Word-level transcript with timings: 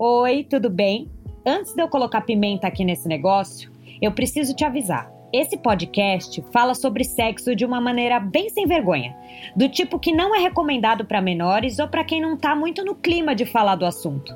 Oi, 0.00 0.46
tudo 0.48 0.70
bem? 0.70 1.10
Antes 1.44 1.74
de 1.74 1.82
eu 1.82 1.88
colocar 1.88 2.20
pimenta 2.20 2.68
aqui 2.68 2.84
nesse 2.84 3.08
negócio, 3.08 3.68
eu 4.00 4.12
preciso 4.12 4.54
te 4.54 4.64
avisar. 4.64 5.10
Esse 5.32 5.56
podcast 5.56 6.40
fala 6.52 6.72
sobre 6.72 7.02
sexo 7.02 7.56
de 7.56 7.64
uma 7.64 7.80
maneira 7.80 8.20
bem 8.20 8.48
sem 8.48 8.64
vergonha, 8.64 9.16
do 9.56 9.68
tipo 9.68 9.98
que 9.98 10.12
não 10.12 10.32
é 10.36 10.38
recomendado 10.38 11.04
para 11.04 11.20
menores 11.20 11.80
ou 11.80 11.88
para 11.88 12.04
quem 12.04 12.20
não 12.20 12.36
tá 12.36 12.54
muito 12.54 12.84
no 12.84 12.94
clima 12.94 13.34
de 13.34 13.44
falar 13.44 13.74
do 13.74 13.84
assunto. 13.84 14.32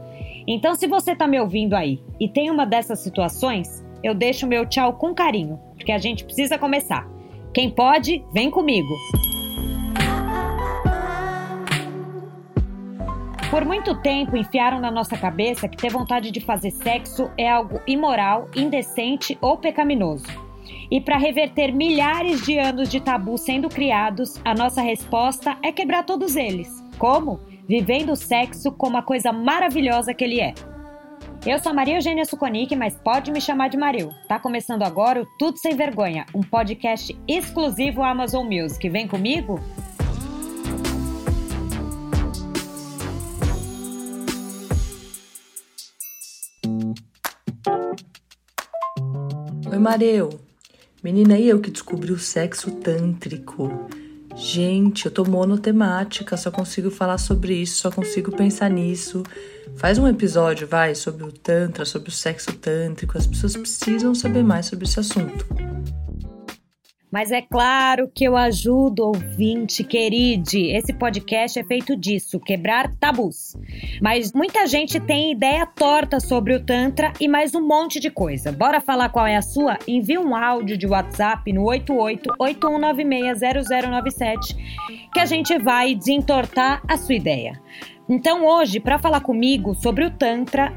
Então, 0.48 0.74
se 0.74 0.88
você 0.88 1.14
tá 1.14 1.28
me 1.28 1.38
ouvindo 1.38 1.74
aí 1.74 2.02
e 2.18 2.28
tem 2.28 2.50
uma 2.50 2.66
dessas 2.66 2.98
situações, 2.98 3.84
eu 4.02 4.16
deixo 4.16 4.48
meu 4.48 4.66
tchau 4.66 4.94
com 4.94 5.14
carinho, 5.14 5.60
porque 5.76 5.92
a 5.92 5.98
gente 5.98 6.24
precisa 6.24 6.58
começar. 6.58 7.08
Quem 7.54 7.70
pode, 7.70 8.24
vem 8.34 8.50
comigo. 8.50 8.92
Por 13.52 13.66
muito 13.66 13.94
tempo 13.94 14.34
enfiaram 14.34 14.80
na 14.80 14.90
nossa 14.90 15.14
cabeça 15.14 15.68
que 15.68 15.76
ter 15.76 15.90
vontade 15.90 16.30
de 16.30 16.40
fazer 16.40 16.70
sexo 16.70 17.30
é 17.36 17.50
algo 17.50 17.82
imoral, 17.86 18.48
indecente 18.56 19.36
ou 19.42 19.58
pecaminoso. 19.58 20.24
E 20.90 20.98
para 21.02 21.18
reverter 21.18 21.70
milhares 21.70 22.42
de 22.46 22.56
anos 22.56 22.88
de 22.88 22.98
tabu 22.98 23.36
sendo 23.36 23.68
criados, 23.68 24.40
a 24.42 24.54
nossa 24.54 24.80
resposta 24.80 25.58
é 25.62 25.70
quebrar 25.70 26.04
todos 26.04 26.34
eles. 26.34 26.82
Como? 26.96 27.40
Vivendo 27.68 28.12
o 28.12 28.16
sexo 28.16 28.72
como 28.72 28.96
a 28.96 29.02
coisa 29.02 29.32
maravilhosa 29.34 30.14
que 30.14 30.24
ele 30.24 30.40
é. 30.40 30.54
Eu 31.44 31.58
sou 31.58 31.74
Maria 31.74 31.96
Eugênia 31.96 32.24
Suconic, 32.24 32.74
mas 32.74 32.96
pode 33.04 33.30
me 33.30 33.40
chamar 33.40 33.68
de 33.68 33.76
Maril. 33.76 34.08
Tá 34.28 34.38
começando 34.38 34.82
agora 34.82 35.20
o 35.20 35.26
Tudo 35.38 35.58
Sem 35.58 35.76
Vergonha, 35.76 36.24
um 36.34 36.40
podcast 36.40 37.14
exclusivo 37.28 38.02
Amazon 38.02 38.46
Music. 38.46 38.88
Vem 38.88 39.06
comigo? 39.06 39.60
Oi, 49.72 49.78
Mareu. 49.78 50.38
Menina, 51.02 51.38
e 51.38 51.48
eu 51.48 51.58
que 51.58 51.70
descobri 51.70 52.12
o 52.12 52.18
sexo 52.18 52.70
tântrico. 52.72 53.88
Gente, 54.36 55.06
eu 55.06 55.10
tô 55.10 55.24
monotemática, 55.24 56.36
só 56.36 56.50
consigo 56.50 56.90
falar 56.90 57.16
sobre 57.16 57.54
isso, 57.54 57.78
só 57.78 57.90
consigo 57.90 58.36
pensar 58.36 58.68
nisso. 58.68 59.22
Faz 59.76 59.96
um 59.96 60.06
episódio, 60.06 60.68
vai, 60.68 60.94
sobre 60.94 61.24
o 61.24 61.32
Tantra, 61.32 61.86
sobre 61.86 62.10
o 62.10 62.12
sexo 62.12 62.52
tântrico. 62.52 63.16
As 63.16 63.26
pessoas 63.26 63.56
precisam 63.56 64.14
saber 64.14 64.44
mais 64.44 64.66
sobre 64.66 64.84
esse 64.84 65.00
assunto. 65.00 65.46
Mas 67.12 67.30
é 67.30 67.40
claro 67.42 68.10
que 68.12 68.24
eu 68.24 68.36
ajudo, 68.38 69.04
ouvinte 69.04 69.84
queride. 69.84 70.74
Esse 70.74 70.94
podcast 70.94 71.58
é 71.58 71.64
feito 71.64 71.94
disso, 71.94 72.40
quebrar 72.40 72.90
tabus. 72.96 73.54
Mas 74.00 74.32
muita 74.32 74.66
gente 74.66 74.98
tem 74.98 75.30
ideia 75.30 75.66
torta 75.66 76.18
sobre 76.18 76.54
o 76.54 76.64
Tantra 76.64 77.12
e 77.20 77.28
mais 77.28 77.54
um 77.54 77.60
monte 77.60 78.00
de 78.00 78.10
coisa. 78.10 78.50
Bora 78.50 78.80
falar 78.80 79.10
qual 79.10 79.26
é 79.26 79.36
a 79.36 79.42
sua? 79.42 79.78
Envie 79.86 80.16
um 80.16 80.34
áudio 80.34 80.78
de 80.78 80.86
WhatsApp 80.86 81.52
no 81.52 81.64
8881960097 81.64 84.56
que 85.12 85.20
a 85.20 85.26
gente 85.26 85.58
vai 85.58 85.94
desentortar 85.94 86.80
a 86.88 86.96
sua 86.96 87.14
ideia. 87.14 87.60
Então 88.08 88.46
hoje, 88.46 88.80
para 88.80 88.98
falar 88.98 89.20
comigo 89.20 89.74
sobre 89.74 90.06
o 90.06 90.10
Tantra, 90.10 90.72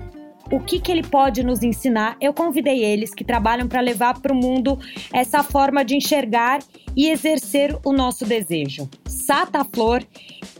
o 0.51 0.59
que, 0.59 0.79
que 0.79 0.91
ele 0.91 1.03
pode 1.03 1.43
nos 1.43 1.63
ensinar. 1.63 2.17
Eu 2.21 2.33
convidei 2.33 2.83
eles 2.83 3.13
que 3.13 3.23
trabalham 3.23 3.67
para 3.67 3.81
levar 3.81 4.19
para 4.19 4.33
o 4.33 4.35
mundo 4.35 4.79
essa 5.13 5.43
forma 5.43 5.83
de 5.83 5.95
enxergar 5.95 6.59
e 6.95 7.09
exercer 7.09 7.77
o 7.83 7.91
nosso 7.91 8.25
desejo. 8.25 8.89
Sata 9.05 9.65
Flor 9.65 10.03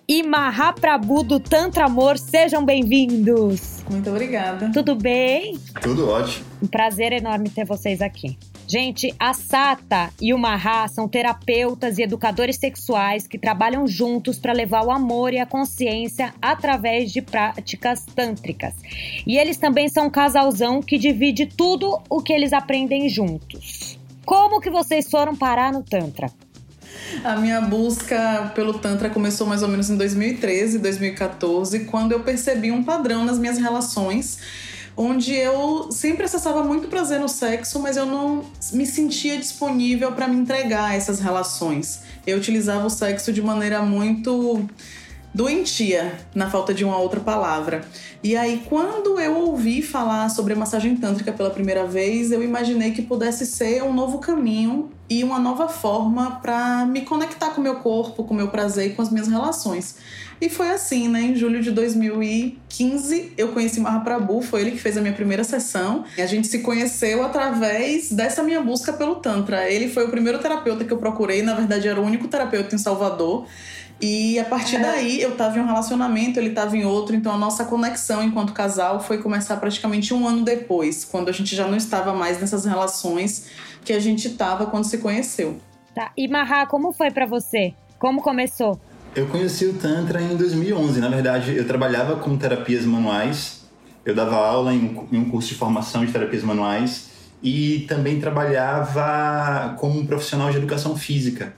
e 0.08 0.22
Mahaprabhu 0.24 1.24
do 1.24 1.40
Tantra 1.40 1.86
Amor, 1.86 2.18
sejam 2.18 2.64
bem-vindos. 2.64 3.84
Muito 3.90 4.10
obrigada. 4.10 4.72
Tudo 4.72 4.96
bem? 4.96 5.58
Tudo 5.82 6.10
ótimo. 6.10 6.46
Um 6.62 6.68
prazer 6.68 7.12
enorme 7.14 7.50
ter 7.50 7.66
vocês 7.66 8.02
aqui. 8.02 8.38
Gente, 8.78 9.16
a 9.18 9.34
Sata 9.34 10.12
e 10.22 10.34
o 10.34 10.38
Mahá 10.38 10.86
são 10.90 11.08
terapeutas 11.08 11.98
e 11.98 12.04
educadores 12.04 12.58
sexuais 12.58 13.26
que 13.26 13.40
trabalham 13.40 13.88
juntos 13.88 14.38
para 14.38 14.52
levar 14.52 14.84
o 14.84 14.92
amor 14.92 15.34
e 15.34 15.40
a 15.40 15.46
consciência 15.46 16.34
através 16.42 17.10
de 17.10 17.22
práticas 17.22 18.04
tântricas. 18.14 18.74
E 19.26 19.38
eles 19.38 19.56
também 19.56 19.88
são 19.88 20.08
um 20.08 20.10
casalzão 20.10 20.82
que 20.82 20.98
divide 20.98 21.46
tudo 21.46 22.02
o 22.10 22.22
que 22.22 22.34
eles 22.34 22.52
aprendem 22.52 23.08
juntos. 23.08 23.98
Como 24.26 24.60
que 24.60 24.70
vocês 24.70 25.10
foram 25.10 25.38
parar 25.38 25.72
no 25.72 25.82
Tantra? 25.82 26.30
A 27.24 27.38
minha 27.38 27.62
busca 27.62 28.52
pelo 28.56 28.74
Tantra 28.74 29.10
começou 29.10 29.48
mais 29.48 29.64
ou 29.64 29.70
menos 29.70 29.90
em 29.90 29.96
2013, 29.96 30.80
2014, 30.80 31.86
quando 31.86 32.12
eu 32.12 32.20
percebi 32.20 32.74
um 32.74 32.84
padrão 32.84 33.24
nas 33.24 33.40
minhas 33.40 33.58
relações 33.58 34.38
onde 34.98 35.34
eu 35.34 35.92
sempre 35.92 36.24
acessava 36.24 36.64
muito 36.64 36.88
prazer 36.88 37.20
no 37.20 37.28
sexo, 37.28 37.80
mas 37.80 37.98
eu 37.98 38.06
não 38.06 38.46
me 38.72 38.86
sentia 38.86 39.38
disponível 39.38 40.12
para 40.14 40.28
me 40.28 40.38
entregar 40.38 40.92
a 40.92 40.96
essas 40.96 41.20
relações. 41.20 42.02
Eu 42.26 42.38
utilizava 42.38 42.86
o 42.86 42.90
sexo 42.90 43.34
de 43.34 43.42
maneira 43.42 43.82
muito 43.82 44.68
doentia, 45.36 46.18
na 46.34 46.50
falta 46.50 46.74
de 46.74 46.86
uma 46.86 46.98
outra 46.98 47.20
palavra. 47.20 47.84
E 48.24 48.38
aí, 48.38 48.64
quando 48.70 49.20
eu 49.20 49.36
ouvi 49.36 49.82
falar 49.82 50.30
sobre 50.30 50.54
a 50.54 50.56
massagem 50.56 50.96
tântrica 50.96 51.34
pela 51.34 51.50
primeira 51.50 51.86
vez, 51.86 52.32
eu 52.32 52.42
imaginei 52.42 52.92
que 52.92 53.02
pudesse 53.02 53.46
ser 53.46 53.84
um 53.84 53.94
novo 53.94 54.20
caminho 54.20 54.90
e 55.10 55.26
uma 55.26 55.38
nova 55.38 55.68
forma 55.68 56.40
para 56.42 56.86
me 56.86 57.02
conectar 57.02 57.50
com 57.50 57.60
o 57.60 57.64
meu 57.64 57.76
corpo, 57.76 58.24
com 58.24 58.34
o 58.34 58.38
meu 58.38 58.48
prazer 58.48 58.92
e 58.92 58.94
com 58.94 59.02
as 59.02 59.10
minhas 59.10 59.28
relações. 59.28 59.98
E 60.40 60.50
foi 60.50 60.70
assim, 60.70 61.08
né? 61.08 61.22
Em 61.22 61.36
julho 61.36 61.62
de 61.62 61.72
2015, 61.72 63.34
eu 63.38 63.50
conheci 63.50 63.80
Mahaprabhu, 63.80 64.42
foi 64.42 64.62
ele 64.62 64.72
que 64.72 64.78
fez 64.78 64.98
a 64.98 65.02
minha 65.02 65.14
primeira 65.14 65.44
sessão. 65.44 66.04
E 66.18 66.22
a 66.22 66.26
gente 66.26 66.48
se 66.48 66.60
conheceu 66.60 67.24
através 67.24 68.12
dessa 68.12 68.44
minha 68.44 68.62
busca 68.62 68.92
pelo 68.92 69.16
Tantra. 69.16 69.70
Ele 69.70 69.88
foi 69.88 70.06
o 70.06 70.10
primeiro 70.10 70.40
terapeuta 70.40 70.84
que 70.84 70.92
eu 70.92 70.98
procurei, 70.98 71.42
na 71.42 71.54
verdade, 71.54 71.88
era 71.88 72.00
o 72.00 72.04
único 72.04 72.28
terapeuta 72.28 72.76
em 72.76 72.78
Salvador. 72.78 73.48
E 74.02 74.38
a 74.38 74.44
partir 74.44 74.78
daí 74.78 75.22
eu 75.22 75.38
tava 75.38 75.58
em 75.58 75.62
um 75.62 75.66
relacionamento, 75.66 76.38
ele 76.38 76.50
tava 76.50 76.76
em 76.76 76.86
outro, 76.86 77.16
então 77.16 77.32
a 77.32 77.38
nossa 77.38 77.64
conexão 77.64 78.22
enquanto 78.22 78.52
casal 78.52 79.00
foi 79.00 79.20
começar 79.20 79.56
praticamente 79.56 80.14
um 80.14 80.28
ano 80.28 80.44
depois, 80.44 81.06
quando 81.06 81.30
a 81.30 81.32
gente 81.32 81.56
já 81.56 81.66
não 81.66 81.78
estava 81.78 82.14
mais 82.14 82.40
nessas 82.40 82.66
relações 82.66 83.48
que 83.86 83.94
a 83.94 84.00
gente 84.00 84.32
tava 84.32 84.66
quando 84.66 84.84
se 84.84 84.98
conheceu. 84.98 85.58
Tá. 85.94 86.12
E 86.18 86.28
Mahá, 86.28 86.66
como 86.66 86.92
foi 86.92 87.10
para 87.10 87.26
você? 87.26 87.74
Como 87.98 88.22
começou? 88.22 88.78
Eu 89.16 89.28
conheci 89.28 89.66
o 89.66 89.72
Tantra 89.72 90.22
em 90.22 90.36
2011. 90.36 91.00
Na 91.00 91.08
verdade, 91.08 91.56
eu 91.56 91.66
trabalhava 91.66 92.18
com 92.18 92.36
terapias 92.36 92.84
manuais. 92.84 93.62
Eu 94.06 94.14
dava 94.14 94.36
aula 94.36 94.74
em 94.74 95.08
um 95.14 95.30
curso 95.30 95.48
de 95.48 95.56
formação 95.56 96.06
de 96.06 96.12
terapias 96.12 96.44
manuais 96.44 97.12
e 97.42 97.86
também 97.88 98.20
trabalhava 98.20 99.74
como 99.80 99.98
um 99.98 100.06
profissional 100.06 100.52
de 100.52 100.58
educação 100.58 100.98
física. 100.98 101.54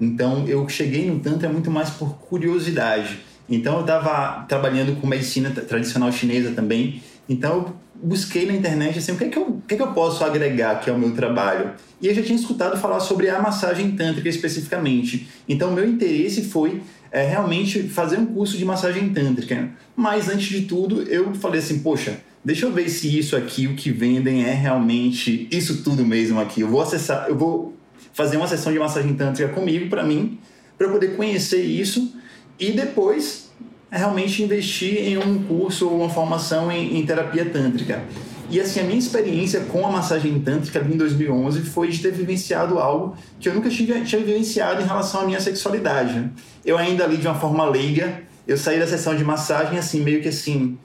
Então, 0.00 0.46
eu 0.48 0.66
cheguei 0.70 1.10
no 1.10 1.20
Tantra 1.20 1.50
muito 1.50 1.70
mais 1.70 1.90
por 1.90 2.14
curiosidade. 2.16 3.20
Então, 3.46 3.74
eu 3.74 3.80
estava 3.82 4.46
trabalhando 4.48 4.98
com 4.98 5.06
medicina 5.06 5.50
tradicional 5.50 6.10
chinesa 6.10 6.52
também. 6.52 7.02
Então, 7.28 7.74
busquei 8.02 8.46
na 8.46 8.54
internet 8.54 8.98
assim, 8.98 9.12
o 9.12 9.16
que, 9.16 9.24
é 9.24 9.28
que, 9.28 9.38
eu, 9.38 9.42
o 9.42 9.62
que, 9.66 9.74
é 9.74 9.76
que 9.76 9.82
eu 9.82 9.92
posso 9.92 10.24
agregar 10.24 10.72
aqui 10.72 10.90
ao 10.90 10.98
meu 10.98 11.12
trabalho. 11.12 11.72
E 12.00 12.06
eu 12.06 12.14
já 12.14 12.22
tinha 12.22 12.38
escutado 12.38 12.78
falar 12.78 13.00
sobre 13.00 13.28
a 13.28 13.40
massagem 13.40 13.92
tântrica 13.92 14.28
especificamente. 14.28 15.28
Então, 15.48 15.72
meu 15.72 15.88
interesse 15.88 16.44
foi 16.44 16.82
é, 17.10 17.26
realmente 17.26 17.82
fazer 17.84 18.18
um 18.18 18.26
curso 18.26 18.56
de 18.56 18.64
massagem 18.64 19.08
tântrica. 19.10 19.70
Mas, 19.94 20.28
antes 20.28 20.46
de 20.48 20.62
tudo, 20.62 21.02
eu 21.02 21.34
falei 21.34 21.60
assim, 21.60 21.78
poxa, 21.78 22.18
deixa 22.44 22.66
eu 22.66 22.72
ver 22.72 22.88
se 22.88 23.18
isso 23.18 23.34
aqui, 23.34 23.66
o 23.66 23.74
que 23.74 23.90
vendem, 23.90 24.44
é 24.44 24.52
realmente 24.52 25.48
isso 25.50 25.82
tudo 25.82 26.04
mesmo 26.04 26.40
aqui. 26.40 26.60
Eu 26.60 26.68
vou 26.68 26.80
acessar, 26.82 27.26
eu 27.28 27.36
vou 27.36 27.74
fazer 28.12 28.36
uma 28.36 28.46
sessão 28.48 28.72
de 28.72 28.78
massagem 28.78 29.14
tântrica 29.14 29.52
comigo, 29.52 29.88
para 29.88 30.02
mim, 30.02 30.38
para 30.76 30.86
eu 30.86 30.92
poder 30.92 31.16
conhecer 31.16 31.62
isso 31.62 32.14
e 32.58 32.72
depois 32.72 33.45
é 33.90 33.98
realmente 33.98 34.42
investir 34.42 35.08
em 35.08 35.18
um 35.18 35.42
curso 35.44 35.88
ou 35.88 36.00
uma 36.00 36.08
formação 36.08 36.70
em, 36.70 36.98
em, 36.98 37.06
terapia 37.06 37.44
tântrica. 37.44 38.02
E 38.48 38.60
assim, 38.60 38.80
a 38.80 38.84
minha 38.84 38.98
experiência 38.98 39.60
com 39.60 39.84
a 39.86 39.90
massagem 39.90 40.38
tântrica 40.40 40.78
em 40.78 40.96
2011 40.96 41.62
foi 41.62 41.88
de 41.88 41.98
ter 41.98 42.12
vivenciado 42.12 42.78
algo 42.78 43.16
que 43.40 43.48
eu 43.48 43.54
nunca 43.54 43.68
tinha, 43.68 44.04
tinha 44.04 44.22
vivenciado 44.22 44.80
em 44.80 44.84
relação 44.84 45.22
à 45.22 45.24
minha 45.24 45.40
sexualidade. 45.40 46.30
Eu 46.64 46.78
ainda 46.78 47.04
ali 47.04 47.16
de 47.16 47.26
uma 47.26 47.34
forma 47.34 47.64
leiga, 47.68 48.22
eu 48.46 48.56
saí 48.56 48.78
da 48.78 48.86
sessão 48.86 49.16
de 49.16 49.24
massagem 49.24 49.78
assim, 49.78 50.00
meio 50.00 50.22
que 50.22 50.28
assim, 50.28 50.78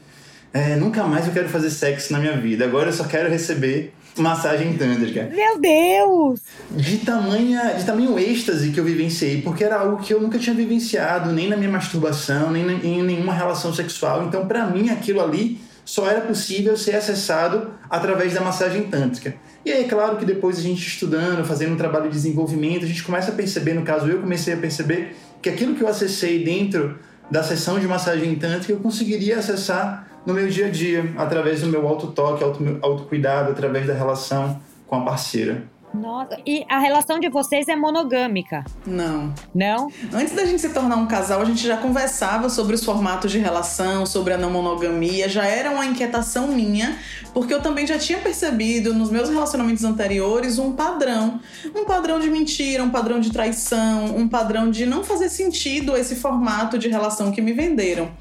é, 0.53 0.75
nunca 0.75 1.03
mais 1.03 1.27
eu 1.27 1.33
quero 1.33 1.49
fazer 1.49 1.69
sexo 1.69 2.11
na 2.13 2.19
minha 2.19 2.35
vida, 2.37 2.65
agora 2.65 2.89
eu 2.89 2.93
só 2.93 3.03
quero 3.03 3.29
receber 3.29 3.93
massagem 4.17 4.73
tântrica. 4.77 5.29
Meu 5.33 5.59
Deus! 5.59 6.41
De 6.71 6.97
tamanha, 6.97 7.75
de 7.77 7.85
tamanho 7.85 8.17
êxtase 8.19 8.71
que 8.71 8.79
eu 8.79 8.83
vivenciei, 8.83 9.41
porque 9.41 9.63
era 9.63 9.79
algo 9.79 9.97
que 9.97 10.13
eu 10.13 10.21
nunca 10.21 10.37
tinha 10.37 10.55
vivenciado, 10.55 11.31
nem 11.31 11.47
na 11.47 11.57
minha 11.57 11.69
masturbação, 11.69 12.51
nem 12.51 12.63
em 12.83 13.03
nenhuma 13.03 13.33
relação 13.33 13.73
sexual. 13.73 14.25
Então, 14.25 14.47
para 14.47 14.65
mim, 14.65 14.89
aquilo 14.89 15.21
ali 15.21 15.59
só 15.85 16.07
era 16.07 16.21
possível 16.21 16.77
ser 16.77 16.95
acessado 16.95 17.71
através 17.89 18.33
da 18.33 18.41
massagem 18.41 18.83
tântrica. 18.83 19.35
E 19.65 19.71
aí, 19.71 19.83
é 19.83 19.87
claro 19.87 20.17
que 20.17 20.25
depois 20.25 20.57
a 20.57 20.61
gente 20.61 20.85
estudando, 20.85 21.43
fazendo 21.45 21.73
um 21.73 21.77
trabalho 21.77 22.05
de 22.05 22.15
desenvolvimento, 22.15 22.85
a 22.85 22.87
gente 22.87 23.03
começa 23.03 23.31
a 23.31 23.35
perceber, 23.35 23.73
no 23.73 23.83
caso 23.83 24.07
eu 24.07 24.19
comecei 24.19 24.53
a 24.53 24.57
perceber 24.57 25.15
que 25.41 25.49
aquilo 25.49 25.75
que 25.75 25.81
eu 25.81 25.87
acessei 25.87 26.43
dentro 26.43 26.99
da 27.29 27.41
sessão 27.41 27.79
de 27.79 27.87
massagem 27.87 28.35
tântrica 28.35 28.73
eu 28.73 28.79
conseguiria 28.79 29.37
acessar 29.39 30.07
no 30.25 30.33
meu 30.33 30.47
dia 30.47 30.67
a 30.67 30.69
dia, 30.69 31.13
através 31.17 31.61
do 31.61 31.67
meu 31.67 31.87
autotoque, 31.87 32.43
auto, 32.43 32.79
autocuidado, 32.81 33.51
através 33.51 33.87
da 33.87 33.93
relação 33.93 34.61
com 34.87 34.95
a 34.95 35.01
parceira. 35.01 35.63
Nossa, 35.93 36.37
e 36.45 36.65
a 36.69 36.79
relação 36.79 37.19
de 37.19 37.29
vocês 37.29 37.67
é 37.67 37.75
monogâmica? 37.75 38.63
Não. 38.85 39.33
Não? 39.53 39.91
Antes 40.13 40.33
da 40.33 40.45
gente 40.45 40.61
se 40.61 40.69
tornar 40.69 40.95
um 40.95 41.05
casal, 41.05 41.41
a 41.41 41.45
gente 41.45 41.65
já 41.65 41.77
conversava 41.77 42.49
sobre 42.49 42.75
os 42.75 42.83
formatos 42.83 43.31
de 43.31 43.39
relação, 43.39 44.05
sobre 44.05 44.33
a 44.33 44.37
não 44.37 44.49
monogamia, 44.49 45.27
já 45.27 45.45
era 45.45 45.69
uma 45.69 45.85
inquietação 45.85 46.47
minha, 46.47 46.97
porque 47.33 47.53
eu 47.53 47.61
também 47.61 47.85
já 47.85 47.99
tinha 47.99 48.19
percebido 48.19 48.93
nos 48.93 49.09
meus 49.09 49.29
relacionamentos 49.29 49.83
anteriores 49.83 50.57
um 50.57 50.71
padrão. 50.71 51.39
Um 51.75 51.83
padrão 51.83 52.19
de 52.19 52.29
mentira, 52.29 52.83
um 52.83 52.89
padrão 52.89 53.19
de 53.19 53.31
traição, 53.31 54.15
um 54.15 54.27
padrão 54.27 54.71
de 54.71 54.85
não 54.85 55.03
fazer 55.03 55.29
sentido 55.29 55.97
esse 55.97 56.15
formato 56.15 56.77
de 56.77 56.87
relação 56.87 57.31
que 57.31 57.41
me 57.41 57.51
venderam. 57.51 58.11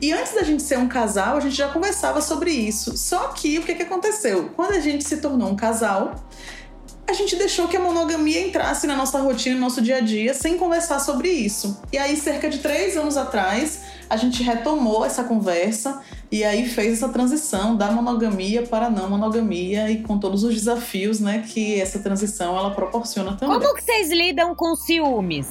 E 0.00 0.12
antes 0.12 0.34
da 0.34 0.42
gente 0.42 0.62
ser 0.62 0.78
um 0.78 0.88
casal, 0.88 1.36
a 1.36 1.40
gente 1.40 1.54
já 1.54 1.68
conversava 1.68 2.20
sobre 2.20 2.50
isso. 2.50 2.96
Só 2.96 3.28
que 3.28 3.58
o 3.58 3.62
que, 3.62 3.74
que 3.74 3.82
aconteceu? 3.82 4.50
Quando 4.56 4.72
a 4.72 4.80
gente 4.80 5.04
se 5.04 5.18
tornou 5.18 5.48
um 5.48 5.56
casal, 5.56 6.14
a 7.10 7.12
gente 7.12 7.34
deixou 7.34 7.66
que 7.66 7.76
a 7.76 7.80
monogamia 7.80 8.40
entrasse 8.40 8.86
na 8.86 8.94
nossa 8.94 9.18
rotina, 9.20 9.56
no 9.56 9.62
nosso 9.62 9.82
dia 9.82 9.96
a 9.96 10.00
dia, 10.00 10.32
sem 10.32 10.56
conversar 10.56 11.00
sobre 11.00 11.28
isso. 11.28 11.80
E 11.92 11.98
aí, 11.98 12.16
cerca 12.16 12.48
de 12.48 12.58
três 12.58 12.96
anos 12.96 13.16
atrás, 13.16 13.80
a 14.08 14.16
gente 14.16 14.42
retomou 14.42 15.04
essa 15.04 15.24
conversa 15.24 16.00
e 16.30 16.44
aí 16.44 16.68
fez 16.68 16.94
essa 16.94 17.08
transição 17.08 17.76
da 17.76 17.90
monogamia 17.90 18.62
para 18.62 18.86
a 18.86 18.90
não 18.90 19.10
monogamia 19.10 19.90
e 19.90 20.02
com 20.02 20.18
todos 20.18 20.44
os 20.44 20.54
desafios, 20.54 21.18
né, 21.18 21.44
que 21.46 21.80
essa 21.80 21.98
transição 21.98 22.56
ela 22.56 22.70
proporciona 22.70 23.36
também. 23.36 23.58
Como 23.58 23.74
que 23.74 23.82
vocês 23.82 24.10
lidam 24.10 24.54
com 24.54 24.76
ciúmes? 24.76 25.48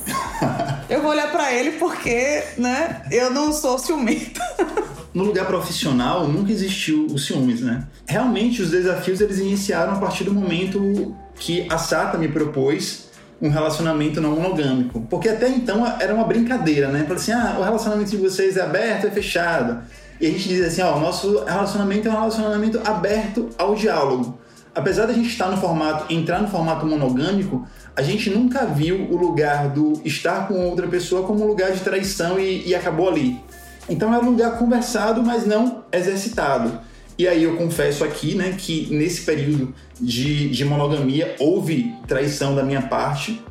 eu 0.90 1.02
vou 1.02 1.12
olhar 1.12 1.30
para 1.30 1.52
ele 1.54 1.72
porque, 1.72 2.44
né, 2.58 3.02
eu 3.12 3.30
não 3.32 3.52
sou 3.52 3.78
ciumenta. 3.78 4.42
no 5.14 5.24
lugar 5.26 5.46
profissional 5.46 6.28
nunca 6.28 6.52
existiu 6.52 7.08
o 7.08 7.18
ciúmes, 7.18 7.62
né? 7.62 7.88
Realmente 8.06 8.62
os 8.62 8.70
desafios 8.70 9.20
eles 9.20 9.40
iniciaram 9.40 9.94
a 9.94 9.98
partir 9.98 10.24
do 10.24 10.34
momento 10.34 11.16
que 11.40 11.66
a 11.70 11.78
Sata 11.78 12.18
me 12.18 12.28
propôs 12.28 13.10
um 13.42 13.50
relacionamento 13.50 14.20
não 14.20 14.32
monogâmico. 14.32 15.02
Porque 15.10 15.30
até 15.30 15.48
então 15.48 15.86
era 16.00 16.14
uma 16.14 16.26
brincadeira, 16.26 16.90
né? 16.90 17.04
Falei 17.04 17.16
assim, 17.16 17.32
ah, 17.32 17.56
o 17.58 17.64
relacionamento 17.64 18.12
de 18.12 18.18
vocês 18.18 18.58
é 18.58 18.62
aberto, 18.62 19.08
é 19.08 19.12
fechado. 19.12 19.82
E 20.20 20.28
a 20.28 20.30
gente 20.30 20.50
diz 20.50 20.66
assim, 20.66 20.82
ó, 20.82 20.98
o 20.98 21.00
nosso 21.00 21.46
relacionamento 21.46 22.08
é 22.08 22.12
um 22.12 22.16
relacionamento 22.16 22.82
aberto 22.84 23.50
ao 23.58 23.74
diálogo. 23.74 24.38
Apesar 24.76 25.06
da 25.06 25.14
gente 25.14 25.30
estar 25.30 25.50
no 25.50 25.58
formato, 25.58 26.14
entrar 26.14 26.42
no 26.42 26.48
formato 26.48 26.86
monogâmico, 26.86 27.66
a 27.96 28.02
gente 28.02 28.30
nunca 28.30 28.66
viu 28.66 29.08
o 29.10 29.18
lugar 29.18 29.70
do 29.70 30.00
estar 30.06 30.48
com 30.48 30.66
outra 30.66 30.88
pessoa 30.88 31.26
como 31.26 31.44
um 31.44 31.48
lugar 31.48 31.72
de 31.72 31.80
traição 31.80 32.40
e, 32.40 32.68
e 32.68 32.76
acabou 32.76 33.10
ali. 33.10 33.42
Então 33.90 34.14
era 34.14 34.24
um 34.24 34.30
lugar 34.30 34.58
conversado, 34.58 35.24
mas 35.24 35.46
não 35.46 35.84
exercitado. 35.92 36.80
E 37.20 37.28
aí 37.28 37.44
eu 37.44 37.58
confesso 37.58 38.06
aqui, 38.06 38.34
né, 38.34 38.56
que 38.58 38.88
nesse 38.90 39.24
período 39.24 39.76
de, 40.00 40.50
de 40.50 40.64
monogamia 40.64 41.36
houve 41.38 41.94
traição 42.08 42.56
da 42.56 42.64
minha 42.64 42.84
parte, 42.84 43.42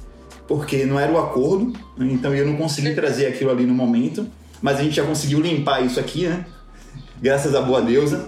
porque 0.47 0.87
não 0.87 0.99
era 0.99 1.13
o 1.13 1.19
acordo, 1.19 1.75
né, 1.95 2.09
então 2.11 2.35
eu 2.35 2.47
não 2.47 2.57
consegui 2.57 2.95
trazer 2.95 3.27
aquilo 3.27 3.51
ali 3.51 3.67
no 3.67 3.75
momento, 3.75 4.27
mas 4.63 4.81
a 4.81 4.83
gente 4.83 4.97
já 4.97 5.05
conseguiu 5.05 5.39
limpar 5.39 5.85
isso 5.85 6.01
aqui, 6.01 6.27
né? 6.27 6.47
Graças 7.21 7.55
à 7.55 7.61
boa 7.61 7.83
deusa. 7.83 8.25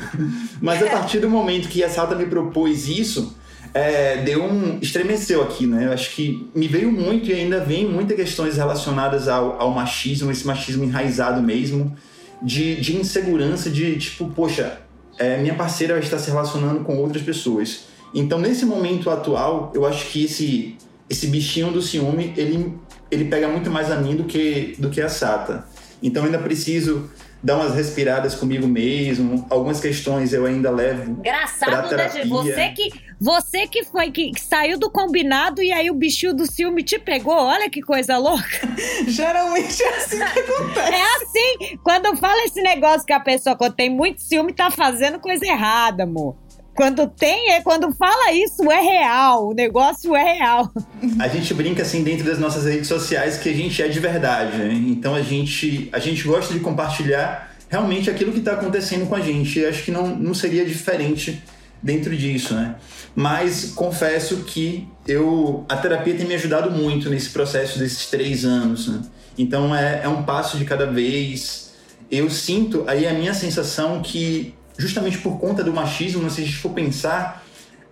mas 0.62 0.82
a 0.82 0.86
partir 0.86 1.18
do 1.18 1.28
momento 1.28 1.68
que 1.68 1.84
a 1.84 1.90
Salta 1.90 2.14
me 2.14 2.24
propôs 2.24 2.88
isso, 2.88 3.36
é, 3.74 4.22
deu 4.22 4.42
um. 4.42 4.78
estremeceu 4.80 5.42
aqui, 5.42 5.66
né? 5.66 5.88
Eu 5.88 5.92
acho 5.92 6.14
que 6.16 6.48
me 6.54 6.66
veio 6.66 6.90
muito 6.90 7.28
e 7.28 7.34
ainda 7.34 7.60
vem 7.60 7.86
muitas 7.86 8.16
questões 8.16 8.56
relacionadas 8.56 9.28
ao, 9.28 9.60
ao 9.60 9.70
machismo, 9.72 10.30
esse 10.30 10.46
machismo 10.46 10.84
enraizado 10.84 11.42
mesmo 11.42 11.94
de, 12.42 12.76
de 12.80 12.96
insegurança, 12.96 13.70
de 13.70 13.96
tipo, 13.98 14.28
poxa, 14.30 14.80
é, 15.18 15.36
minha 15.38 15.54
parceira 15.54 15.98
está 15.98 16.18
se 16.18 16.30
relacionando 16.30 16.80
com 16.84 16.96
outras 16.96 17.22
pessoas. 17.22 17.86
Então, 18.14 18.38
nesse 18.38 18.64
momento 18.64 19.10
atual, 19.10 19.70
eu 19.74 19.86
acho 19.86 20.06
que 20.06 20.24
esse, 20.24 20.76
esse 21.08 21.26
bichinho 21.28 21.70
do 21.70 21.80
ciúme, 21.80 22.32
ele, 22.36 22.74
ele 23.10 23.26
pega 23.26 23.48
muito 23.48 23.70
mais 23.70 23.90
a 23.90 23.96
mim 23.96 24.16
do 24.16 24.24
que, 24.24 24.74
do 24.78 24.90
que 24.90 25.00
a 25.00 25.08
Sata. 25.08 25.66
Então, 26.02 26.24
ainda 26.24 26.38
preciso 26.38 27.10
dar 27.42 27.56
umas 27.56 27.74
respiradas 27.74 28.34
comigo 28.34 28.66
mesmo. 28.66 29.46
Algumas 29.48 29.80
questões 29.80 30.32
eu 30.32 30.46
ainda 30.46 30.70
levo. 30.70 31.12
Engraçado, 31.12 31.96
né? 31.96 32.08
Você 32.26 32.68
que, 32.70 32.92
você 33.20 33.66
que 33.66 33.84
foi 33.84 34.10
que, 34.10 34.32
que, 34.32 34.40
saiu 34.40 34.78
do 34.78 34.90
combinado 34.90 35.62
e 35.62 35.70
aí 35.70 35.90
o 35.90 35.94
bichinho 35.94 36.32
do 36.32 36.50
ciúme 36.50 36.82
te 36.82 36.98
pegou. 36.98 37.34
Olha 37.34 37.68
que 37.68 37.82
coisa 37.82 38.16
louca. 38.16 38.46
Geralmente 39.06 39.82
é 39.82 39.96
assim 39.96 40.16
que 40.16 40.38
acontece. 40.38 40.94
É 40.94 41.16
assim. 41.16 41.78
Quando 41.82 42.16
fala 42.16 42.42
esse 42.44 42.62
negócio 42.62 43.06
que 43.06 43.12
a 43.12 43.20
pessoa, 43.20 43.54
quando 43.54 43.74
tem 43.74 43.90
muito 43.90 44.22
ciúme, 44.22 44.54
tá 44.54 44.70
fazendo 44.70 45.18
coisa 45.18 45.44
errada, 45.44 46.04
amor. 46.04 46.34
Quando 46.74 47.06
tem, 47.08 47.50
é 47.50 47.60
quando 47.60 47.92
fala 47.94 48.32
isso, 48.32 48.70
é 48.72 48.80
real. 48.80 49.48
O 49.48 49.52
negócio 49.52 50.16
é 50.16 50.22
real. 50.38 50.72
A 51.18 51.28
gente 51.28 51.52
brinca 51.52 51.82
assim 51.82 52.02
dentro 52.02 52.24
das 52.24 52.38
nossas 52.38 52.64
redes 52.64 52.88
sociais 52.88 53.36
que 53.36 53.50
a 53.50 53.54
gente 53.54 53.82
é 53.82 53.88
de 53.88 54.00
verdade, 54.00 54.56
né? 54.56 54.72
Então 54.72 55.14
a 55.14 55.20
gente, 55.20 55.90
a 55.92 55.98
gente 55.98 56.26
gosta 56.26 56.54
de 56.54 56.60
compartilhar 56.60 57.54
realmente 57.68 58.08
aquilo 58.08 58.32
que 58.32 58.38
está 58.38 58.52
acontecendo 58.52 59.06
com 59.06 59.14
a 59.14 59.20
gente. 59.20 59.58
E 59.58 59.66
acho 59.66 59.84
que 59.84 59.90
não, 59.90 60.06
não 60.06 60.32
seria 60.32 60.64
diferente 60.64 61.42
dentro 61.82 62.16
disso, 62.16 62.54
né? 62.54 62.76
Mas 63.14 63.72
confesso 63.74 64.38
que 64.44 64.88
eu 65.06 65.64
a 65.68 65.76
terapia 65.76 66.14
tem 66.14 66.26
me 66.26 66.34
ajudado 66.34 66.70
muito 66.70 67.10
nesse 67.10 67.30
processo 67.30 67.78
desses 67.78 68.06
três 68.06 68.44
anos. 68.44 68.88
Né? 68.88 69.02
Então 69.36 69.74
é, 69.74 70.02
é 70.04 70.08
um 70.08 70.22
passo 70.22 70.56
de 70.56 70.64
cada 70.64 70.86
vez. 70.86 71.72
Eu 72.10 72.30
sinto 72.30 72.84
aí 72.86 73.06
a 73.06 73.12
minha 73.12 73.34
sensação 73.34 74.00
que 74.00 74.54
justamente 74.78 75.18
por 75.18 75.38
conta 75.38 75.62
do 75.62 75.72
machismo, 75.72 76.28
se 76.30 76.40
a 76.40 76.44
gente 76.44 76.56
for 76.56 76.70
pensar, 76.70 77.44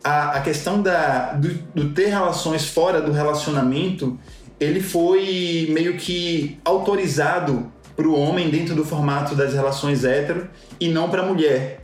a, 0.03 0.39
a 0.39 0.41
questão 0.41 0.81
da, 0.81 1.35
do, 1.35 1.49
do 1.75 1.91
ter 1.91 2.07
relações 2.07 2.65
fora 2.65 3.01
do 3.01 3.13
relacionamento, 3.13 4.19
ele 4.59 4.81
foi 4.81 5.69
meio 5.71 5.97
que 5.97 6.59
autorizado 6.65 7.71
para 7.95 8.07
o 8.07 8.19
homem 8.19 8.49
dentro 8.49 8.75
do 8.75 8.85
formato 8.85 9.35
das 9.35 9.53
relações 9.53 10.05
hétero 10.05 10.49
e 10.81 10.89
não 10.89 11.11
para 11.11 11.23
a 11.23 11.27
mulher. 11.27 11.81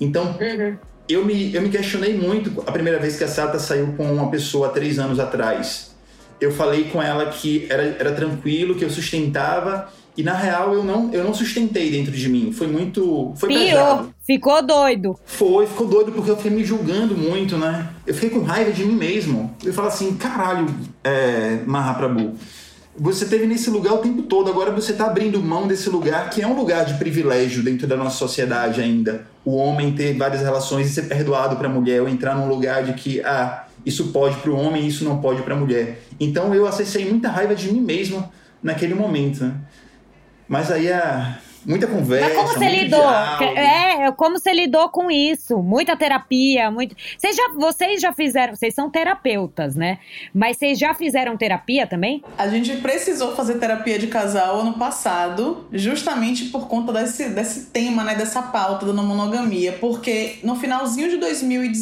Então, 0.00 0.36
uhum. 0.40 0.76
Eu, 1.12 1.24
me, 1.24 1.54
eu 1.54 1.62
me 1.62 1.68
questionei 1.68 2.14
muito 2.16 2.62
a 2.66 2.72
primeira 2.72 2.98
vez 2.98 3.16
que 3.16 3.24
a 3.24 3.28
Sata 3.28 3.58
saiu 3.58 3.94
com 3.96 4.04
uma 4.04 4.30
pessoa 4.30 4.68
há 4.68 4.70
três 4.70 4.98
anos 4.98 5.18
atrás. 5.18 5.90
Eu 6.40 6.50
falei 6.52 6.84
com 6.84 7.02
ela 7.02 7.26
que 7.26 7.66
era, 7.68 7.82
era 7.98 8.12
tranquilo, 8.12 8.74
que 8.74 8.84
eu 8.84 8.90
sustentava 8.90 9.88
e 10.16 10.22
na 10.22 10.34
real 10.34 10.74
eu 10.74 10.82
não, 10.82 11.12
eu 11.12 11.22
não 11.24 11.32
sustentei 11.32 11.90
dentro 11.90 12.12
de 12.12 12.28
mim. 12.28 12.52
Foi 12.52 12.66
muito. 12.66 13.32
Foi 13.36 13.48
Pior. 13.48 13.60
pesado. 13.60 14.14
Ficou 14.26 14.62
doido. 14.62 15.18
Foi, 15.24 15.66
ficou 15.66 15.86
doido 15.86 16.12
porque 16.12 16.30
eu 16.30 16.36
fiquei 16.36 16.50
me 16.50 16.64
julgando 16.64 17.16
muito, 17.16 17.56
né? 17.56 17.88
Eu 18.06 18.14
fiquei 18.14 18.30
com 18.30 18.40
raiva 18.44 18.70
de 18.70 18.84
mim 18.84 18.94
mesmo. 18.94 19.54
Eu 19.64 19.72
falo 19.72 19.88
assim, 19.88 20.14
caralho, 20.16 20.66
é, 21.02 21.60
Mahaprabhu. 21.66 22.34
Você 23.02 23.24
teve 23.24 23.46
nesse 23.46 23.70
lugar 23.70 23.94
o 23.94 23.98
tempo 23.98 24.24
todo, 24.24 24.50
agora 24.50 24.70
você 24.70 24.92
está 24.92 25.06
abrindo 25.06 25.40
mão 25.40 25.66
desse 25.66 25.88
lugar 25.88 26.28
que 26.28 26.42
é 26.42 26.46
um 26.46 26.54
lugar 26.54 26.84
de 26.84 26.98
privilégio 26.98 27.62
dentro 27.62 27.86
da 27.86 27.96
nossa 27.96 28.18
sociedade 28.18 28.78
ainda. 28.78 29.26
O 29.42 29.56
homem 29.56 29.94
ter 29.94 30.18
várias 30.18 30.42
relações 30.42 30.90
e 30.90 30.92
ser 30.92 31.08
perdoado 31.08 31.56
para 31.56 31.66
a 31.66 31.70
mulher, 31.70 32.02
ou 32.02 32.08
entrar 32.10 32.34
num 32.34 32.46
lugar 32.46 32.84
de 32.84 32.92
que, 32.92 33.22
ah, 33.22 33.64
isso 33.86 34.08
pode 34.08 34.36
para 34.36 34.50
o 34.50 34.54
homem, 34.54 34.86
isso 34.86 35.02
não 35.02 35.18
pode 35.18 35.40
para 35.40 35.54
a 35.54 35.56
mulher. 35.56 36.02
Então 36.20 36.54
eu 36.54 36.66
acessei 36.66 37.08
muita 37.08 37.30
raiva 37.30 37.54
de 37.54 37.72
mim 37.72 37.80
mesmo 37.80 38.30
naquele 38.62 38.92
momento. 38.92 39.44
Né? 39.44 39.54
Mas 40.46 40.70
aí 40.70 40.92
a 40.92 41.38
muita 41.64 41.86
conversa. 41.86 42.28
Mas 42.28 42.36
como 42.36 42.48
você 42.48 42.68
lidou? 42.68 43.00
Diálogo. 43.00 43.58
É, 43.58 44.12
como 44.12 44.38
você 44.38 44.52
lidou 44.52 44.88
com 44.88 45.10
isso? 45.10 45.58
Muita 45.62 45.96
terapia, 45.96 46.70
muito. 46.70 46.96
Vocês 47.16 47.36
já, 47.36 47.48
vocês 47.56 48.00
já 48.00 48.12
fizeram, 48.12 48.54
vocês 48.54 48.74
são 48.74 48.90
terapeutas, 48.90 49.74
né? 49.74 49.98
Mas 50.34 50.56
vocês 50.56 50.78
já 50.78 50.94
fizeram 50.94 51.36
terapia 51.36 51.86
também? 51.86 52.22
A 52.38 52.48
gente 52.48 52.76
precisou 52.76 53.34
fazer 53.34 53.54
terapia 53.58 53.98
de 53.98 54.06
casal 54.06 54.60
ano 54.60 54.74
passado, 54.74 55.66
justamente 55.72 56.46
por 56.46 56.68
conta 56.68 56.92
desse, 56.92 57.28
desse 57.28 57.66
tema, 57.66 58.04
né? 58.04 58.14
Dessa 58.14 58.42
pauta 58.42 58.86
da 58.86 58.92
monogamia. 59.02 59.72
Porque 59.72 60.38
no 60.42 60.56
finalzinho 60.56 61.10
de, 61.10 61.16
2000, 61.16 61.72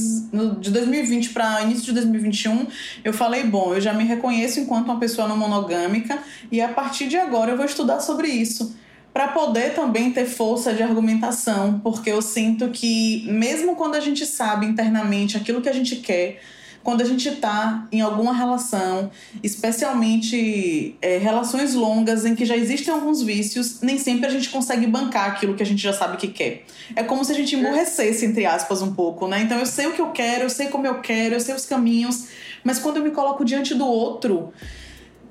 de 0.61 0.70
2020 0.70 1.30
para 1.30 1.62
início 1.62 1.85
de 1.85 1.92
2021, 1.92 2.66
eu 3.04 3.12
falei: 3.12 3.44
bom, 3.44 3.75
eu 3.75 3.80
já 3.80 3.92
me 3.92 4.04
reconheço 4.04 4.61
enquanto 4.61 4.87
uma 4.87 4.99
pessoa 4.99 5.28
não 5.28 5.37
monogâmica 5.37 6.18
e 6.50 6.61
a 6.61 6.68
partir 6.68 7.08
de 7.08 7.16
agora 7.16 7.50
eu 7.50 7.56
vou 7.56 7.66
estudar 7.66 8.00
sobre 8.00 8.28
isso 8.28 8.76
para 9.18 9.26
poder 9.26 9.75
também 9.75 10.12
ter 10.12 10.26
força 10.26 10.72
de 10.72 10.80
argumentação, 10.80 11.80
porque 11.80 12.08
eu 12.08 12.22
sinto 12.22 12.68
que 12.68 13.26
mesmo 13.28 13.75
quando 13.75 13.96
a 13.96 14.00
gente 14.00 14.25
sabe 14.25 14.64
internamente 14.64 15.37
aquilo 15.37 15.60
que 15.60 15.68
a 15.68 15.72
gente 15.72 15.96
quer, 15.96 16.40
quando 16.84 17.00
a 17.00 17.04
gente 17.04 17.28
está 17.28 17.88
em 17.90 18.00
alguma 18.00 18.32
relação, 18.32 19.10
especialmente 19.42 20.94
é, 21.02 21.18
relações 21.18 21.75
longas 21.75 22.25
em 22.25 22.37
que 22.37 22.44
já 22.44 22.56
existem 22.56 22.94
alguns 22.94 23.20
vícios, 23.20 23.80
nem 23.80 23.98
sempre 23.98 24.26
a 24.26 24.30
gente 24.30 24.50
consegue 24.50 24.87
bancar 24.87 25.32
aquilo 25.32 25.56
que 25.56 25.64
a 25.64 25.66
gente 25.66 25.82
já 25.82 25.92
sabe 25.92 26.16
que 26.16 26.28
quer. 26.28 26.64
É 26.94 27.02
como 27.02 27.25
se 27.25 27.32
a 27.32 27.34
gente 27.34 27.56
emborrecesse, 27.56 28.25
entre 28.25 28.46
aspas, 28.46 28.82
um 28.82 28.94
pouco, 28.94 29.26
né? 29.26 29.42
Então 29.42 29.58
eu 29.58 29.66
sei 29.66 29.88
o 29.88 29.94
que 29.94 30.00
eu 30.00 30.10
quero, 30.12 30.44
eu 30.44 30.50
sei 30.50 30.68
como 30.68 30.87
eu 30.87 31.00
quero, 31.00 31.34
eu 31.34 31.40
sei 31.40 31.56
os 31.56 31.66
caminhos, 31.66 32.28
mas 32.62 32.78
quando 32.78 32.98
eu 32.98 33.02
me 33.02 33.10
coloco 33.10 33.44
diante 33.44 33.75
do 33.75 33.84
outro, 33.84 34.52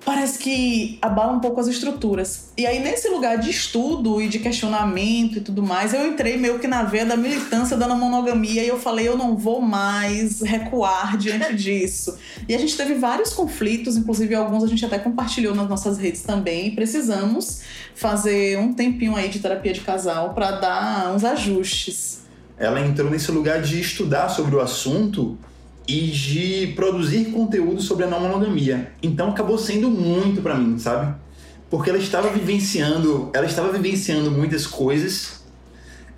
parece 0.07 0.39
que 0.39 0.97
abala 1.01 1.33
um 1.33 1.41
pouco 1.41 1.59
as 1.59 1.67
estruturas. 1.67 2.53
E 2.57 2.65
aí, 2.65 2.79
nesse 2.79 3.09
lugar 3.09 3.37
de 3.39 3.49
estudo 3.49 4.21
e 4.21 4.29
de 4.29 4.39
questionamento 4.39 5.39
e 5.39 5.41
tudo 5.41 5.61
mais, 5.61 5.93
eu 5.93 6.07
entrei 6.07 6.37
meio 6.37 6.59
que 6.59 6.65
na 6.65 6.83
veia 6.83 7.05
da 7.05 7.17
militância 7.17 7.75
da 7.75 7.85
não 7.85 7.97
monogamia 7.97 8.63
e 8.63 8.69
eu 8.69 8.79
falei, 8.79 9.05
eu 9.05 9.17
não 9.17 9.35
vou 9.35 9.59
mais 9.59 10.39
recuar 10.39 11.17
diante 11.17 11.53
disso. 11.61 12.17
E 12.47 12.55
a 12.55 12.57
gente 12.57 12.77
teve 12.77 12.93
vários 12.93 13.33
conflitos, 13.33 13.97
inclusive 13.97 14.33
alguns 14.33 14.63
a 14.63 14.67
gente 14.67 14.85
até 14.85 14.97
compartilhou 14.97 15.53
nas 15.53 15.67
nossas 15.67 15.97
redes 15.97 16.21
também, 16.21 16.67
e 16.67 16.71
precisamos 16.71 17.63
fazer 17.93 18.57
um 18.59 18.71
tempinho 18.71 19.13
aí 19.13 19.27
de 19.27 19.39
terapia 19.39 19.73
de 19.73 19.81
casal 19.81 20.33
para 20.33 20.51
dar 20.51 21.13
uns 21.13 21.25
ajustes. 21.25 22.21
Ela 22.57 22.79
entrou 22.79 23.11
nesse 23.11 23.29
lugar 23.29 23.61
de 23.61 23.81
estudar 23.81 24.29
sobre 24.29 24.55
o 24.55 24.61
assunto 24.61 25.37
e 25.87 26.07
de 26.07 26.73
produzir 26.75 27.25
conteúdo 27.31 27.81
sobre 27.81 28.03
a 28.03 28.07
não 28.07 28.19
monogamia. 28.19 28.91
Então 29.01 29.29
acabou 29.29 29.57
sendo 29.57 29.89
muito 29.89 30.41
para 30.41 30.55
mim, 30.55 30.77
sabe? 30.77 31.15
Porque 31.69 31.89
ela 31.89 31.99
estava 31.99 32.29
vivenciando, 32.29 33.29
ela 33.33 33.45
estava 33.45 33.71
vivenciando 33.71 34.29
muitas 34.29 34.67
coisas 34.67 35.43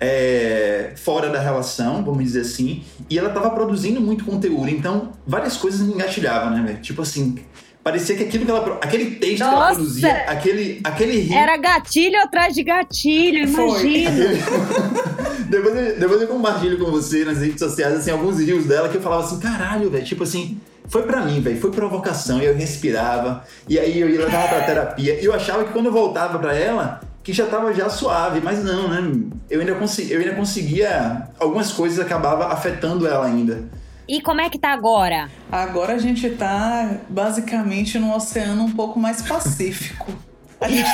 é, 0.00 0.92
fora 0.96 1.28
da 1.28 1.40
relação, 1.40 2.02
vamos 2.04 2.24
dizer 2.24 2.40
assim, 2.40 2.82
e 3.08 3.18
ela 3.18 3.28
estava 3.28 3.50
produzindo 3.50 4.00
muito 4.00 4.24
conteúdo. 4.24 4.68
Então 4.68 5.12
várias 5.26 5.56
coisas 5.56 5.80
me 5.80 5.92
engatilhavam, 5.92 6.50
né, 6.50 6.62
velho? 6.66 6.80
Tipo 6.80 7.02
assim, 7.02 7.36
parecia 7.84 8.16
que 8.16 8.24
aquilo 8.24 8.44
que 8.44 8.50
ela, 8.50 8.78
aquele 8.80 9.12
texto 9.16 9.40
Nossa. 9.40 9.50
que 9.50 9.56
ela 9.56 9.74
produzia, 9.74 10.16
aquele, 10.26 10.80
aquele 10.82 11.20
rio, 11.20 11.36
Era 11.36 11.56
gatilho 11.56 12.20
atrás 12.20 12.54
de 12.54 12.64
gatilho, 12.64 13.48
imagina. 13.48 14.10
depois, 15.50 15.76
eu, 15.76 15.98
depois 15.98 16.22
eu 16.22 16.28
compartilho 16.28 16.78
com 16.78 16.90
você 16.90 17.24
nas 17.24 17.38
redes 17.38 17.58
sociais, 17.58 17.94
assim, 17.94 18.10
alguns 18.10 18.38
rios 18.38 18.66
dela 18.66 18.88
que 18.88 18.96
eu 18.96 19.02
falava 19.02 19.24
assim, 19.24 19.40
caralho, 19.40 19.90
velho, 19.90 20.04
tipo 20.04 20.22
assim, 20.22 20.60
foi 20.86 21.02
para 21.02 21.22
mim, 21.22 21.40
velho, 21.40 21.60
foi 21.60 21.72
provocação, 21.72 22.40
eu 22.40 22.54
respirava, 22.54 23.44
e 23.68 23.78
aí 23.78 24.00
eu 24.00 24.08
ia 24.08 24.20
levar 24.20 24.48
pra 24.48 24.62
terapia, 24.64 25.20
e 25.20 25.24
eu 25.24 25.34
achava 25.34 25.64
que 25.64 25.72
quando 25.72 25.86
eu 25.86 25.92
voltava 25.92 26.38
para 26.38 26.56
ela, 26.56 27.00
que 27.22 27.32
já 27.32 27.46
tava 27.46 27.74
já 27.74 27.90
suave, 27.90 28.40
mas 28.40 28.64
não, 28.64 28.88
né? 28.88 29.20
Eu 29.50 29.60
ainda, 29.60 29.74
consegui, 29.74 30.12
eu 30.12 30.20
ainda 30.20 30.34
conseguia, 30.34 31.28
algumas 31.38 31.72
coisas 31.72 31.98
acabavam 31.98 32.46
afetando 32.46 33.06
ela 33.06 33.26
ainda. 33.26 33.68
E 34.08 34.20
como 34.20 34.40
é 34.40 34.48
que 34.48 34.58
tá 34.58 34.72
agora? 34.72 35.28
Agora 35.50 35.94
a 35.94 35.98
gente 35.98 36.30
tá 36.30 36.98
basicamente 37.08 37.98
num 37.98 38.14
oceano 38.14 38.64
um 38.64 38.72
pouco 38.72 38.98
mais 38.98 39.20
pacífico. 39.22 40.06
A 40.60 40.68
gente, 40.68 40.90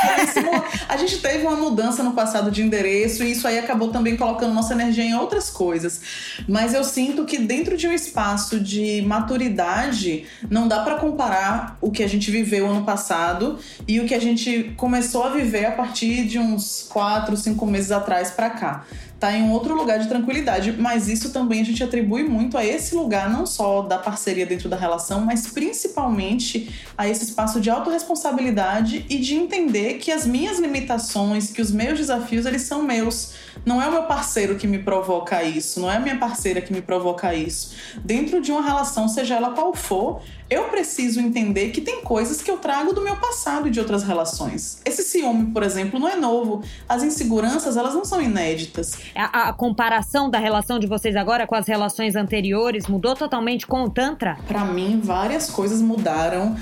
a 0.89 0.97
gente 0.97 1.19
teve 1.19 1.47
uma 1.47 1.57
mudança 1.57 2.03
no 2.03 2.13
passado 2.13 2.51
de 2.51 2.63
endereço 2.63 3.25
e 3.25 3.33
isso 3.33 3.49
aí 3.49 3.59
acabou 3.59 3.89
também 3.89 4.17
colocando 4.17 4.55
nossa 4.55 4.75
energia 4.75 5.05
em 5.05 5.15
outras 5.15 5.51
coisas. 5.51 6.01
Mas 6.49 6.73
eu 6.73 6.85
sinto 6.85 7.25
que 7.25 7.39
dentro 7.39 7.77
de 7.77 7.89
um 7.89 7.93
espaço 7.93 8.61
de 8.61 9.03
maturidade, 9.03 10.25
não 10.49 10.69
dá 10.69 10.81
para 10.81 10.97
comparar 10.97 11.77
o 11.81 11.91
que 11.91 12.03
a 12.03 12.09
gente 12.09 12.31
viveu 12.31 12.69
ano 12.69 12.85
passado 12.85 13.59
e 13.89 13.99
o 14.01 14.07
que 14.07 14.15
a 14.15 14.21
gente 14.21 14.73
começou 14.77 15.25
a 15.25 15.31
viver 15.31 15.67
a 15.67 15.73
partir 15.73 16.27
de 16.27 16.39
uns 16.39 16.87
quatro, 16.89 17.37
cinco 17.37 17.67
meses 17.67 17.91
atrás 17.91 18.31
para 18.31 18.51
cá 18.51 18.85
tá 19.19 19.33
em 19.33 19.43
um 19.43 19.53
outro 19.53 19.75
lugar 19.75 19.99
de 19.99 20.09
tranquilidade, 20.09 20.73
mas 20.73 21.09
isso 21.09 21.33
também 21.33 21.63
a 21.63 21.65
gente 21.65 21.83
atribui 21.83 22.25
muito 22.25 22.59
a 22.59 22.65
esse 22.65 22.95
lugar, 22.95 23.31
não 23.31 23.47
só 23.47 23.83
da 23.83 23.99
parceria 23.99 24.45
dentro 24.45 24.69
da 24.69 24.77
relação, 24.77 25.23
mas 25.23 25.47
principalmente 25.47 26.87
a 26.97 27.09
esse 27.09 27.25
espaço 27.25 27.61
de 27.61 27.71
autorresponsabilidade 27.71 29.07
e 29.09 29.19
de 29.19 29.35
entender 29.35 29.95
que 29.95 30.13
as 30.13 30.27
minhas 30.27 30.59
limitações, 30.59 31.51
que 31.51 31.63
os 31.63 31.71
meus 31.71 31.99
desafios, 31.99 32.45
eles 32.47 32.63
são 32.63 32.83
meus. 32.83 33.33
Não 33.65 33.83
é 33.83 33.89
o 33.89 33.91
meu 33.91 34.03
parceiro 34.03 34.57
que 34.57 34.67
me 34.67 34.79
provoca 34.79 35.43
isso, 35.43 35.81
não 35.81 35.91
é 35.91 35.97
a 35.97 36.01
minha 36.01 36.19
parceira 36.19 36.61
que 36.61 36.73
me 36.73 36.83
provoca 36.83 37.35
isso. 37.35 37.75
Dentro 38.05 38.41
de 38.41 38.53
uma 38.53 38.63
relação, 38.63 39.09
seja 39.09 39.37
ela 39.37 39.51
qual 39.51 39.75
for, 39.75 40.21
eu 40.49 40.65
preciso 40.65 41.21
entender 41.21 41.71
que 41.71 41.81
tem 41.81 42.03
coisas 42.03 42.41
que 42.41 42.51
eu 42.51 42.59
trago 42.59 42.93
do 42.93 43.01
meu 43.01 43.17
passado 43.17 43.67
e 43.67 43.71
de 43.71 43.81
outras 43.81 44.05
relações. 44.05 44.81
Esse 44.85 45.03
ciúme, 45.03 45.47
por 45.53 45.63
exemplo, 45.63 45.99
não 45.99 46.09
é 46.09 46.15
novo. 46.15 46.63
As 46.89 47.03
inseguranças, 47.03 47.77
elas 47.77 47.95
não 47.95 48.05
são 48.05 48.23
inéditas. 48.23 48.97
A, 49.15 49.49
a 49.49 49.53
comparação 49.53 50.29
da 50.29 50.39
relação 50.39 50.79
de 50.79 50.87
vocês 50.87 51.17
agora 51.17 51.47
com 51.47 51.55
as 51.55 51.67
relações 51.67 52.17
anteriores 52.17 52.87
mudou 52.87 53.15
totalmente 53.15 53.67
com 53.67 53.85
o 53.85 53.91
Tantra? 53.91 54.37
Para 54.47 54.65
mim, 54.65 55.01
várias 55.03 55.51
coisas 55.51 55.81
mudaram. 55.81 56.57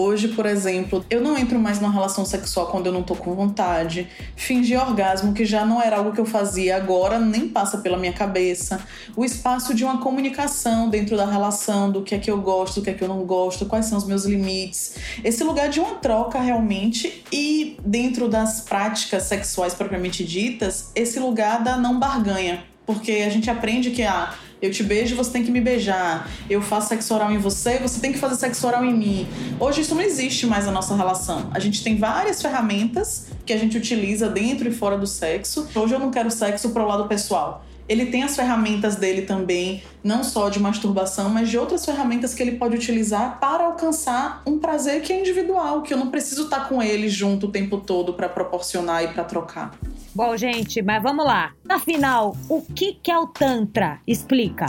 Hoje, 0.00 0.28
por 0.28 0.46
exemplo, 0.46 1.04
eu 1.10 1.20
não 1.20 1.36
entro 1.36 1.58
mais 1.58 1.80
numa 1.80 1.92
relação 1.92 2.24
sexual 2.24 2.68
quando 2.68 2.86
eu 2.86 2.92
não 2.92 3.02
tô 3.02 3.16
com 3.16 3.34
vontade. 3.34 4.08
Fingir 4.36 4.80
orgasmo, 4.80 5.32
que 5.32 5.44
já 5.44 5.66
não 5.66 5.82
era 5.82 5.96
algo 5.96 6.12
que 6.12 6.20
eu 6.20 6.24
fazia 6.24 6.76
agora, 6.76 7.18
nem 7.18 7.48
passa 7.48 7.78
pela 7.78 7.98
minha 7.98 8.12
cabeça. 8.12 8.80
O 9.16 9.24
espaço 9.24 9.74
de 9.74 9.82
uma 9.82 9.98
comunicação 9.98 10.88
dentro 10.88 11.16
da 11.16 11.26
relação, 11.26 11.90
do 11.90 12.02
que 12.02 12.14
é 12.14 12.18
que 12.20 12.30
eu 12.30 12.40
gosto, 12.40 12.78
do 12.78 12.84
que 12.84 12.90
é 12.90 12.94
que 12.94 13.02
eu 13.02 13.08
não 13.08 13.24
gosto, 13.24 13.66
quais 13.66 13.86
são 13.86 13.98
os 13.98 14.06
meus 14.06 14.24
limites. 14.24 14.94
Esse 15.24 15.42
lugar 15.42 15.68
de 15.68 15.80
uma 15.80 15.96
troca 15.96 16.38
realmente 16.38 17.24
e 17.32 17.76
dentro 17.84 18.28
das 18.28 18.60
práticas 18.60 19.24
sexuais 19.24 19.74
propriamente 19.74 20.24
ditas, 20.24 20.92
esse 20.94 21.18
lugar 21.18 21.64
da 21.64 21.76
não 21.76 21.98
barganha. 21.98 22.62
Porque 22.86 23.10
a 23.26 23.28
gente 23.30 23.50
aprende 23.50 23.90
que 23.90 24.04
a 24.04 24.30
ah, 24.30 24.34
eu 24.60 24.70
te 24.70 24.82
beijo, 24.82 25.14
você 25.14 25.30
tem 25.30 25.44
que 25.44 25.50
me 25.50 25.60
beijar. 25.60 26.28
Eu 26.50 26.60
faço 26.60 26.88
sexo 26.88 27.14
oral 27.14 27.30
em 27.30 27.38
você, 27.38 27.78
você 27.78 28.00
tem 28.00 28.12
que 28.12 28.18
fazer 28.18 28.36
sexo 28.36 28.66
oral 28.66 28.84
em 28.84 28.94
mim. 28.94 29.28
Hoje 29.60 29.82
isso 29.82 29.94
não 29.94 30.02
existe 30.02 30.46
mais 30.46 30.66
na 30.66 30.72
nossa 30.72 30.96
relação. 30.96 31.48
A 31.52 31.58
gente 31.58 31.82
tem 31.82 31.96
várias 31.96 32.42
ferramentas 32.42 33.28
que 33.46 33.52
a 33.52 33.56
gente 33.56 33.76
utiliza 33.76 34.28
dentro 34.28 34.68
e 34.68 34.72
fora 34.72 34.98
do 34.98 35.06
sexo. 35.06 35.68
Hoje 35.74 35.94
eu 35.94 35.98
não 35.98 36.10
quero 36.10 36.30
sexo 36.30 36.70
para 36.70 36.82
o 36.82 36.86
lado 36.86 37.06
pessoal. 37.06 37.64
Ele 37.88 38.06
tem 38.06 38.22
as 38.22 38.36
ferramentas 38.36 38.96
dele 38.96 39.22
também, 39.22 39.82
não 40.04 40.22
só 40.22 40.48
de 40.48 40.60
masturbação, 40.60 41.30
mas 41.30 41.48
de 41.48 41.56
outras 41.56 41.84
ferramentas 41.84 42.34
que 42.34 42.42
ele 42.42 42.52
pode 42.52 42.76
utilizar 42.76 43.40
para 43.40 43.64
alcançar 43.64 44.42
um 44.46 44.58
prazer 44.58 45.00
que 45.02 45.12
é 45.12 45.20
individual, 45.20 45.82
que 45.82 45.94
eu 45.94 45.98
não 45.98 46.10
preciso 46.10 46.44
estar 46.44 46.68
com 46.68 46.82
ele 46.82 47.08
junto 47.08 47.46
o 47.46 47.50
tempo 47.50 47.78
todo 47.78 48.12
para 48.12 48.28
proporcionar 48.28 49.04
e 49.04 49.08
para 49.08 49.24
trocar. 49.24 49.74
Bom, 50.14 50.36
gente, 50.36 50.82
mas 50.82 51.02
vamos 51.02 51.24
lá. 51.24 51.52
Afinal, 51.68 52.36
o 52.48 52.60
que, 52.60 52.94
que 52.94 53.10
é 53.10 53.18
o 53.18 53.26
Tantra? 53.26 54.00
Explica. 54.06 54.66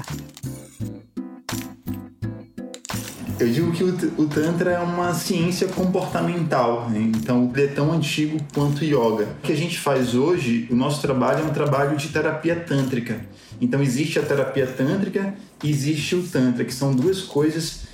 Eu 3.39 3.49
digo 3.49 3.71
que 3.71 3.83
o, 3.83 4.27
Tantra 4.27 4.71
é 4.71 4.79
uma 4.79 5.13
ciência 5.13 5.67
comportamental, 5.69 6.89
né? 6.89 6.99
então 6.99 7.49
ele 7.55 7.63
é 7.63 7.67
tão 7.67 7.93
antigo 7.93 8.37
quanto 8.53 8.81
o 8.81 8.83
yoga. 8.83 9.29
O 9.39 9.41
que 9.41 9.53
a 9.53 9.55
gente 9.55 9.79
faz 9.79 10.13
hoje, 10.13 10.67
o 10.69 10.75
nosso 10.75 11.01
trabalho 11.01 11.39
é 11.39 11.43
um 11.43 11.53
trabalho 11.53 11.95
de 11.95 12.09
terapia 12.09 12.57
tântrica. 12.57 13.21
Então 13.61 13.81
existe 13.81 14.19
a 14.19 14.21
terapia 14.21 14.67
tântrica 14.67 15.33
e 15.63 15.69
existe 15.69 16.15
o 16.15 16.23
Tantra, 16.23 16.65
que 16.65 16.73
são 16.73 16.93
duas 16.93 17.21
coisas 17.21 17.87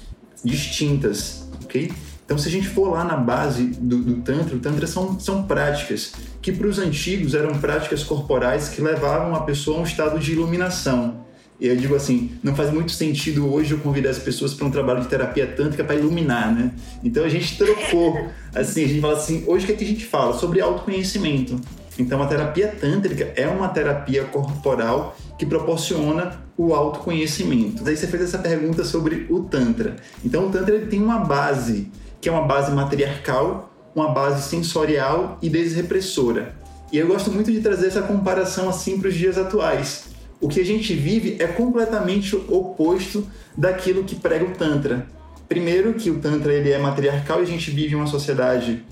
distintas, 0.43 1.47
ok? 1.63 1.91
Então, 2.25 2.39
se 2.39 2.47
a 2.47 2.51
gente 2.51 2.67
for 2.67 2.89
lá 2.89 3.03
na 3.03 3.15
base 3.15 3.65
do, 3.65 3.99
do 3.99 4.15
Tantra, 4.21 4.55
o 4.55 4.59
Tantra 4.59 4.87
são, 4.87 5.19
são 5.19 5.43
práticas 5.43 6.13
que 6.41 6.51
para 6.51 6.65
os 6.65 6.79
antigos 6.79 7.35
eram 7.35 7.59
práticas 7.59 8.03
corporais 8.03 8.69
que 8.69 8.81
levavam 8.81 9.35
a 9.35 9.41
pessoa 9.41 9.77
a 9.77 9.81
um 9.81 9.83
estado 9.83 10.19
de 10.19 10.31
iluminação. 10.31 11.24
E 11.59 11.67
eu 11.67 11.75
digo 11.75 11.95
assim, 11.95 12.31
não 12.43 12.55
faz 12.55 12.71
muito 12.71 12.91
sentido 12.91 13.51
hoje 13.51 13.71
eu 13.71 13.77
convidar 13.79 14.09
as 14.09 14.19
pessoas 14.19 14.53
para 14.53 14.65
um 14.65 14.71
trabalho 14.71 15.01
de 15.01 15.07
terapia 15.07 15.47
tântrica 15.47 15.83
para 15.83 15.95
iluminar, 15.95 16.53
né? 16.53 16.71
Então 17.03 17.23
a 17.23 17.29
gente 17.29 17.57
trocou, 17.57 18.29
assim, 18.53 18.83
a 18.83 18.87
gente 18.87 19.01
fala 19.01 19.13
assim, 19.13 19.43
hoje 19.47 19.63
o 19.63 19.67
que, 19.67 19.73
é 19.73 19.75
que 19.77 19.83
a 19.85 19.87
gente 19.87 20.05
fala? 20.05 20.37
Sobre 20.37 20.59
autoconhecimento. 20.59 21.59
Então 21.97 22.21
a 22.21 22.27
terapia 22.27 22.67
tântrica 22.67 23.31
é 23.37 23.47
uma 23.47 23.69
terapia 23.69 24.25
corporal 24.25 25.15
que 25.37 25.45
proporciona 25.45 26.43
o 26.57 26.73
autoconhecimento. 26.73 27.83
Daí 27.83 27.95
você 27.95 28.07
fez 28.07 28.23
essa 28.23 28.37
pergunta 28.37 28.83
sobre 28.83 29.25
o 29.29 29.41
Tantra. 29.41 29.95
Então 30.23 30.47
o 30.47 30.51
Tantra 30.51 30.75
ele 30.75 30.87
tem 30.87 31.01
uma 31.01 31.19
base 31.19 31.89
que 32.19 32.27
é 32.27 32.31
uma 32.31 32.41
base 32.41 32.71
matriarcal, 32.71 33.71
uma 33.95 34.09
base 34.09 34.49
sensorial 34.49 35.37
e 35.41 35.49
desrepressora. 35.49 36.55
E 36.91 36.97
eu 36.97 37.07
gosto 37.07 37.31
muito 37.31 37.51
de 37.51 37.61
trazer 37.61 37.87
essa 37.87 38.01
comparação 38.01 38.67
assim 38.67 38.99
para 38.99 39.09
os 39.09 39.15
dias 39.15 39.37
atuais. 39.37 40.14
O 40.39 40.47
que 40.47 40.59
a 40.59 40.65
gente 40.65 40.93
vive 40.93 41.37
é 41.39 41.47
completamente 41.47 42.35
oposto 42.35 43.27
daquilo 43.57 44.03
que 44.03 44.15
prega 44.15 44.45
o 44.45 44.51
Tantra. 44.51 45.07
Primeiro 45.47 45.93
que 45.93 46.09
o 46.09 46.19
Tantra 46.19 46.53
ele 46.53 46.71
é 46.71 46.77
matriarcal 46.77 47.39
e 47.39 47.43
a 47.43 47.47
gente 47.47 47.71
vive 47.71 47.95
uma 47.95 48.07
sociedade 48.07 48.83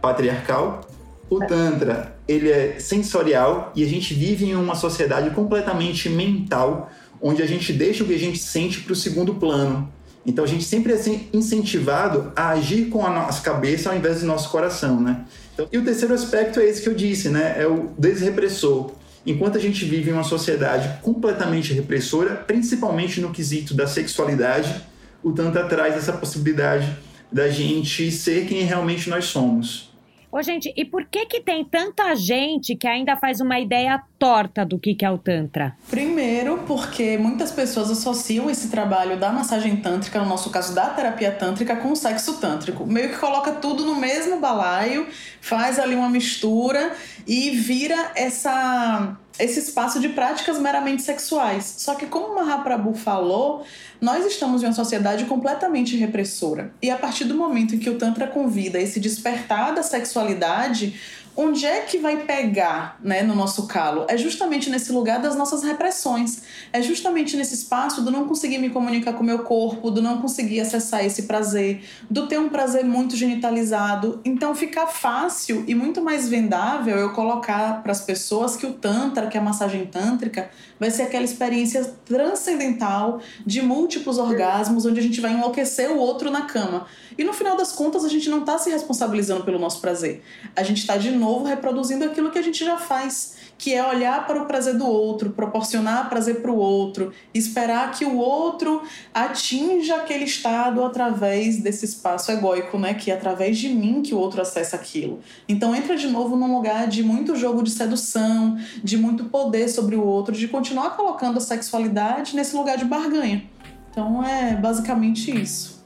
patriarcal. 0.00 0.88
O 1.30 1.38
Tantra 1.40 2.16
ele 2.26 2.50
é 2.50 2.76
sensorial 2.78 3.72
e 3.74 3.84
a 3.84 3.86
gente 3.86 4.12
vive 4.14 4.46
em 4.46 4.54
uma 4.54 4.74
sociedade 4.74 5.30
completamente 5.30 6.08
mental, 6.08 6.90
onde 7.20 7.42
a 7.42 7.46
gente 7.46 7.72
deixa 7.72 8.02
o 8.02 8.06
que 8.06 8.14
a 8.14 8.18
gente 8.18 8.38
sente 8.38 8.80
para 8.80 8.92
o 8.92 8.96
segundo 8.96 9.34
plano. 9.34 9.90
Então 10.26 10.44
a 10.44 10.48
gente 10.48 10.64
sempre 10.64 10.92
é 10.92 11.00
incentivado 11.32 12.32
a 12.36 12.50
agir 12.50 12.86
com 12.86 13.06
a 13.06 13.10
nossa 13.10 13.40
cabeça 13.40 13.90
ao 13.90 13.96
invés 13.96 14.20
do 14.20 14.26
nosso 14.26 14.50
coração, 14.50 15.00
né? 15.00 15.24
Então, 15.54 15.66
e 15.72 15.78
o 15.78 15.84
terceiro 15.84 16.12
aspecto 16.12 16.60
é 16.60 16.66
esse 16.66 16.82
que 16.82 16.88
eu 16.88 16.94
disse, 16.94 17.30
né? 17.30 17.56
É 17.58 17.66
o 17.66 17.90
desrepressor. 17.98 18.92
Enquanto 19.28 19.58
a 19.58 19.60
gente 19.60 19.84
vive 19.84 20.08
em 20.08 20.14
uma 20.14 20.24
sociedade 20.24 21.02
completamente 21.02 21.74
repressora, 21.74 22.34
principalmente 22.34 23.20
no 23.20 23.30
quesito 23.30 23.74
da 23.74 23.86
sexualidade, 23.86 24.74
o 25.22 25.32
Tantra 25.32 25.64
traz 25.64 25.96
essa 25.96 26.14
possibilidade 26.14 26.96
da 27.30 27.50
gente 27.50 28.10
ser 28.10 28.46
quem 28.46 28.62
realmente 28.62 29.10
nós 29.10 29.26
somos. 29.26 29.87
Ô, 30.30 30.42
gente, 30.42 30.72
e 30.76 30.84
por 30.84 31.06
que 31.06 31.24
que 31.24 31.40
tem 31.40 31.64
tanta 31.64 32.14
gente 32.14 32.76
que 32.76 32.86
ainda 32.86 33.16
faz 33.16 33.40
uma 33.40 33.58
ideia 33.58 33.98
torta 34.18 34.62
do 34.64 34.78
que, 34.78 34.94
que 34.94 35.02
é 35.02 35.10
o 35.10 35.16
Tantra? 35.16 35.74
Primeiro, 35.88 36.64
porque 36.66 37.16
muitas 37.16 37.50
pessoas 37.50 37.90
associam 37.90 38.50
esse 38.50 38.68
trabalho 38.68 39.18
da 39.18 39.32
massagem 39.32 39.76
tântrica, 39.76 40.18
no 40.18 40.26
nosso 40.26 40.50
caso 40.50 40.74
da 40.74 40.90
terapia 40.90 41.32
tântrica, 41.32 41.76
com 41.76 41.92
o 41.92 41.96
sexo 41.96 42.38
tântrico. 42.38 42.86
Meio 42.86 43.08
que 43.08 43.16
coloca 43.16 43.52
tudo 43.52 43.86
no 43.86 43.94
mesmo 43.94 44.38
balaio, 44.38 45.06
faz 45.40 45.78
ali 45.78 45.94
uma 45.94 46.10
mistura 46.10 46.92
e 47.26 47.50
vira 47.50 48.12
essa 48.14 49.16
esse 49.38 49.60
espaço 49.60 50.00
de 50.00 50.08
práticas 50.10 50.58
meramente 50.58 51.02
sexuais. 51.02 51.74
Só 51.78 51.94
que 51.94 52.06
como 52.06 52.34
Mahaprabhu 52.34 52.94
falou, 52.94 53.64
nós 54.00 54.26
estamos 54.26 54.62
em 54.62 54.66
uma 54.66 54.72
sociedade 54.72 55.24
completamente 55.24 55.96
repressora. 55.96 56.72
E 56.82 56.90
a 56.90 56.96
partir 56.96 57.24
do 57.24 57.34
momento 57.34 57.74
em 57.74 57.78
que 57.78 57.90
o 57.90 57.98
Tantra 57.98 58.26
convida 58.26 58.80
esse 58.80 58.98
despertar 59.00 59.74
da 59.74 59.82
sexualidade, 59.82 60.98
onde 61.40 61.64
é 61.64 61.82
que 61.82 61.98
vai 61.98 62.24
pegar 62.24 62.98
né, 63.00 63.22
no 63.22 63.32
nosso 63.32 63.68
calo? 63.68 64.04
É 64.08 64.18
justamente 64.18 64.68
nesse 64.68 64.90
lugar 64.90 65.20
das 65.20 65.36
nossas 65.36 65.62
repressões. 65.62 66.42
É 66.72 66.82
justamente 66.82 67.36
nesse 67.36 67.54
espaço 67.54 68.02
do 68.02 68.10
não 68.10 68.26
conseguir 68.26 68.58
me 68.58 68.70
comunicar 68.70 69.12
com 69.12 69.22
o 69.22 69.26
meu 69.26 69.44
corpo, 69.44 69.88
do 69.88 70.02
não 70.02 70.20
conseguir 70.20 70.58
acessar 70.58 71.04
esse 71.04 71.22
prazer, 71.22 71.84
do 72.10 72.26
ter 72.26 72.40
um 72.40 72.48
prazer 72.48 72.84
muito 72.84 73.14
genitalizado. 73.14 74.20
Então 74.24 74.52
fica 74.52 74.88
fácil 74.88 75.62
e 75.68 75.76
muito 75.76 76.02
mais 76.02 76.28
vendável 76.28 76.96
eu 76.96 77.12
colocar 77.12 77.84
para 77.84 77.92
as 77.92 78.00
pessoas 78.00 78.56
que 78.56 78.66
o 78.66 78.72
Tantra, 78.72 79.28
que 79.28 79.38
a 79.38 79.40
massagem 79.40 79.86
tântrica, 79.86 80.50
vai 80.78 80.90
ser 80.90 81.02
aquela 81.02 81.24
experiência 81.24 81.84
transcendental 82.04 83.20
de 83.46 83.62
múltiplos 83.62 84.18
orgasmos, 84.18 84.84
onde 84.84 84.98
a 84.98 85.02
gente 85.02 85.20
vai 85.20 85.32
enlouquecer 85.32 85.88
o 85.90 85.98
outro 85.98 86.30
na 86.30 86.42
cama. 86.42 86.86
E 87.16 87.24
no 87.24 87.32
final 87.32 87.56
das 87.56 87.72
contas, 87.72 88.04
a 88.04 88.08
gente 88.08 88.28
não 88.28 88.40
está 88.40 88.58
se 88.58 88.70
responsabilizando 88.70 89.44
pelo 89.44 89.58
nosso 89.58 89.80
prazer. 89.80 90.22
A 90.54 90.62
gente 90.62 90.78
está 90.78 90.96
de 90.96 91.10
novo 91.28 91.44
reproduzindo 91.44 92.04
aquilo 92.06 92.30
que 92.30 92.38
a 92.38 92.42
gente 92.42 92.64
já 92.64 92.78
faz, 92.78 93.36
que 93.58 93.74
é 93.74 93.86
olhar 93.86 94.26
para 94.26 94.42
o 94.42 94.46
prazer 94.46 94.78
do 94.78 94.86
outro, 94.86 95.30
proporcionar 95.30 96.08
prazer 96.08 96.40
para 96.40 96.50
o 96.50 96.56
outro, 96.56 97.12
esperar 97.34 97.90
que 97.90 98.04
o 98.04 98.16
outro 98.16 98.82
atinja 99.12 99.96
aquele 99.96 100.24
estado 100.24 100.82
através 100.82 101.58
desse 101.58 101.84
espaço 101.84 102.32
egóico, 102.32 102.78
né? 102.78 102.94
Que 102.94 103.10
é 103.10 103.14
através 103.14 103.58
de 103.58 103.68
mim 103.68 104.00
que 104.00 104.14
o 104.14 104.18
outro 104.18 104.40
acessa 104.40 104.76
aquilo. 104.76 105.20
Então 105.46 105.74
entra 105.74 105.96
de 105.96 106.08
novo 106.08 106.34
num 106.34 106.54
lugar 106.56 106.88
de 106.88 107.02
muito 107.02 107.36
jogo 107.36 107.62
de 107.62 107.70
sedução, 107.70 108.56
de 108.82 108.96
muito 108.96 109.24
poder 109.24 109.68
sobre 109.68 109.96
o 109.96 110.04
outro, 110.04 110.34
de 110.34 110.48
continuar 110.48 110.96
colocando 110.96 111.36
a 111.36 111.40
sexualidade 111.40 112.34
nesse 112.34 112.56
lugar 112.56 112.78
de 112.78 112.86
barganha. 112.86 113.44
Então 113.90 114.24
é 114.24 114.54
basicamente 114.54 115.30
isso. 115.30 115.78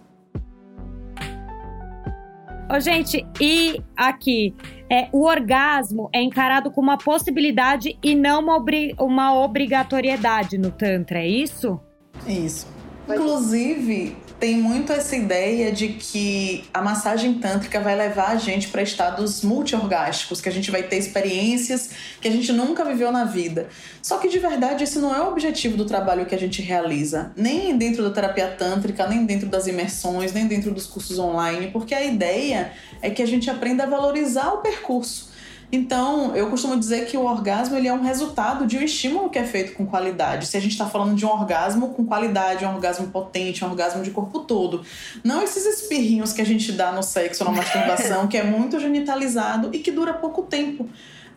Ô, 2.74 2.80
gente, 2.80 3.26
e 3.38 3.82
aqui, 3.94 4.54
é, 4.92 5.08
o 5.10 5.24
orgasmo 5.24 6.10
é 6.12 6.20
encarado 6.20 6.70
como 6.70 6.90
uma 6.90 6.98
possibilidade 6.98 7.96
e 8.02 8.14
não 8.14 8.40
uma, 8.40 8.56
obri 8.56 8.94
uma 9.00 9.34
obrigatoriedade 9.34 10.58
no 10.58 10.70
Tantra, 10.70 11.20
é 11.20 11.26
isso? 11.26 11.80
Isso. 12.28 12.66
Inclusive, 13.08 14.14
tem 14.42 14.56
muito 14.56 14.92
essa 14.92 15.14
ideia 15.14 15.70
de 15.70 15.90
que 15.90 16.64
a 16.74 16.82
massagem 16.82 17.34
tântrica 17.34 17.78
vai 17.78 17.94
levar 17.94 18.30
a 18.30 18.34
gente 18.34 18.66
para 18.66 18.82
estados 18.82 19.40
multiorgásticos, 19.42 20.40
que 20.40 20.48
a 20.48 20.52
gente 20.52 20.68
vai 20.68 20.82
ter 20.82 20.96
experiências 20.96 21.90
que 22.20 22.26
a 22.26 22.30
gente 22.32 22.52
nunca 22.52 22.84
viveu 22.84 23.12
na 23.12 23.24
vida. 23.24 23.68
Só 24.02 24.18
que 24.18 24.28
de 24.28 24.40
verdade 24.40 24.82
esse 24.82 24.98
não 24.98 25.14
é 25.14 25.20
o 25.20 25.28
objetivo 25.28 25.76
do 25.76 25.84
trabalho 25.84 26.26
que 26.26 26.34
a 26.34 26.38
gente 26.38 26.60
realiza, 26.60 27.30
nem 27.36 27.78
dentro 27.78 28.02
da 28.02 28.10
terapia 28.10 28.48
tântrica, 28.48 29.06
nem 29.06 29.24
dentro 29.24 29.48
das 29.48 29.68
imersões, 29.68 30.32
nem 30.32 30.48
dentro 30.48 30.72
dos 30.72 30.88
cursos 30.88 31.20
online, 31.20 31.70
porque 31.70 31.94
a 31.94 32.02
ideia 32.02 32.72
é 33.00 33.10
que 33.10 33.22
a 33.22 33.26
gente 33.26 33.48
aprenda 33.48 33.84
a 33.84 33.86
valorizar 33.86 34.54
o 34.54 34.58
percurso 34.58 35.30
então, 35.74 36.36
eu 36.36 36.50
costumo 36.50 36.78
dizer 36.78 37.06
que 37.06 37.16
o 37.16 37.24
orgasmo 37.24 37.78
ele 37.78 37.88
é 37.88 37.94
um 37.94 38.02
resultado 38.02 38.66
de 38.66 38.76
um 38.76 38.82
estímulo 38.82 39.30
que 39.30 39.38
é 39.38 39.44
feito 39.44 39.72
com 39.72 39.86
qualidade. 39.86 40.46
Se 40.46 40.54
a 40.54 40.60
gente 40.60 40.72
está 40.72 40.86
falando 40.86 41.14
de 41.14 41.24
um 41.24 41.30
orgasmo 41.30 41.94
com 41.94 42.04
qualidade, 42.04 42.62
um 42.66 42.74
orgasmo 42.74 43.06
potente, 43.06 43.64
um 43.64 43.70
orgasmo 43.70 44.02
de 44.02 44.10
corpo 44.10 44.40
todo. 44.40 44.84
Não 45.24 45.42
esses 45.42 45.64
espirrinhos 45.64 46.34
que 46.34 46.42
a 46.42 46.44
gente 46.44 46.72
dá 46.72 46.92
no 46.92 47.02
sexo, 47.02 47.42
na 47.42 47.52
masturbação, 47.52 48.28
que 48.28 48.36
é 48.36 48.44
muito 48.44 48.78
genitalizado 48.78 49.70
e 49.72 49.78
que 49.78 49.90
dura 49.90 50.12
pouco 50.12 50.42
tempo. 50.42 50.86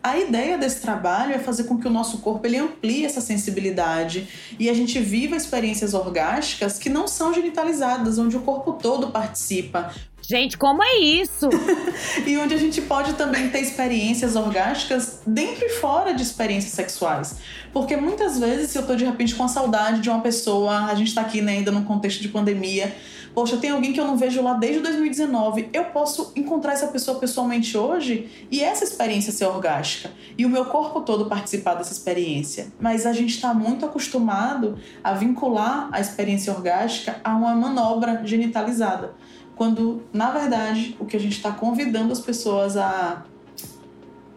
A 0.06 0.16
ideia 0.16 0.56
desse 0.56 0.80
trabalho 0.80 1.34
é 1.34 1.38
fazer 1.40 1.64
com 1.64 1.76
que 1.76 1.88
o 1.88 1.90
nosso 1.90 2.18
corpo 2.18 2.46
ele 2.46 2.56
amplie 2.56 3.04
essa 3.04 3.20
sensibilidade 3.20 4.28
e 4.56 4.70
a 4.70 4.72
gente 4.72 5.00
viva 5.00 5.34
experiências 5.34 5.94
orgásticas 5.94 6.78
que 6.78 6.88
não 6.88 7.08
são 7.08 7.34
genitalizadas, 7.34 8.16
onde 8.16 8.36
o 8.36 8.40
corpo 8.42 8.74
todo 8.74 9.08
participa. 9.08 9.92
Gente, 10.22 10.56
como 10.56 10.80
é 10.80 10.98
isso? 10.98 11.48
e 12.24 12.36
onde 12.36 12.54
a 12.54 12.56
gente 12.56 12.80
pode 12.82 13.14
também 13.14 13.50
ter 13.50 13.58
experiências 13.58 14.36
orgásticas 14.36 15.22
dentro 15.26 15.66
e 15.66 15.70
fora 15.70 16.14
de 16.14 16.22
experiências 16.22 16.72
sexuais. 16.72 17.38
Porque 17.72 17.96
muitas 17.96 18.38
vezes, 18.38 18.70
se 18.70 18.78
eu 18.78 18.86
tô 18.86 18.94
de 18.94 19.04
repente 19.04 19.34
com 19.34 19.48
saudade 19.48 20.00
de 20.00 20.08
uma 20.08 20.20
pessoa, 20.20 20.84
a 20.84 20.94
gente 20.94 21.12
tá 21.12 21.22
aqui 21.22 21.42
né, 21.42 21.54
ainda 21.54 21.72
num 21.72 21.84
contexto 21.84 22.22
de 22.22 22.28
pandemia, 22.28 22.94
poxa, 23.36 23.58
tem 23.58 23.68
alguém 23.68 23.92
que 23.92 24.00
eu 24.00 24.06
não 24.06 24.16
vejo 24.16 24.40
lá 24.40 24.54
desde 24.54 24.80
2019, 24.80 25.68
eu 25.70 25.84
posso 25.84 26.32
encontrar 26.34 26.72
essa 26.72 26.86
pessoa 26.86 27.18
pessoalmente 27.18 27.76
hoje 27.76 28.46
e 28.50 28.64
essa 28.64 28.82
experiência 28.82 29.30
ser 29.30 29.44
orgástica. 29.44 30.10
E 30.38 30.46
o 30.46 30.48
meu 30.48 30.64
corpo 30.64 31.02
todo 31.02 31.26
participar 31.26 31.74
dessa 31.74 31.92
experiência. 31.92 32.68
Mas 32.80 33.04
a 33.04 33.12
gente 33.12 33.34
está 33.34 33.52
muito 33.52 33.84
acostumado 33.84 34.78
a 35.04 35.12
vincular 35.12 35.90
a 35.92 36.00
experiência 36.00 36.50
orgástica 36.50 37.20
a 37.22 37.36
uma 37.36 37.54
manobra 37.54 38.22
genitalizada 38.24 39.12
quando 39.54 40.02
na 40.12 40.30
verdade 40.30 40.96
o 40.98 41.04
que 41.04 41.16
a 41.16 41.20
gente 41.20 41.36
está 41.36 41.50
convidando 41.50 42.12
as 42.12 42.20
pessoas 42.20 42.76
a 42.76 43.24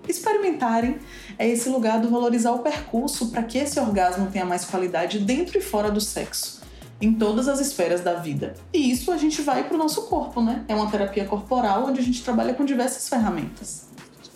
experimentarem 0.07 0.97
é 1.37 1.47
esse 1.47 1.69
lugar 1.69 2.01
do 2.01 2.09
valorizar 2.09 2.51
o 2.51 2.59
percurso 2.59 3.29
para 3.29 3.43
que 3.43 3.57
esse 3.57 3.79
orgasmo 3.79 4.27
tenha 4.31 4.45
mais 4.45 4.65
qualidade 4.65 5.19
dentro 5.19 5.57
e 5.57 5.61
fora 5.61 5.91
do 5.91 6.01
sexo, 6.01 6.58
em 7.01 7.13
todas 7.13 7.47
as 7.47 7.59
esferas 7.59 8.01
da 8.01 8.15
vida. 8.15 8.55
E 8.73 8.91
isso 8.91 9.11
a 9.11 9.17
gente 9.17 9.41
vai 9.41 9.63
para 9.63 9.75
o 9.75 9.77
nosso 9.77 10.03
corpo, 10.03 10.41
né? 10.41 10.63
É 10.67 10.75
uma 10.75 10.89
terapia 10.89 11.25
corporal 11.25 11.85
onde 11.87 11.99
a 11.99 12.03
gente 12.03 12.23
trabalha 12.23 12.53
com 12.53 12.65
diversas 12.65 13.07
ferramentas 13.07 13.89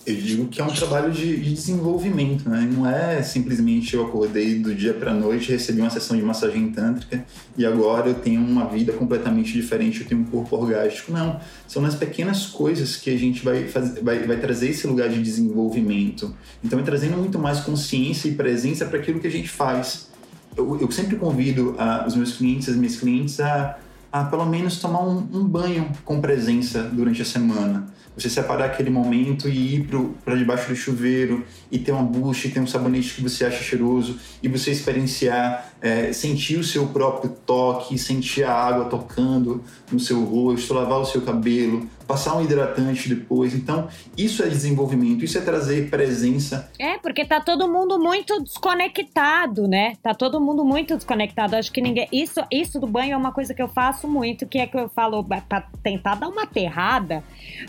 eu 0.06 0.16
digo 0.16 0.48
que 0.48 0.60
é 0.60 0.64
um 0.64 0.68
trabalho 0.68 1.12
de, 1.12 1.38
de, 1.38 1.54
desenvolvimento, 1.54 2.50
né? 2.50 2.70
Não 2.72 2.86
é 2.86 3.24
simplesmente 3.24 3.96
eu 3.96 4.06
acordei 4.06 4.60
do 4.60 4.76
dia 4.76 4.94
para 4.94 5.14
noite, 5.14 5.52
recebi 5.52 5.80
uma 5.80 5.90
sessão 5.90 6.18
de 6.18 6.24
massagem 6.24 6.72
tântrica 6.72 7.26
e 7.58 7.66
agora 7.66 8.10
eu 8.10 8.16
tenho 8.16 8.42
uma 8.42 8.66
vida 8.68 8.92
completamente 8.92 9.54
diferente, 9.54 10.02
eu 10.02 10.08
tenho 10.08 10.22
um 10.22 10.26
corpo 10.26 10.58
orgástico. 10.58 11.12
Não, 11.12 11.40
são 11.68 11.82
nas 11.82 11.96
pequenas 11.96 12.46
coisas 12.46 12.98
que 12.98 13.10
a 13.10 13.18
gente 13.18 13.44
vai, 13.44 13.68
fazer, 13.68 14.02
vai, 14.02 14.20
vai 14.28 14.38
trazer 14.38 14.70
esse 14.70 14.86
lugar 14.86 15.08
de 15.08 15.22
desenvolvimento. 15.22 16.36
Então 16.62 16.78
é 16.80 16.84
trazendo 16.84 17.16
muito 17.16 17.40
mais 17.40 17.62
consciência 17.62 18.28
e 18.28 18.36
presença 18.36 18.86
para 18.86 19.00
aquilo 19.00 19.20
que 19.22 19.28
a 19.28 19.32
gente 19.32 19.50
faz. 19.50 20.12
Eu, 20.56 20.80
eu 20.80 20.92
sempre 20.92 21.16
convido 21.16 21.76
a, 21.78 22.06
os 22.08 22.16
meus 22.16 22.38
clientes, 22.38 22.70
as 22.70 22.76
minhas 22.76 22.96
clientes 22.96 23.40
a, 23.40 23.78
a 24.12 24.24
pelo 24.26 24.46
menos 24.46 24.80
tomar 24.80 25.02
um, 25.02 25.28
um 25.34 25.44
banho 25.44 25.90
com 26.06 26.22
presença 26.22 26.84
durante 26.84 27.22
a 27.22 27.26
semana. 27.26 27.88
Você 28.16 28.30
separar 28.30 28.66
aquele 28.66 28.92
momento 28.92 29.50
e 29.50 29.76
ir 29.76 29.90
para 30.24 30.36
debaixo 30.36 30.70
do 30.70 30.76
chuveiro 30.76 31.44
e 31.72 31.80
ter 31.80 31.92
uma 31.92 32.04
bucha, 32.04 32.48
e 32.48 32.52
ter 32.52 32.60
um 32.60 32.68
sabonete 32.68 33.16
que 33.16 33.24
você 33.24 33.44
acha 33.44 33.64
cheiroso 33.64 34.20
e 34.44 34.48
você 34.48 34.70
experienciar, 34.70 35.74
é, 35.82 36.14
sentir 36.14 36.60
o 36.60 36.64
seu 36.64 36.86
próprio 36.88 37.32
toque, 37.44 37.98
sentir 37.98 38.44
a 38.44 38.54
água 38.54 38.86
tocando 38.86 39.64
no 39.92 40.00
seu 40.00 40.24
rosto, 40.24 40.76
lavar 40.76 41.00
o 41.00 41.06
seu 41.06 41.22
cabelo, 41.22 41.90
passar 42.08 42.36
um 42.36 42.44
hidratante 42.44 43.10
depois. 43.10 43.54
Então, 43.54 43.88
isso 44.18 44.44
é 44.44 44.48
desenvolvimento, 44.48 45.24
isso 45.24 45.38
é 45.38 45.42
trazer 45.42 45.90
presença. 45.90 46.70
É, 46.80 46.98
porque 46.98 47.26
tá 47.26 47.40
todo 47.40 47.68
mundo 47.68 48.00
muito 48.00 48.42
desconectado, 48.42 49.68
né? 49.68 49.96
Tá 50.02 50.14
todo 50.14 50.40
mundo 50.40 50.64
muito 50.64 50.96
desconectado. 50.96 51.56
Acho 51.56 51.72
que 51.72 51.82
ninguém. 51.82 52.08
Isso, 52.12 52.42
isso 52.52 52.80
do 52.80 52.88
banho 52.88 53.14
é 53.14 53.18
uma 53.18 53.32
coisa 53.32 53.54
que 53.54 53.62
eu 53.62 53.68
faço 53.68 54.08
muito, 54.08 54.46
que 54.46 54.60
é 54.60 54.68
que 54.68 54.78
eu 54.78 54.90
falo 54.90 55.24
para 55.24 55.62
tentar 55.82 56.16
dar 56.16 56.28
uma 56.28 56.44
aterrada. 56.44 57.24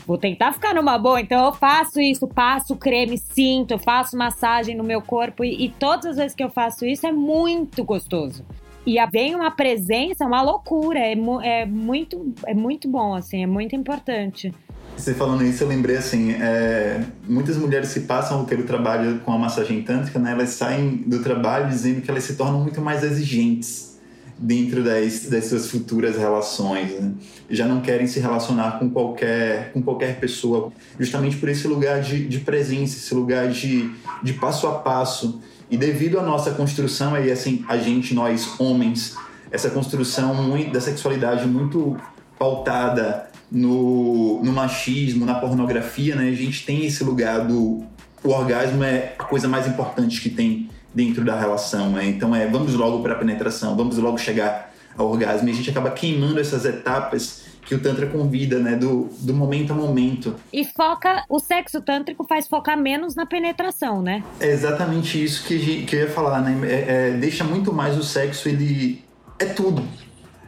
Vou 0.06 0.18
tentar 0.18 0.52
ficar 0.52 0.74
numa 0.74 0.98
boa, 0.98 1.20
então 1.20 1.44
eu 1.46 1.52
faço 1.52 2.00
isso, 2.00 2.26
passo 2.26 2.76
creme, 2.76 3.18
sinto, 3.18 3.78
faço 3.78 4.16
massagem 4.16 4.76
no 4.76 4.84
meu 4.84 5.00
corpo 5.00 5.44
e, 5.44 5.66
e 5.66 5.68
todas 5.70 6.06
as 6.06 6.16
vezes 6.16 6.34
que 6.34 6.44
eu 6.44 6.50
faço 6.50 6.84
isso 6.84 7.06
é 7.06 7.12
muito 7.12 7.84
gostoso. 7.84 8.44
E 8.86 8.96
vem 9.06 9.34
uma 9.34 9.50
presença, 9.50 10.26
uma 10.26 10.42
loucura. 10.42 10.98
É, 10.98 11.14
é, 11.42 11.66
muito, 11.66 12.34
é 12.46 12.54
muito 12.54 12.88
bom, 12.88 13.14
assim, 13.14 13.42
é 13.42 13.46
muito 13.46 13.74
importante. 13.74 14.52
Você 14.96 15.12
falando 15.12 15.42
isso, 15.42 15.64
eu 15.64 15.68
lembrei 15.68 15.96
assim, 15.96 16.32
é, 16.32 17.02
muitas 17.26 17.56
mulheres 17.56 17.92
que 17.92 18.00
passam 18.00 18.44
pelo 18.44 18.62
trabalho 18.62 19.18
com 19.20 19.32
a 19.32 19.38
massagem 19.38 19.82
tântrica, 19.82 20.20
né, 20.20 20.32
elas 20.32 20.50
saem 20.50 20.98
do 20.98 21.20
trabalho 21.20 21.68
dizendo 21.68 22.00
que 22.00 22.08
elas 22.08 22.22
se 22.22 22.36
tornam 22.36 22.60
muito 22.60 22.80
mais 22.80 23.02
exigentes 23.02 23.98
dentro 24.38 24.84
das, 24.84 25.26
das 25.26 25.46
suas 25.46 25.68
futuras 25.68 26.16
relações. 26.16 26.92
Né? 26.92 27.12
Já 27.50 27.66
não 27.66 27.80
querem 27.80 28.06
se 28.06 28.20
relacionar 28.20 28.78
com 28.78 28.88
qualquer, 28.88 29.72
com 29.72 29.82
qualquer 29.82 30.20
pessoa, 30.20 30.72
justamente 30.98 31.36
por 31.36 31.48
esse 31.48 31.66
lugar 31.66 32.00
de, 32.00 32.26
de 32.26 32.40
presença, 32.40 32.96
esse 32.96 33.14
lugar 33.14 33.48
de, 33.48 33.90
de 34.22 34.32
passo 34.34 34.66
a 34.68 34.78
passo 34.78 35.40
e 35.74 35.76
devido 35.76 36.20
à 36.20 36.22
nossa 36.22 36.52
construção 36.52 37.16
aí, 37.16 37.32
assim, 37.32 37.64
a 37.66 37.76
gente, 37.76 38.14
nós 38.14 38.60
homens, 38.60 39.16
essa 39.50 39.68
construção 39.68 40.32
muito, 40.36 40.72
da 40.72 40.80
sexualidade 40.80 41.48
muito 41.48 41.96
pautada 42.38 43.28
no, 43.50 44.40
no 44.44 44.52
machismo, 44.52 45.26
na 45.26 45.34
pornografia, 45.34 46.14
né? 46.14 46.28
A 46.28 46.34
gente 46.34 46.64
tem 46.64 46.86
esse 46.86 47.02
lugar 47.02 47.44
do 47.44 47.84
o 48.22 48.30
orgasmo 48.30 48.84
é 48.84 49.16
a 49.18 49.24
coisa 49.24 49.48
mais 49.48 49.66
importante 49.66 50.20
que 50.20 50.30
tem 50.30 50.70
dentro 50.94 51.24
da 51.24 51.38
relação, 51.38 51.90
né? 51.90 52.06
Então 52.06 52.32
é 52.32 52.46
vamos 52.46 52.72
logo 52.74 53.02
para 53.02 53.14
a 53.14 53.16
penetração, 53.16 53.76
vamos 53.76 53.98
logo 53.98 54.16
chegar 54.16 54.72
ao 54.96 55.10
orgasmo. 55.10 55.48
E 55.48 55.50
a 55.50 55.54
gente 55.54 55.70
acaba 55.70 55.90
queimando 55.90 56.38
essas 56.38 56.64
etapas 56.64 57.43
que 57.64 57.74
o 57.74 57.80
Tantra 57.80 58.06
convida, 58.06 58.58
né? 58.58 58.76
Do, 58.76 59.08
do 59.20 59.34
momento 59.34 59.72
a 59.72 59.76
momento. 59.76 60.34
E 60.52 60.64
foca, 60.64 61.24
o 61.28 61.38
sexo 61.38 61.80
tântrico 61.80 62.24
faz 62.24 62.46
focar 62.46 62.78
menos 62.78 63.14
na 63.14 63.24
penetração, 63.24 64.02
né? 64.02 64.22
É 64.38 64.50
exatamente 64.50 65.22
isso 65.22 65.46
que, 65.46 65.84
que 65.84 65.96
eu 65.96 66.00
ia 66.00 66.10
falar, 66.10 66.40
né? 66.42 66.58
É, 66.68 67.08
é, 67.08 67.10
deixa 67.12 67.42
muito 67.42 67.72
mais 67.72 67.96
o 67.96 68.02
sexo, 68.02 68.48
ele 68.48 69.02
é 69.38 69.46
tudo. 69.46 69.82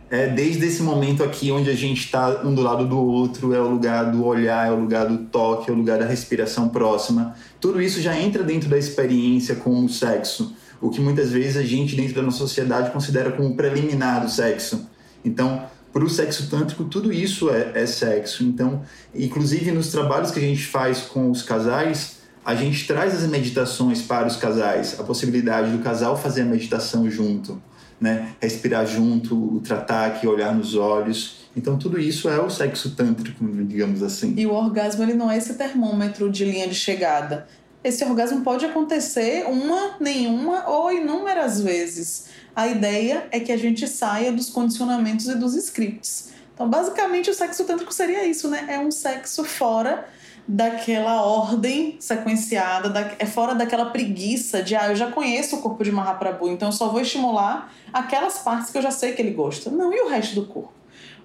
É 0.08 0.28
desde 0.28 0.64
esse 0.64 0.82
momento 0.82 1.24
aqui 1.24 1.50
onde 1.50 1.68
a 1.68 1.74
gente 1.74 2.04
está 2.04 2.42
um 2.44 2.54
do 2.54 2.62
lado 2.62 2.86
do 2.86 2.96
outro, 2.96 3.52
é 3.52 3.60
o 3.60 3.68
lugar 3.68 4.04
do 4.12 4.24
olhar, 4.24 4.68
é 4.68 4.70
o 4.70 4.78
lugar 4.78 5.06
do 5.06 5.18
toque, 5.24 5.68
é 5.68 5.72
o 5.72 5.76
lugar 5.76 5.98
da 5.98 6.06
respiração 6.06 6.68
próxima. 6.68 7.34
Tudo 7.60 7.82
isso 7.82 8.00
já 8.00 8.16
entra 8.16 8.44
dentro 8.44 8.68
da 8.68 8.78
experiência 8.78 9.56
com 9.56 9.84
o 9.84 9.88
sexo, 9.88 10.54
o 10.80 10.90
que 10.90 11.00
muitas 11.00 11.32
vezes 11.32 11.56
a 11.56 11.62
gente 11.62 11.96
dentro 11.96 12.14
da 12.14 12.22
nossa 12.22 12.38
sociedade 12.38 12.92
considera 12.92 13.32
como 13.32 13.56
preliminar 13.56 14.22
do 14.22 14.30
sexo. 14.30 14.88
Então, 15.24 15.64
para 15.96 16.04
o 16.04 16.10
sexo 16.10 16.50
tântrico, 16.50 16.84
tudo 16.84 17.10
isso 17.10 17.48
é, 17.48 17.72
é 17.74 17.86
sexo. 17.86 18.44
Então, 18.44 18.82
inclusive 19.14 19.72
nos 19.72 19.90
trabalhos 19.90 20.30
que 20.30 20.38
a 20.38 20.42
gente 20.42 20.66
faz 20.66 21.00
com 21.00 21.30
os 21.30 21.42
casais, 21.42 22.18
a 22.44 22.54
gente 22.54 22.86
traz 22.86 23.14
as 23.14 23.26
meditações 23.26 24.02
para 24.02 24.26
os 24.26 24.36
casais, 24.36 25.00
a 25.00 25.02
possibilidade 25.02 25.70
do 25.70 25.78
casal 25.82 26.14
fazer 26.14 26.42
a 26.42 26.44
meditação 26.44 27.10
junto, 27.10 27.62
né? 27.98 28.32
Respirar 28.42 28.86
junto, 28.86 29.56
o 29.56 29.60
tratar, 29.60 30.20
olhar 30.26 30.54
nos 30.54 30.74
olhos. 30.74 31.48
Então 31.56 31.78
tudo 31.78 31.98
isso 31.98 32.28
é 32.28 32.38
o 32.38 32.50
sexo 32.50 32.94
tântrico, 32.94 33.42
digamos 33.64 34.02
assim. 34.02 34.34
E 34.36 34.46
o 34.46 34.52
orgasmo 34.52 35.02
ele 35.02 35.14
não 35.14 35.30
é 35.30 35.38
esse 35.38 35.54
termômetro 35.54 36.30
de 36.30 36.44
linha 36.44 36.68
de 36.68 36.74
chegada. 36.74 37.46
Esse 37.82 38.04
orgasmo 38.04 38.42
pode 38.42 38.66
acontecer 38.66 39.46
uma, 39.48 39.96
nenhuma 39.98 40.68
ou 40.68 40.92
inúmeras 40.92 41.62
vezes. 41.62 42.26
A 42.56 42.66
ideia 42.68 43.28
é 43.30 43.38
que 43.38 43.52
a 43.52 43.56
gente 43.58 43.86
saia 43.86 44.32
dos 44.32 44.48
condicionamentos 44.48 45.28
e 45.28 45.34
dos 45.34 45.54
scripts. 45.54 46.30
Então, 46.54 46.66
basicamente, 46.66 47.28
o 47.28 47.34
sexo 47.34 47.64
tântrico 47.64 47.92
seria 47.92 48.26
isso, 48.26 48.48
né? 48.48 48.64
É 48.66 48.78
um 48.78 48.90
sexo 48.90 49.44
fora 49.44 50.08
daquela 50.48 51.22
ordem 51.22 51.96
sequenciada, 52.00 52.88
da, 52.88 53.12
é 53.18 53.26
fora 53.26 53.54
daquela 53.54 53.90
preguiça 53.90 54.62
de, 54.62 54.74
ah, 54.74 54.88
eu 54.88 54.96
já 54.96 55.10
conheço 55.10 55.56
o 55.56 55.60
corpo 55.60 55.84
de 55.84 55.92
Mahaprabhu, 55.92 56.48
então 56.48 56.68
eu 56.68 56.72
só 56.72 56.88
vou 56.88 57.00
estimular 57.00 57.70
aquelas 57.92 58.38
partes 58.38 58.70
que 58.70 58.78
eu 58.78 58.82
já 58.82 58.90
sei 58.90 59.12
que 59.12 59.20
ele 59.20 59.32
gosta. 59.32 59.70
Não, 59.70 59.92
e 59.92 60.00
o 60.00 60.08
resto 60.08 60.36
do 60.36 60.46
corpo? 60.46 60.72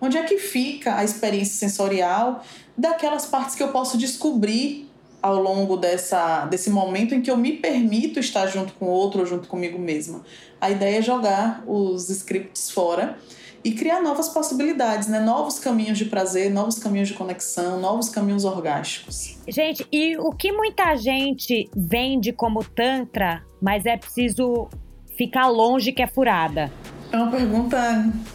Onde 0.02 0.18
é 0.18 0.24
que 0.24 0.38
fica 0.38 0.98
a 0.98 1.04
experiência 1.06 1.54
sensorial 1.54 2.44
daquelas 2.78 3.26
partes 3.26 3.56
que 3.56 3.64
eu 3.64 3.70
posso 3.70 3.98
descobrir 3.98 4.91
ao 5.22 5.42
longo 5.42 5.78
dessa, 5.78 6.46
desse 6.46 6.70
momento 6.70 7.14
em 7.14 7.22
que 7.22 7.30
eu 7.30 7.38
me 7.38 7.54
permito 7.54 8.20
estar 8.20 8.48
junto 8.48 8.74
com 8.74 8.86
o 8.86 8.90
outro 8.90 9.22
ou 9.22 9.26
junto 9.26 9.48
comigo 9.48 9.78
mesma. 9.78 10.22
A 10.60 10.70
ideia 10.70 11.00
é 11.00 11.02
jogar 11.02 11.64
os 11.68 12.10
scripts 12.10 12.72
fora 12.72 13.18
e 13.64 13.72
criar 13.72 14.02
novas 14.02 14.30
possibilidades, 14.30 15.08
né? 15.08 15.20
Novos 15.20 15.60
caminhos 15.60 15.98
de 15.98 16.06
prazer, 16.06 16.50
novos 16.50 16.80
caminhos 16.80 17.10
de 17.10 17.14
conexão, 17.14 17.80
novos 17.80 18.10
caminhos 18.10 18.44
orgásticos. 18.44 19.38
Gente, 19.48 19.86
e 19.92 20.18
o 20.18 20.32
que 20.32 20.52
muita 20.52 20.96
gente 20.96 21.70
vende 21.76 22.34
como 22.34 22.64
tantra, 22.64 23.44
mas 23.62 23.86
é 23.86 23.96
preciso 23.96 24.68
ficar 25.16 25.48
longe 25.48 25.92
que 25.92 26.02
é 26.02 26.08
furada? 26.08 26.72
É 27.12 27.18
uma 27.18 27.30
pergunta 27.30 27.78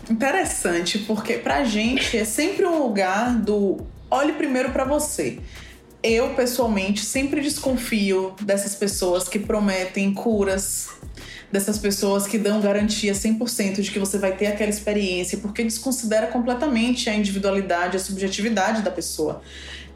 interessante, 0.09 0.99
porque 1.01 1.38
pra 1.38 1.64
gente 1.64 2.16
é 2.16 2.25
sempre 2.25 2.64
um 2.64 2.79
lugar 2.79 3.35
do 3.35 3.79
olhe 4.09 4.35
primeiro 4.35 4.70
para 4.70 4.85
você 4.85 5.40
eu 6.07 6.35
pessoalmente 6.35 7.05
sempre 7.05 7.40
desconfio 7.40 8.35
dessas 8.40 8.77
pessoas 8.77 9.29
que 9.29 9.38
prometem 9.38 10.14
curas, 10.14 10.88
dessas 11.51 11.79
pessoas 11.79 12.27
que 12.27 12.38
dão 12.38 12.61
garantia 12.61 13.12
100% 13.12 13.81
de 13.81 13.90
que 13.90 13.99
você 13.99 14.16
vai 14.16 14.37
ter 14.37 14.47
aquela 14.47 14.71
experiência, 14.71 15.38
porque 15.38 15.64
desconsidera 15.64 16.29
completamente 16.29 17.11
a 17.11 17.14
individualidade, 17.14 17.97
a 17.97 18.01
subjetividade 18.01 18.83
da 18.83 18.90
pessoa. 18.90 19.42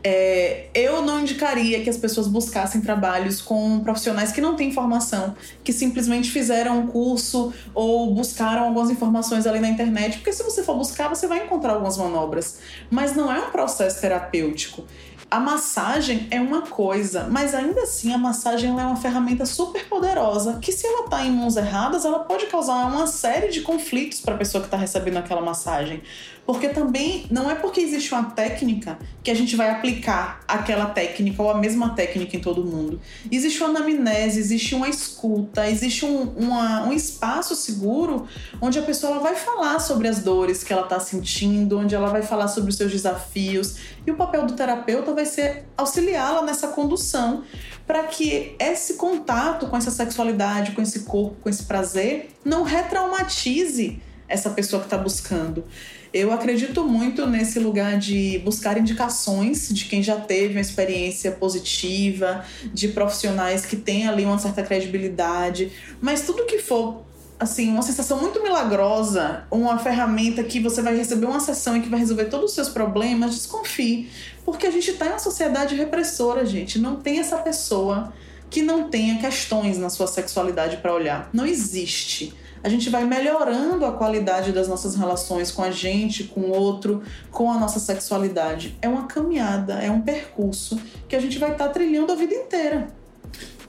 É, 0.03 0.68
eu 0.75 1.03
não 1.03 1.20
indicaria 1.20 1.83
que 1.83 1.90
as 1.90 1.99
pessoas 1.99 2.27
buscassem 2.27 2.81
trabalhos 2.81 3.42
com 3.42 3.81
profissionais 3.81 4.33
que 4.33 4.40
não 4.40 4.57
têm 4.57 4.73
formação, 4.73 5.37
que 5.62 5.73
simplesmente 5.73 6.31
fizeram 6.31 6.81
um 6.81 6.87
curso 6.87 7.53
ou 7.75 8.14
buscaram 8.14 8.64
algumas 8.64 8.90
informações 8.90 9.46
ali 9.46 9.61
na 9.61 9.68
internet, 9.68 10.16
porque 10.16 10.33
se 10.33 10.42
você 10.42 10.62
for 10.62 10.77
buscar, 10.77 11.09
você 11.09 11.27
vai 11.27 11.44
encontrar 11.44 11.75
algumas 11.75 11.99
manobras. 11.99 12.61
Mas 12.88 13.14
não 13.14 13.31
é 13.31 13.38
um 13.40 13.51
processo 13.51 14.01
terapêutico. 14.01 14.85
A 15.30 15.38
massagem 15.38 16.26
é 16.28 16.40
uma 16.40 16.62
coisa, 16.62 17.28
mas 17.30 17.54
ainda 17.54 17.82
assim 17.82 18.12
a 18.12 18.18
massagem 18.18 18.68
é 18.68 18.72
uma 18.72 18.96
ferramenta 18.96 19.46
super 19.46 19.88
poderosa 19.88 20.58
que, 20.60 20.72
se 20.72 20.84
ela 20.84 21.04
está 21.04 21.24
em 21.24 21.30
mãos 21.30 21.56
erradas, 21.56 22.04
ela 22.04 22.18
pode 22.18 22.46
causar 22.46 22.84
uma 22.86 23.06
série 23.06 23.48
de 23.48 23.60
conflitos 23.60 24.20
para 24.20 24.34
a 24.34 24.38
pessoa 24.38 24.60
que 24.60 24.66
está 24.66 24.76
recebendo 24.76 25.18
aquela 25.18 25.40
massagem. 25.40 26.02
Porque 26.46 26.68
também 26.68 27.26
não 27.31 27.50
é 27.50 27.55
porque 27.55 27.81
existe 27.81 28.12
uma 28.12 28.31
técnica 28.31 28.98
que 29.22 29.31
a 29.31 29.35
gente 29.35 29.55
vai 29.55 29.70
aplicar 29.70 30.40
aquela 30.48 30.87
técnica 30.87 31.42
ou 31.42 31.50
a 31.50 31.59
mesma 31.59 31.94
técnica 31.94 32.37
em 32.37 32.40
todo 32.40 32.64
mundo. 32.64 33.00
Existe 33.31 33.62
uma 33.62 33.68
anamnese, 33.68 34.40
existe 34.40 34.74
uma 34.74 34.88
escuta, 34.88 35.68
existe 35.68 36.05
um, 36.05 36.22
uma, 36.37 36.85
um 36.85 36.92
espaço 36.92 37.55
seguro 37.55 38.26
onde 38.61 38.79
a 38.79 38.83
pessoa 38.83 39.20
vai 39.20 39.37
falar 39.37 39.79
sobre 39.79 40.09
as 40.09 40.20
dores 40.20 40.64
que 40.64 40.72
ela 40.72 40.83
está 40.83 40.98
sentindo, 40.98 41.79
onde 41.79 41.94
ela 41.94 42.09
vai 42.09 42.22
falar 42.22 42.48
sobre 42.48 42.70
os 42.70 42.76
seus 42.76 42.90
desafios. 42.90 43.76
E 44.07 44.11
o 44.11 44.16
papel 44.16 44.46
do 44.46 44.55
terapeuta 44.55 45.12
vai 45.12 45.26
ser 45.26 45.66
auxiliá-la 45.76 46.42
nessa 46.42 46.68
condução 46.68 47.44
para 47.87 48.05
que 48.05 48.55
esse 48.59 48.94
contato 48.94 49.66
com 49.66 49.76
essa 49.76 49.90
sexualidade, 49.90 50.72
com 50.72 50.83
esse 50.83 51.00
corpo, 51.00 51.37
com 51.42 51.48
esse 51.48 51.64
prazer, 51.64 52.31
não 52.44 52.62
retraumatize 52.62 54.00
essa 54.29 54.50
pessoa 54.50 54.81
que 54.81 54.87
está 54.87 54.96
buscando. 54.96 55.64
Eu 56.12 56.33
acredito 56.33 56.85
muito 56.85 57.25
nesse 57.25 57.61
lugar 57.61 57.96
de 57.96 58.40
buscar 58.40 58.77
indicações 58.77 59.68
de 59.68 59.85
quem 59.85 60.03
já 60.03 60.16
teve 60.16 60.55
uma 60.55 60.61
experiência 60.61 61.31
positiva, 61.31 62.44
de 62.75 62.88
profissionais 62.88 63.64
que 63.64 63.77
têm 63.77 64.09
ali 64.09 64.25
uma 64.25 64.38
certa 64.38 64.62
credibilidade, 64.62 65.70
mas 66.01 66.23
tudo 66.23 66.46
que 66.46 66.59
for 66.59 67.05
assim, 67.38 67.70
uma 67.70 67.81
sensação 67.81 68.20
muito 68.20 68.42
milagrosa, 68.42 69.44
uma 69.51 69.79
ferramenta 69.79 70.44
que 70.44 70.61
você 70.61 70.83
vai 70.83 70.94
receber 70.94 71.25
uma 71.25 71.40
sessão 71.40 71.75
e 71.75 71.81
que 71.81 71.88
vai 71.88 71.99
resolver 71.99 72.27
todos 72.27 72.51
os 72.51 72.55
seus 72.55 72.68
problemas, 72.68 73.35
desconfie. 73.35 74.11
Porque 74.44 74.66
a 74.66 74.70
gente 74.70 74.90
está 74.90 75.07
em 75.07 75.09
uma 75.09 75.18
sociedade 75.18 75.75
repressora, 75.75 76.44
gente. 76.44 76.79
Não 76.79 76.96
tem 76.96 77.18
essa 77.18 77.38
pessoa 77.38 78.12
que 78.51 78.61
não 78.61 78.90
tenha 78.90 79.18
questões 79.18 79.79
na 79.79 79.88
sua 79.88 80.07
sexualidade 80.07 80.79
para 80.79 80.92
olhar. 80.92 81.31
Não 81.33 81.46
existe 81.46 82.35
a 82.62 82.68
gente 82.68 82.90
vai 82.90 83.05
melhorando 83.05 83.85
a 83.85 83.92
qualidade 83.92 84.53
das 84.53 84.68
nossas 84.68 84.94
relações 84.94 85.51
com 85.51 85.62
a 85.62 85.70
gente, 85.70 86.25
com 86.25 86.40
o 86.40 86.51
outro, 86.51 87.03
com 87.31 87.51
a 87.51 87.59
nossa 87.59 87.81
sexualidade. 87.81 88.77
É 88.83 88.88
uma 88.88 89.07
caminhada, 89.07 89.75
é 89.75 89.90
um 89.90 90.01
percurso 90.01 90.79
que 91.09 91.16
a 91.16 91.20
gente 91.20 91.38
vai 91.38 91.53
estar 91.53 91.68
tá 91.68 91.73
trilhando 91.73 92.12
a 92.12 92.14
vida 92.14 92.35
inteira. 92.35 92.88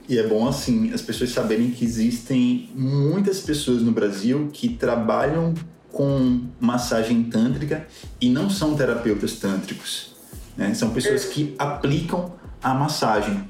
E 0.08 0.18
é 0.18 0.26
bom 0.26 0.46
assim 0.46 0.92
as 0.92 1.00
pessoas 1.00 1.30
saberem 1.30 1.70
que 1.70 1.84
existem 1.84 2.70
muitas 2.74 3.40
pessoas 3.40 3.82
no 3.82 3.92
Brasil 3.92 4.50
que 4.52 4.68
trabalham 4.68 5.54
com 5.90 6.40
massagem 6.58 7.22
tântrica 7.24 7.86
e 8.20 8.28
não 8.28 8.50
são 8.50 8.74
terapeutas 8.74 9.36
tântricos. 9.36 10.14
Né? 10.56 10.74
São 10.74 10.90
pessoas 10.90 11.26
que 11.26 11.54
aplicam 11.58 12.32
a 12.62 12.74
massagem. 12.74 13.44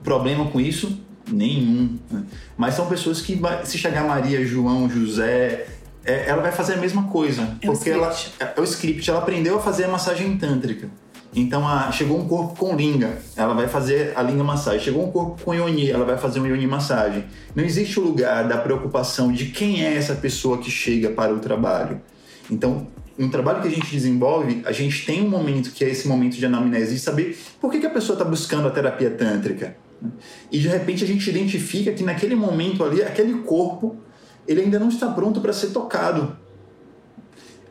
O 0.00 0.04
problema 0.04 0.50
com 0.50 0.60
isso 0.60 1.03
nenhum. 1.30 1.98
Né? 2.10 2.22
Mas 2.56 2.74
são 2.74 2.86
pessoas 2.86 3.20
que, 3.20 3.40
se 3.64 3.78
chegar 3.78 4.04
Maria, 4.04 4.44
João, 4.46 4.88
José, 4.88 5.66
é, 6.04 6.28
ela 6.28 6.42
vai 6.42 6.52
fazer 6.52 6.74
a 6.74 6.76
mesma 6.76 7.04
coisa. 7.04 7.56
É 7.60 7.66
porque 7.66 7.90
ela 7.90 8.14
é 8.38 8.60
o 8.60 8.64
script, 8.64 9.08
ela 9.08 9.20
aprendeu 9.20 9.56
a 9.56 9.60
fazer 9.60 9.84
a 9.84 9.88
massagem 9.88 10.36
tântrica. 10.36 10.88
Então, 11.36 11.66
a, 11.66 11.90
chegou 11.90 12.18
um 12.18 12.28
corpo 12.28 12.56
com 12.56 12.76
linga, 12.76 13.18
ela 13.34 13.54
vai 13.54 13.66
fazer 13.66 14.12
a 14.14 14.22
linga 14.22 14.44
massagem. 14.44 14.80
Chegou 14.80 15.04
um 15.04 15.10
corpo 15.10 15.42
com 15.42 15.52
ioni, 15.52 15.90
ela 15.90 16.04
vai 16.04 16.16
fazer 16.16 16.38
uma 16.38 16.48
ioni 16.48 16.66
massagem. 16.66 17.24
Não 17.56 17.64
existe 17.64 17.98
o 17.98 18.02
lugar 18.02 18.46
da 18.46 18.58
preocupação 18.58 19.32
de 19.32 19.46
quem 19.46 19.84
é 19.84 19.96
essa 19.96 20.14
pessoa 20.14 20.58
que 20.58 20.70
chega 20.70 21.10
para 21.10 21.34
o 21.34 21.40
trabalho. 21.40 22.00
Então, 22.48 22.86
no 23.18 23.28
trabalho 23.30 23.62
que 23.62 23.68
a 23.68 23.70
gente 23.70 23.90
desenvolve, 23.90 24.62
a 24.64 24.70
gente 24.70 25.04
tem 25.04 25.22
um 25.22 25.28
momento 25.28 25.70
que 25.72 25.84
é 25.84 25.88
esse 25.88 26.06
momento 26.06 26.36
de 26.36 26.46
anamnese, 26.46 26.94
de 26.94 27.00
saber 27.00 27.36
por 27.60 27.70
que, 27.70 27.80
que 27.80 27.86
a 27.86 27.90
pessoa 27.90 28.14
está 28.14 28.24
buscando 28.24 28.68
a 28.68 28.70
terapia 28.70 29.10
tântrica. 29.10 29.76
E 30.50 30.58
de 30.58 30.68
repente 30.68 31.04
a 31.04 31.06
gente 31.06 31.28
identifica 31.28 31.92
que 31.92 32.02
naquele 32.02 32.34
momento 32.34 32.84
ali, 32.84 33.02
aquele 33.02 33.34
corpo, 33.42 33.96
ele 34.46 34.62
ainda 34.62 34.78
não 34.78 34.88
está 34.88 35.08
pronto 35.08 35.40
para 35.40 35.52
ser 35.52 35.68
tocado. 35.68 36.36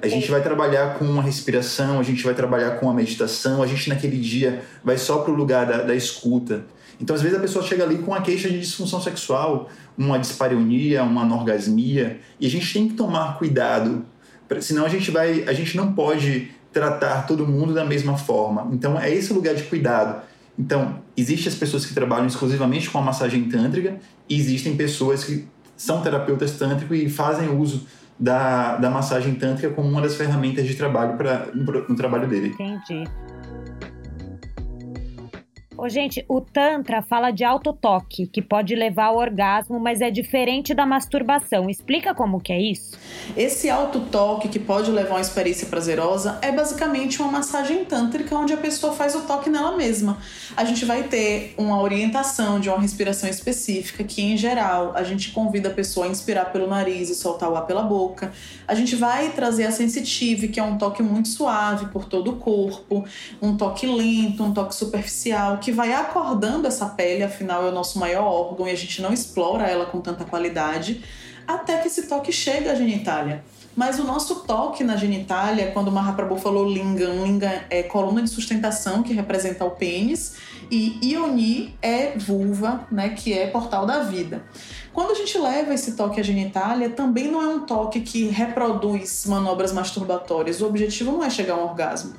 A 0.01 0.07
gente 0.07 0.29
vai 0.29 0.43
trabalhar 0.43 0.95
com 0.95 1.05
uma 1.05 1.21
respiração, 1.21 1.99
a 1.99 2.03
gente 2.03 2.23
vai 2.23 2.33
trabalhar 2.33 2.71
com 2.71 2.89
a 2.89 2.93
meditação, 2.93 3.63
a 3.63 3.67
gente 3.67 3.87
naquele 3.87 4.17
dia 4.17 4.61
vai 4.83 4.97
só 4.97 5.19
para 5.19 5.31
o 5.31 5.35
lugar 5.35 5.65
da, 5.65 5.83
da 5.83 5.95
escuta. 5.95 6.65
Então, 6.99 7.15
às 7.15 7.21
vezes, 7.21 7.37
a 7.37 7.41
pessoa 7.41 7.65
chega 7.65 7.83
ali 7.83 7.99
com 7.99 8.11
uma 8.11 8.21
queixa 8.21 8.49
de 8.49 8.59
disfunção 8.59 9.01
sexual, 9.01 9.69
uma 9.97 10.19
dispareunia, 10.19 11.03
uma 11.03 11.21
anorgasmia, 11.21 12.19
e 12.39 12.45
a 12.45 12.49
gente 12.49 12.71
tem 12.73 12.87
que 12.89 12.95
tomar 12.95 13.37
cuidado, 13.37 14.05
senão 14.59 14.85
a 14.85 14.89
gente 14.89 15.09
vai, 15.09 15.43
a 15.47 15.53
gente 15.53 15.75
não 15.77 15.93
pode 15.93 16.51
tratar 16.71 17.25
todo 17.25 17.47
mundo 17.47 17.73
da 17.73 17.85
mesma 17.85 18.17
forma. 18.17 18.67
Então, 18.73 18.99
é 18.99 19.13
esse 19.13 19.31
lugar 19.31 19.55
de 19.55 19.63
cuidado 19.63 20.21
Então, 20.57 20.99
existem 21.17 21.51
as 21.51 21.57
pessoas 21.57 21.85
que 21.85 21.93
trabalham 21.93 22.27
exclusivamente 22.27 22.89
com 22.89 22.99
a 22.99 23.01
massagem 23.01 23.49
tântrica 23.49 23.97
e 24.29 24.35
existem 24.35 24.75
pessoas 24.75 25.23
que 25.23 25.47
são 25.75 26.01
terapeutas 26.01 26.51
tântricos 26.57 26.97
e 26.97 27.09
fazem 27.09 27.49
uso 27.49 27.87
da, 28.19 28.77
da 28.77 28.89
massagem 28.89 29.33
tântrica 29.35 29.73
como 29.73 29.89
uma 29.89 30.01
das 30.01 30.15
ferramentas 30.15 30.67
de 30.67 30.75
trabalho 30.75 31.17
para 31.17 31.47
no, 31.53 31.89
no 31.89 31.95
trabalho 31.95 32.27
dele. 32.27 32.49
Entendi. 32.59 33.03
Ô, 35.83 35.89
gente, 35.89 36.23
o 36.29 36.39
Tantra 36.39 37.01
fala 37.01 37.29
de 37.29 37.43
autotoque, 37.43 38.25
que 38.25 38.41
pode 38.41 38.73
levar 38.73 39.07
ao 39.07 39.17
orgasmo, 39.17 39.77
mas 39.81 39.99
é 39.99 40.09
diferente 40.09 40.73
da 40.73 40.85
masturbação. 40.85 41.69
Explica 41.69 42.15
como 42.15 42.39
que 42.39 42.53
é 42.53 42.61
isso? 42.61 42.97
Esse 43.35 43.69
autotoque, 43.69 44.47
que 44.47 44.59
pode 44.59 44.89
levar 44.89 45.09
a 45.09 45.13
uma 45.15 45.19
experiência 45.19 45.67
prazerosa, 45.67 46.39
é 46.41 46.53
basicamente 46.53 47.21
uma 47.21 47.29
massagem 47.29 47.83
tântrica 47.83 48.33
onde 48.33 48.53
a 48.53 48.57
pessoa 48.57 48.93
faz 48.93 49.13
o 49.13 49.23
toque 49.23 49.49
nela 49.49 49.75
mesma. 49.75 50.19
A 50.55 50.63
gente 50.63 50.85
vai 50.85 51.03
ter 51.03 51.53
uma 51.57 51.81
orientação 51.81 52.61
de 52.61 52.69
uma 52.69 52.79
respiração 52.79 53.29
específica, 53.29 54.05
que 54.05 54.21
em 54.21 54.37
geral 54.37 54.93
a 54.95 55.03
gente 55.03 55.31
convida 55.31 55.67
a 55.67 55.73
pessoa 55.73 56.05
a 56.05 56.09
inspirar 56.09 56.45
pelo 56.45 56.65
nariz 56.65 57.09
e 57.09 57.15
soltar 57.15 57.51
o 57.51 57.57
ar 57.57 57.65
pela 57.65 57.81
boca. 57.81 58.31
A 58.65 58.73
gente 58.73 58.95
vai 58.95 59.31
trazer 59.31 59.65
a 59.65 59.71
sensitive, 59.71 60.47
que 60.47 60.61
é 60.61 60.63
um 60.63 60.77
toque 60.77 61.03
muito 61.03 61.27
suave 61.27 61.87
por 61.87 62.05
todo 62.05 62.31
o 62.31 62.35
corpo, 62.37 63.03
um 63.41 63.57
toque 63.57 63.85
lento, 63.85 64.45
um 64.45 64.53
toque 64.53 64.73
superficial, 64.73 65.57
que 65.57 65.72
vai 65.73 65.93
acordando 65.93 66.67
essa 66.67 66.85
pele, 66.87 67.23
afinal 67.23 67.65
é 67.65 67.69
o 67.69 67.71
nosso 67.71 67.99
maior 67.99 68.25
órgão 68.25 68.67
e 68.67 68.71
a 68.71 68.75
gente 68.75 69.01
não 69.01 69.11
explora 69.11 69.67
ela 69.67 69.85
com 69.85 69.99
tanta 69.99 70.23
qualidade, 70.23 71.03
até 71.47 71.77
que 71.77 71.87
esse 71.87 72.07
toque 72.07 72.31
chega 72.31 72.71
à 72.71 72.75
genitália. 72.75 73.43
Mas 73.75 73.99
o 73.99 74.03
nosso 74.03 74.41
toque 74.41 74.83
na 74.83 74.95
genitália, 74.95 75.71
quando 75.71 75.87
o 75.87 75.91
Mahaprabhu 75.91 76.37
falou 76.37 76.63
lingam, 76.63 77.25
lingam 77.25 77.51
é 77.69 77.81
coluna 77.81 78.21
de 78.21 78.29
sustentação 78.29 79.01
que 79.01 79.13
representa 79.13 79.65
o 79.65 79.71
pênis 79.71 80.35
e 80.69 80.99
ioni 81.01 81.75
é 81.81 82.15
vulva, 82.15 82.87
né, 82.91 83.09
que 83.09 83.33
é 83.33 83.47
portal 83.47 83.85
da 83.85 84.03
vida. 84.03 84.43
Quando 84.93 85.09
a 85.09 85.15
gente 85.15 85.35
leva 85.39 85.73
esse 85.73 85.93
toque 85.93 86.19
à 86.19 86.23
genitália, 86.23 86.87
também 86.87 87.27
não 87.27 87.41
é 87.41 87.47
um 87.47 87.61
toque 87.61 88.01
que 88.01 88.27
reproduz 88.27 89.25
manobras 89.25 89.73
masturbatórias. 89.73 90.61
O 90.61 90.67
objetivo 90.67 91.11
não 91.11 91.23
é 91.23 91.31
chegar 91.31 91.55
a 91.55 91.57
um 91.57 91.63
orgasmo. 91.63 92.13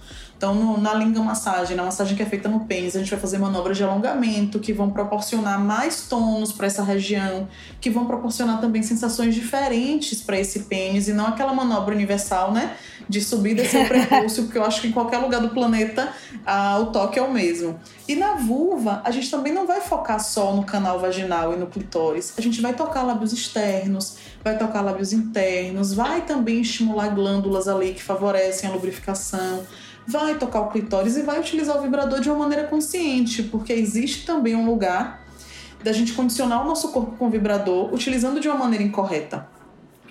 Então, 0.44 0.54
no, 0.54 0.78
na 0.78 0.92
língua 0.92 1.24
massagem, 1.24 1.74
na 1.74 1.84
massagem 1.84 2.14
que 2.14 2.22
é 2.22 2.26
feita 2.26 2.50
no 2.50 2.66
pênis, 2.66 2.94
a 2.94 2.98
gente 2.98 3.10
vai 3.10 3.18
fazer 3.18 3.38
manobras 3.38 3.78
de 3.78 3.82
alongamento 3.82 4.60
que 4.60 4.74
vão 4.74 4.90
proporcionar 4.90 5.58
mais 5.58 6.02
tônus 6.02 6.52
para 6.52 6.66
essa 6.66 6.82
região, 6.82 7.48
que 7.80 7.88
vão 7.88 8.04
proporcionar 8.04 8.60
também 8.60 8.82
sensações 8.82 9.34
diferentes 9.34 10.20
para 10.20 10.38
esse 10.38 10.64
pênis 10.64 11.08
e 11.08 11.14
não 11.14 11.28
aquela 11.28 11.54
manobra 11.54 11.94
universal, 11.94 12.52
né? 12.52 12.76
De 13.08 13.22
subir 13.22 13.52
e 13.52 13.54
descer 13.54 13.86
o 13.86 13.88
prepúcio, 13.88 14.44
porque 14.44 14.58
eu 14.58 14.64
acho 14.66 14.82
que 14.82 14.88
em 14.88 14.92
qualquer 14.92 15.16
lugar 15.16 15.40
do 15.40 15.48
planeta 15.48 16.12
ah, 16.44 16.78
o 16.78 16.86
toque 16.92 17.18
é 17.18 17.22
o 17.22 17.32
mesmo. 17.32 17.80
E 18.06 18.14
na 18.14 18.34
vulva, 18.34 19.00
a 19.02 19.10
gente 19.10 19.30
também 19.30 19.50
não 19.50 19.66
vai 19.66 19.80
focar 19.80 20.22
só 20.22 20.52
no 20.54 20.64
canal 20.64 21.00
vaginal 21.00 21.54
e 21.54 21.56
no 21.56 21.68
clitóris. 21.68 22.34
A 22.36 22.42
gente 22.42 22.60
vai 22.60 22.74
tocar 22.74 23.02
lábios 23.02 23.32
externos, 23.32 24.18
vai 24.42 24.58
tocar 24.58 24.82
lábios 24.82 25.14
internos, 25.14 25.94
vai 25.94 26.20
também 26.20 26.60
estimular 26.60 27.08
glândulas 27.08 27.66
ali 27.66 27.94
que 27.94 28.02
favorecem 28.02 28.68
a 28.68 28.72
lubrificação 28.74 29.64
vai 30.06 30.36
tocar 30.36 30.60
o 30.60 30.68
clitóris 30.68 31.16
e 31.16 31.22
vai 31.22 31.40
utilizar 31.40 31.76
o 31.78 31.82
vibrador 31.82 32.20
de 32.20 32.28
uma 32.28 32.38
maneira 32.38 32.64
consciente, 32.64 33.42
porque 33.44 33.72
existe 33.72 34.26
também 34.26 34.54
um 34.54 34.66
lugar 34.66 35.24
da 35.82 35.92
gente 35.92 36.12
condicionar 36.12 36.62
o 36.62 36.66
nosso 36.66 36.88
corpo 36.88 37.16
com 37.16 37.26
o 37.26 37.30
vibrador 37.30 37.92
utilizando 37.92 38.40
de 38.40 38.48
uma 38.48 38.56
maneira 38.56 38.84
incorreta. 38.84 39.46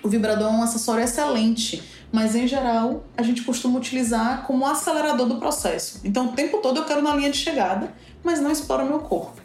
O 0.02 0.08
vibrador 0.08 0.48
é 0.48 0.56
um 0.56 0.62
acessório 0.62 1.02
excelente, 1.02 1.82
mas 2.12 2.36
em 2.36 2.46
geral 2.46 3.04
a 3.16 3.22
gente 3.22 3.42
costuma 3.42 3.78
utilizar 3.78 4.46
como 4.46 4.66
acelerador 4.66 5.26
do 5.26 5.36
processo. 5.36 6.00
Então 6.04 6.26
o 6.26 6.32
tempo 6.32 6.58
todo 6.58 6.80
eu 6.80 6.84
quero 6.84 7.02
na 7.02 7.14
linha 7.16 7.30
de 7.30 7.38
chegada, 7.38 7.92
mas 8.22 8.40
não 8.40 8.50
exploro 8.50 8.84
meu 8.84 9.00
corpo. 9.00 9.42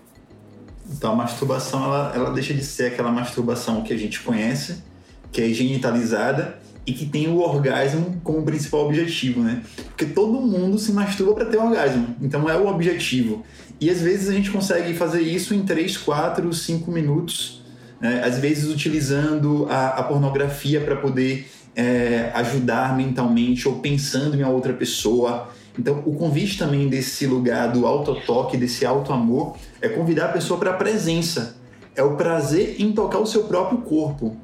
Então 0.91 1.13
a 1.13 1.15
masturbação 1.15 1.83
ela, 1.83 2.11
ela 2.13 2.31
deixa 2.31 2.53
de 2.53 2.63
ser 2.63 2.87
aquela 2.87 3.11
masturbação 3.11 3.81
que 3.83 3.93
a 3.93 3.97
gente 3.97 4.21
conhece, 4.21 4.83
que 5.31 5.41
é 5.41 5.49
genitalizada 5.49 6.59
e 6.89 6.93
que 6.93 7.05
tem 7.05 7.27
o 7.27 7.37
orgasmo 7.37 8.19
como 8.23 8.41
principal 8.41 8.87
objetivo, 8.87 9.41
né? 9.41 9.61
Porque 9.89 10.05
todo 10.05 10.41
mundo 10.41 10.79
se 10.79 10.91
masturba 10.91 11.35
para 11.35 11.45
ter 11.45 11.59
um 11.59 11.67
orgasmo, 11.67 12.15
então 12.19 12.49
é 12.49 12.57
o 12.57 12.67
objetivo. 12.67 13.43
E 13.79 13.91
às 13.91 14.01
vezes 14.01 14.27
a 14.27 14.33
gente 14.33 14.49
consegue 14.49 14.95
fazer 14.95 15.21
isso 15.21 15.53
em 15.53 15.63
3, 15.63 15.97
4, 15.97 16.51
5 16.51 16.91
minutos, 16.91 17.61
né? 18.01 18.23
às 18.25 18.39
vezes 18.39 18.67
utilizando 18.73 19.67
a, 19.69 19.99
a 19.99 20.03
pornografia 20.03 20.81
para 20.81 20.95
poder 20.95 21.47
é, 21.75 22.31
ajudar 22.33 22.97
mentalmente 22.97 23.67
ou 23.67 23.75
pensando 23.75 24.35
em 24.35 24.43
outra 24.43 24.73
pessoa. 24.73 25.49
Então, 25.77 26.01
o 26.07 26.15
convite 26.15 26.57
também 26.57 26.89
desse 26.89 27.27
lugar 27.27 27.71
do 27.71 27.85
autotoque, 27.85 28.57
desse 28.57 28.83
auto-amor, 28.83 29.57
é 29.79 29.87
convidar 29.87 30.25
a 30.25 30.29
pessoa 30.29 30.59
para 30.59 30.71
a 30.71 30.73
presença. 30.73 31.55
É 31.95 32.01
o 32.01 32.15
prazer 32.15 32.77
em 32.79 32.91
tocar 32.91 33.19
o 33.19 33.27
seu 33.27 33.43
próprio 33.43 33.77
corpo. 33.77 34.35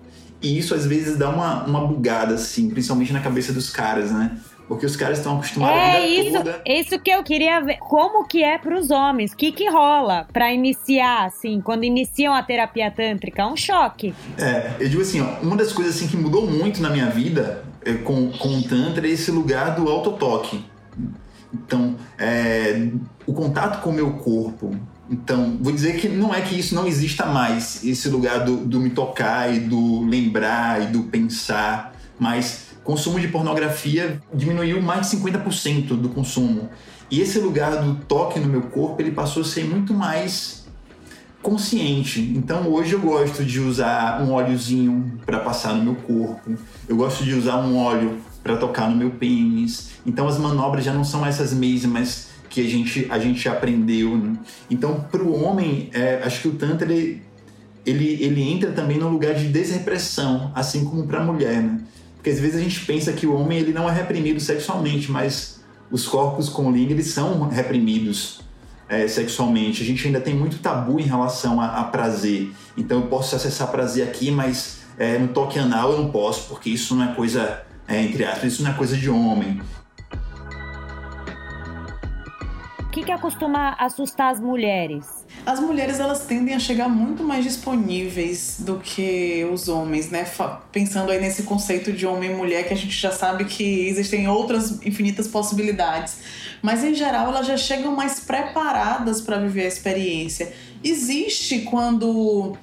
E 0.45 0.59
isso 0.59 0.75
às 0.75 0.85
vezes 0.85 1.17
dá 1.17 1.27
uma, 1.27 1.63
uma 1.63 1.87
bugada, 1.87 2.35
assim, 2.35 2.69
principalmente 2.69 3.11
na 3.11 3.19
cabeça 3.19 3.51
dos 3.51 3.71
caras, 3.71 4.11
né? 4.11 4.37
Porque 4.67 4.85
os 4.85 4.95
caras 4.95 5.17
estão 5.17 5.37
acostumados 5.37 5.75
é 5.75 5.97
a 5.97 5.99
vida 6.01 6.21
isso, 6.21 6.37
toda. 6.37 6.61
isso 6.67 6.99
que 6.99 7.09
eu 7.09 7.23
queria 7.23 7.61
ver. 7.61 7.77
Como 7.79 8.27
que 8.27 8.43
é 8.43 8.59
pros 8.59 8.91
homens? 8.91 9.31
O 9.31 9.37
que 9.37 9.51
que 9.51 9.67
rola 9.67 10.27
pra 10.31 10.53
iniciar, 10.53 11.25
assim, 11.25 11.61
quando 11.61 11.83
iniciam 11.83 12.31
a 12.31 12.43
terapia 12.43 12.91
tântrica? 12.91 13.41
É 13.41 13.45
um 13.47 13.57
choque. 13.57 14.13
É, 14.37 14.73
eu 14.79 14.87
digo 14.87 15.01
assim, 15.01 15.19
ó, 15.19 15.39
uma 15.41 15.55
das 15.55 15.73
coisas 15.73 15.95
assim 15.95 16.07
que 16.07 16.15
mudou 16.15 16.45
muito 16.45 16.79
na 16.79 16.91
minha 16.91 17.09
vida 17.09 17.63
é, 17.83 17.93
com, 17.93 18.31
com 18.31 18.59
o 18.59 18.61
Tantra 18.61 19.07
é 19.07 19.09
esse 19.09 19.31
lugar 19.31 19.75
do 19.75 19.89
autotoque. 19.89 20.63
Então, 21.51 21.95
é, 22.19 22.87
o 23.25 23.33
contato 23.33 23.81
com 23.81 23.89
o 23.89 23.93
meu 23.93 24.11
corpo, 24.13 24.75
então, 25.09 25.57
vou 25.61 25.71
dizer 25.71 25.97
que 25.97 26.07
não 26.07 26.33
é 26.33 26.41
que 26.41 26.57
isso 26.57 26.73
não 26.73 26.87
exista 26.87 27.25
mais, 27.25 27.83
esse 27.83 28.09
lugar 28.09 28.43
do, 28.43 28.57
do 28.57 28.79
me 28.79 28.89
tocar 28.89 29.53
e 29.53 29.59
do 29.59 30.03
lembrar 30.05 30.81
e 30.81 30.87
do 30.87 31.03
pensar, 31.03 31.95
mas 32.17 32.65
consumo 32.83 33.19
de 33.19 33.27
pornografia 33.27 34.21
diminuiu 34.33 34.81
mais 34.81 35.09
de 35.09 35.17
50% 35.17 35.95
do 35.95 36.09
consumo. 36.09 36.69
E 37.09 37.21
esse 37.21 37.39
lugar 37.39 37.83
do 37.83 37.95
toque 38.05 38.39
no 38.39 38.47
meu 38.47 38.63
corpo, 38.63 39.01
ele 39.01 39.11
passou 39.11 39.43
a 39.43 39.45
ser 39.45 39.65
muito 39.65 39.93
mais 39.93 40.65
consciente. 41.41 42.33
Então 42.35 42.67
hoje 42.69 42.93
eu 42.93 42.99
gosto 42.99 43.45
de 43.45 43.59
usar 43.59 44.21
um 44.23 44.31
óleozinho 44.31 45.19
para 45.23 45.39
passar 45.39 45.73
no 45.73 45.83
meu 45.83 45.95
corpo. 45.95 46.55
Eu 46.89 46.95
gosto 46.95 47.23
de 47.23 47.35
usar 47.35 47.57
um 47.57 47.77
óleo 47.77 48.17
para 48.43 48.57
tocar 48.57 48.89
no 48.89 48.95
meu 48.95 49.11
pênis. 49.11 49.91
Então 50.05 50.27
as 50.27 50.39
manobras 50.39 50.83
já 50.83 50.91
não 50.91 51.03
são 51.03 51.23
essas 51.23 51.53
mesmas 51.53 52.29
que 52.55 52.61
a 52.61 52.69
gente, 52.69 53.05
a 53.09 53.19
gente 53.19 53.49
aprendeu. 53.49 54.15
Né? 54.17 54.37
Então, 54.71 55.05
para 55.11 55.21
o 55.21 55.43
homem, 55.43 55.89
é, 55.91 56.21
acho 56.23 56.41
que 56.41 56.47
o 56.47 56.53
Tantra 56.53 56.89
ele, 56.89 57.21
ele, 57.85 58.23
ele 58.23 58.41
entra 58.41 58.71
também 58.71 58.97
no 58.97 59.09
lugar 59.09 59.33
de 59.33 59.49
desrepressão, 59.49 60.53
assim 60.55 60.85
como 60.85 61.05
para 61.05 61.19
a 61.19 61.23
mulher. 61.25 61.61
Né? 61.61 61.81
Porque 62.15 62.29
às 62.29 62.39
vezes 62.39 62.55
a 62.55 62.63
gente 62.63 62.85
pensa 62.85 63.11
que 63.11 63.27
o 63.27 63.35
homem 63.35 63.57
ele 63.57 63.73
não 63.73 63.89
é 63.89 63.93
reprimido 63.93 64.39
sexualmente, 64.39 65.11
mas 65.11 65.59
os 65.91 66.07
corpos 66.07 66.47
com 66.47 66.71
língua 66.71 66.93
eles 66.93 67.07
são 67.07 67.49
reprimidos 67.49 68.39
é, 68.87 69.05
sexualmente. 69.05 69.83
A 69.83 69.85
gente 69.85 70.07
ainda 70.07 70.21
tem 70.21 70.33
muito 70.33 70.59
tabu 70.59 70.97
em 70.97 71.03
relação 71.03 71.59
a, 71.59 71.81
a 71.81 71.83
prazer. 71.83 72.51
Então, 72.77 73.01
eu 73.01 73.07
posso 73.07 73.35
acessar 73.35 73.67
prazer 73.67 74.07
aqui, 74.07 74.31
mas 74.31 74.77
é, 74.97 75.17
no 75.17 75.27
toque 75.27 75.59
anal 75.59 75.91
eu 75.91 76.01
não 76.01 76.09
posso, 76.09 76.47
porque 76.47 76.69
isso 76.69 76.95
não 76.95 77.03
é 77.03 77.13
coisa, 77.13 77.63
é, 77.85 78.01
entre 78.01 78.23
aspas, 78.23 78.53
isso 78.53 78.63
não 78.63 78.71
é 78.71 78.73
coisa 78.73 78.95
de 78.95 79.09
homem. 79.09 79.59
Que, 82.95 83.03
que 83.03 83.17
costuma 83.17 83.75
assustar 83.77 84.31
as 84.31 84.39
mulheres? 84.39 85.05
As 85.45 85.59
mulheres 85.59 85.99
elas 85.99 86.25
tendem 86.25 86.55
a 86.55 86.59
chegar 86.59 86.87
muito 86.87 87.25
mais 87.25 87.43
disponíveis 87.43 88.55
do 88.59 88.79
que 88.79 89.45
os 89.51 89.67
homens, 89.67 90.09
né? 90.09 90.25
Pensando 90.71 91.11
aí 91.11 91.19
nesse 91.19 91.43
conceito 91.43 91.91
de 91.91 92.07
homem 92.07 92.31
e 92.31 92.33
mulher, 92.33 92.65
que 92.65 92.73
a 92.73 92.77
gente 92.77 92.95
já 92.95 93.11
sabe 93.11 93.43
que 93.43 93.87
existem 93.89 94.29
outras 94.29 94.81
infinitas 94.85 95.27
possibilidades. 95.27 96.19
Mas 96.61 96.85
em 96.85 96.95
geral 96.95 97.27
elas 97.27 97.45
já 97.45 97.57
chegam 97.57 97.93
mais 97.93 98.21
preparadas 98.21 99.19
para 99.19 99.39
viver 99.39 99.65
a 99.65 99.67
experiência. 99.67 100.53
Existe 100.81 101.59
quando 101.63 102.55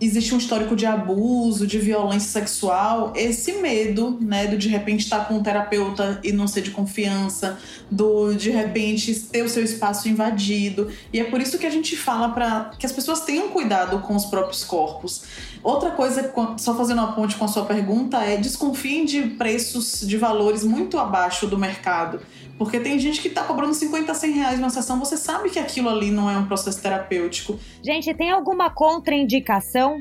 existe 0.00 0.34
um 0.34 0.38
histórico 0.38 0.74
de 0.74 0.86
abuso, 0.86 1.66
de 1.66 1.78
violência 1.78 2.28
sexual, 2.40 3.12
esse 3.14 3.52
medo, 3.54 4.18
né, 4.20 4.46
do 4.46 4.56
de 4.56 4.68
repente 4.68 5.04
estar 5.04 5.26
com 5.26 5.34
um 5.34 5.42
terapeuta 5.42 6.20
e 6.22 6.32
não 6.32 6.46
ser 6.46 6.62
de 6.62 6.70
confiança, 6.70 7.58
do 7.90 8.34
de 8.34 8.50
repente 8.50 9.14
ter 9.14 9.42
o 9.42 9.48
seu 9.48 9.62
espaço 9.62 10.08
invadido. 10.08 10.90
E 11.12 11.20
é 11.20 11.24
por 11.24 11.40
isso 11.40 11.58
que 11.58 11.66
a 11.66 11.70
gente 11.70 11.96
fala 11.96 12.28
para 12.30 12.70
que 12.78 12.86
as 12.86 12.92
pessoas 12.92 13.20
tenham 13.20 13.48
cuidado 13.48 14.00
com 14.00 14.14
os 14.16 14.24
próprios 14.24 14.64
corpos. 14.64 15.22
Outra 15.62 15.90
coisa, 15.92 16.32
só 16.58 16.76
fazendo 16.76 16.98
uma 16.98 17.12
ponte 17.12 17.36
com 17.36 17.44
a 17.44 17.48
sua 17.48 17.64
pergunta, 17.64 18.18
é 18.18 18.36
desconfiem 18.36 19.04
de 19.04 19.22
preços, 19.22 20.00
de 20.06 20.16
valores 20.16 20.62
muito 20.64 20.98
abaixo 20.98 21.46
do 21.46 21.56
mercado. 21.56 22.20
Porque 22.58 22.78
tem 22.78 22.98
gente 22.98 23.20
que 23.20 23.28
tá 23.28 23.42
cobrando 23.42 23.74
50, 23.74 24.14
100 24.14 24.30
reais 24.32 24.58
numa 24.58 24.70
sessão, 24.70 24.98
você 24.98 25.16
sabe 25.16 25.50
que 25.50 25.58
aquilo 25.58 25.88
ali 25.88 26.10
não 26.10 26.30
é 26.30 26.36
um 26.36 26.46
processo 26.46 26.80
terapêutico. 26.80 27.58
Gente, 27.84 28.14
tem 28.14 28.30
alguma 28.30 28.70
contraindicação? 28.70 30.00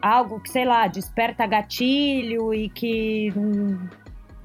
Algo 0.00 0.40
que, 0.40 0.50
sei 0.50 0.64
lá, 0.64 0.86
desperta 0.86 1.46
gatilho 1.46 2.54
e 2.54 2.68
que 2.68 3.32
não, 3.34 3.88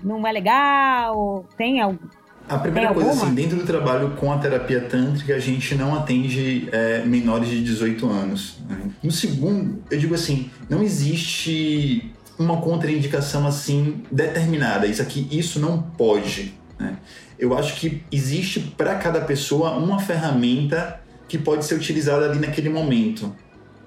não 0.04 0.28
é 0.28 0.32
legal? 0.32 1.46
Tem 1.58 1.82
algo? 1.82 2.00
A 2.48 2.58
primeira 2.58 2.94
coisa, 2.94 3.12
assim, 3.12 3.34
dentro 3.34 3.58
do 3.58 3.66
trabalho 3.66 4.12
com 4.18 4.32
a 4.32 4.38
terapia 4.38 4.82
tântrica, 4.82 5.34
a 5.34 5.40
gente 5.40 5.76
não 5.76 5.96
atende 5.96 6.68
é, 6.72 7.04
menores 7.06 7.50
de 7.50 7.64
18 7.64 8.10
anos. 8.10 8.58
Né? 8.68 8.92
No 9.02 9.12
segundo, 9.12 9.82
eu 9.90 9.98
digo 9.98 10.14
assim, 10.14 10.52
não 10.70 10.84
existe 10.84 12.12
uma 12.38 12.58
contraindicação 12.58 13.48
assim 13.48 14.04
determinada. 14.12 14.86
Isso 14.88 15.02
aqui, 15.02 15.28
isso 15.32 15.60
não 15.60 15.82
pode. 15.82 16.54
Né? 16.84 16.98
Eu 17.40 17.58
acho 17.58 17.80
que 17.80 18.04
existe 18.12 18.60
para 18.60 18.96
cada 18.96 19.22
pessoa 19.22 19.72
uma 19.72 20.00
ferramenta 20.00 21.00
que 21.28 21.38
pode 21.38 21.66
ser 21.66 21.76
utilizada 21.76 22.30
ali 22.30 22.40
naquele 22.40 22.70
momento. 22.70 23.34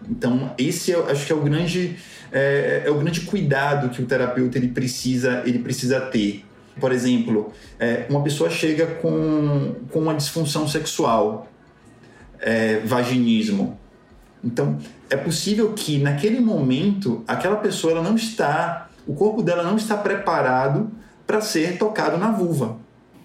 Então, 0.09 0.53
esse 0.59 0.91
eu 0.91 1.09
acho 1.09 1.27
que 1.27 1.33
é 1.33 1.35
o 1.35 1.41
grande 1.41 1.97
é, 2.33 2.83
é, 2.87 2.91
o 2.91 2.99
grande 2.99 3.21
cuidado 3.23 3.91
que 3.91 4.03
o 4.03 4.07
terapeuta 4.07 4.59
ele 4.59 4.69
precisa 4.69 5.43
ele 5.45 5.59
precisa 5.59 6.01
ter. 6.01 6.45
Por 6.81 6.93
exemplo, 6.93 7.53
é, 7.79 8.07
uma 8.11 8.23
pessoa 8.23 8.51
chega 8.51 8.87
com, 8.87 9.77
com 9.91 10.01
uma 10.01 10.15
disfunção 10.15 10.69
sexual, 10.69 11.49
é, 12.39 12.81
vaginismo. 12.81 13.79
Então, 14.45 14.79
é 15.09 15.17
possível 15.17 15.73
que 15.73 15.99
naquele 15.99 16.39
momento 16.41 17.25
aquela 17.27 17.57
pessoa 17.57 18.03
não 18.03 18.15
está, 18.15 18.91
o 19.07 19.15
corpo 19.15 19.43
dela 19.43 19.63
não 19.63 19.77
está 19.77 19.97
preparado 19.97 20.91
para 21.27 21.41
ser 21.41 21.79
tocado 21.79 22.19
na 22.19 22.31
vulva. 22.31 22.77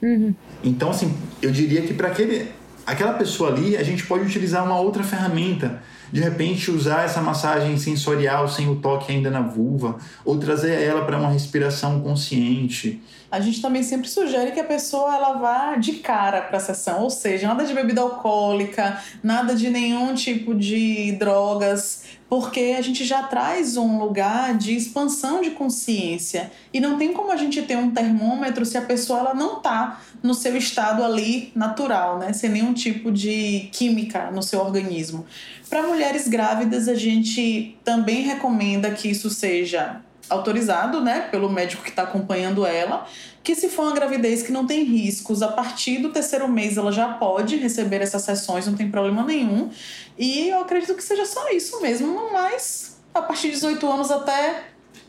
Uhum. 0.02 0.34
Então, 0.64 0.90
assim, 0.90 1.14
eu 1.42 1.52
diria 1.52 1.82
que 1.82 1.94
para 1.94 2.08
aquele, 2.08 2.52
aquela 2.86 3.14
pessoa 3.14 3.52
ali, 3.52 3.78
a 3.78 3.84
gente 3.84 4.06
pode 4.06 4.26
utilizar 4.26 4.64
uma 4.64 4.80
outra 4.80 5.04
ferramenta 5.04 5.82
de 6.12 6.20
repente 6.20 6.70
usar 6.70 7.06
essa 7.06 7.22
massagem 7.22 7.78
sensorial 7.78 8.48
sem 8.48 8.70
o 8.70 8.76
toque 8.76 9.12
ainda 9.12 9.30
na 9.32 9.42
vulva, 9.42 9.98
ou 10.26 10.38
trazer 10.38 10.82
ela 10.82 11.06
para 11.06 11.18
uma 11.18 11.30
respiração 11.30 12.02
consciente. 12.02 13.02
A 13.32 13.40
gente 13.40 13.62
também 13.62 13.82
sempre 13.82 14.10
sugere 14.10 14.52
que 14.52 14.60
a 14.60 14.64
pessoa 14.66 15.16
ela 15.16 15.34
vá 15.34 15.78
de 15.78 15.94
cara 15.94 16.42
para 16.42 16.58
a 16.58 16.60
sessão, 16.60 17.04
ou 17.04 17.10
seja, 17.10 17.48
nada 17.48 17.64
de 17.64 17.74
bebida 17.74 18.02
alcoólica, 18.02 19.02
nada 19.24 19.56
de 19.56 19.70
nenhum 19.70 20.14
tipo 20.14 20.54
de 20.54 21.14
drogas, 21.14 22.04
porque 22.32 22.76
a 22.78 22.82
gente 22.82 23.04
já 23.04 23.24
traz 23.24 23.76
um 23.76 24.00
lugar 24.00 24.58
de 24.58 24.74
expansão 24.74 25.42
de 25.42 25.52
consciência 25.52 26.50
e 26.74 26.80
não 26.80 26.98
tem 26.98 27.12
como 27.12 27.30
a 27.30 27.36
gente 27.36 27.62
ter 27.64 27.76
um 27.76 27.92
termômetro 27.92 28.66
se 28.66 28.78
a 28.78 28.82
pessoa 28.82 29.20
ela 29.20 29.34
não 29.34 29.58
está 29.58 30.00
no 30.24 30.34
seu 30.34 30.56
estado 30.56 31.04
ali 31.04 31.52
natural, 31.54 32.20
né, 32.20 32.32
sem 32.32 32.50
nenhum 32.50 32.74
tipo 32.74 33.12
de 33.12 33.68
química 33.74 34.32
no 34.32 34.42
seu 34.42 34.62
organismo. 34.62 35.26
Para 35.70 35.84
mulheres 35.84 36.30
grávidas, 36.30 36.88
a 36.88 36.96
gente 36.96 37.78
também 37.84 38.22
recomenda 38.22 38.90
que 38.92 39.10
isso 39.10 39.30
seja 39.30 40.00
autorizado, 40.32 41.02
né, 41.02 41.28
pelo 41.30 41.50
médico 41.50 41.84
que 41.84 41.90
está 41.90 42.04
acompanhando 42.04 42.66
ela, 42.66 43.06
que 43.44 43.54
se 43.56 43.70
for 43.70 43.84
uma 43.84 43.94
gravidez 43.94 44.44
que 44.44 44.52
não 44.52 44.66
tem 44.66 44.84
riscos, 44.84 45.42
a 45.42 45.48
partir 45.50 45.98
do 46.00 46.10
terceiro 46.10 46.48
mês 46.48 46.78
ela 46.78 46.92
já 46.92 47.10
pode 47.10 47.58
receber 47.58 48.02
essas 48.02 48.22
sessões, 48.22 48.66
não 48.66 48.76
tem 48.76 48.90
problema 48.90 49.24
nenhum. 49.24 49.70
E 50.18 50.50
eu 50.50 50.62
acredito 50.62 50.94
que 50.96 51.04
seja 51.04 51.26
só 51.26 51.50
isso 51.50 51.82
mesmo, 51.82 52.08
não 52.08 52.32
mais 52.34 52.98
a 53.14 53.22
partir 53.22 53.48
de 53.48 53.56
18 53.56 53.92
anos 53.92 54.12
até 54.12 54.64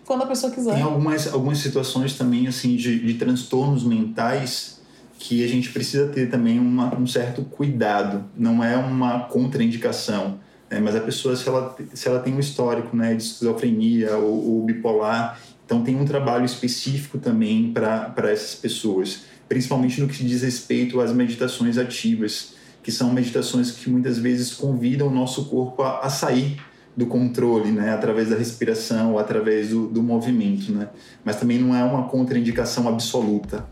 quando 0.05 0.23
a 0.23 0.27
pessoa 0.27 0.53
quiser. 0.53 0.75
Tem 0.75 0.83
algumas, 0.83 1.33
algumas 1.33 1.59
situações 1.59 2.15
também, 2.15 2.49
assim, 2.49 2.75
de, 2.77 2.99
de 2.99 3.15
transtornos 3.15 3.85
mentais 3.85 4.81
que 5.19 5.45
a 5.45 5.47
gente 5.47 5.71
precisa 5.71 6.09
ter 6.09 6.29
também 6.29 6.59
uma, 6.59 6.93
um 6.99 7.07
certo 7.07 7.45
cuidado, 7.45 8.25
não 8.37 8.63
é 8.63 8.77
uma 8.77 9.21
contraindicação 9.21 10.41
é, 10.73 10.81
mas 10.81 10.97
a 10.97 11.01
pessoa, 11.01 11.37
se 11.37 11.47
ela, 11.47 11.77
se 11.93 12.09
ela 12.09 12.19
tem 12.19 12.33
um 12.33 12.41
histórico 12.41 12.97
né, 12.97 13.15
de 13.15 13.23
esquizofrenia 13.23 14.17
ou, 14.17 14.53
ou 14.53 14.65
bipolar, 14.65 15.39
então 15.67 15.83
tem 15.85 15.95
um 15.95 16.07
trabalho 16.07 16.47
específico 16.47 17.19
também 17.19 17.71
para 17.71 18.31
essas 18.31 18.55
pessoas, 18.55 19.25
principalmente 19.47 20.01
no 20.01 20.09
que 20.09 20.25
diz 20.25 20.41
respeito 20.41 20.99
às 20.99 21.13
meditações 21.13 21.77
ativas, 21.77 22.55
que 22.83 22.91
são 22.91 23.13
meditações 23.13 23.71
que 23.71 23.91
muitas 23.91 24.19
vezes 24.19 24.55
convidam 24.55 25.09
o 25.09 25.11
nosso 25.11 25.45
corpo 25.51 25.83
a, 25.83 26.01
a 26.01 26.09
sair 26.09 26.57
do 26.97 27.05
controle, 27.05 27.71
né, 27.71 27.93
através 27.93 28.31
da 28.31 28.37
respiração 28.37 29.13
ou 29.13 29.19
através 29.19 29.69
do, 29.69 29.89
do 29.89 30.03
movimento, 30.03 30.73
né, 30.73 30.89
mas 31.23 31.37
também 31.37 31.59
não 31.59 31.77
é 31.77 31.85
uma 31.85 32.09
contraindicação 32.09 32.89
absoluta. 32.89 33.69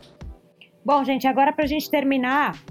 Bom, 0.85 1.03
gente, 1.03 1.27
agora 1.27 1.51
para 1.51 1.65
a 1.65 1.69
gente 1.69 1.91
terminar, 1.91 2.63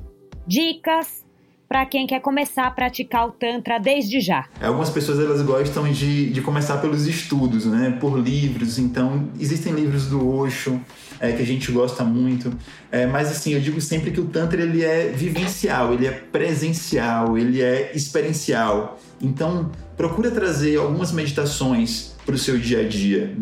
dicas 0.46 1.28
para 1.70 1.86
quem 1.86 2.08
quer 2.08 2.20
começar 2.20 2.66
a 2.66 2.72
praticar 2.72 3.28
o 3.28 3.32
Tantra 3.32 3.80
desde 3.80 4.20
já? 4.20 4.48
Algumas 4.60 4.90
pessoas 4.90 5.20
elas 5.20 5.44
gostam 5.44 5.90
de, 5.92 6.32
de 6.32 6.42
começar 6.42 6.78
pelos 6.78 7.06
estudos, 7.06 7.68
né? 7.68 7.96
por 8.02 8.18
livros. 8.20 8.80
Então, 8.80 9.30
existem 9.40 9.72
livros 9.74 10.08
do 10.08 10.28
Osho 10.28 10.82
é, 11.20 11.32
que 11.32 11.44
a 11.44 11.46
gente 11.46 11.72
gosta 11.72 12.04
muito. 12.04 12.52
É, 12.92 13.06
mas, 13.06 13.30
assim, 13.30 13.54
eu 13.54 13.62
digo 13.62 13.80
sempre 13.80 14.10
que 14.10 14.20
o 14.20 14.26
Tantra 14.26 14.60
ele 14.60 14.84
é 14.84 15.10
vivencial, 15.10 15.94
ele 15.94 16.08
é 16.08 16.12
presencial, 16.12 17.38
ele 17.38 17.62
é 17.62 17.92
experiencial. 17.94 19.00
Então, 19.22 19.70
procura 19.96 20.32
trazer 20.32 20.78
algumas 20.78 21.12
meditações 21.12 22.16
para 22.26 22.34
o 22.34 22.38
seu 22.38 22.58
dia 22.58 22.80
a 22.80 22.88
dia. 22.88 23.36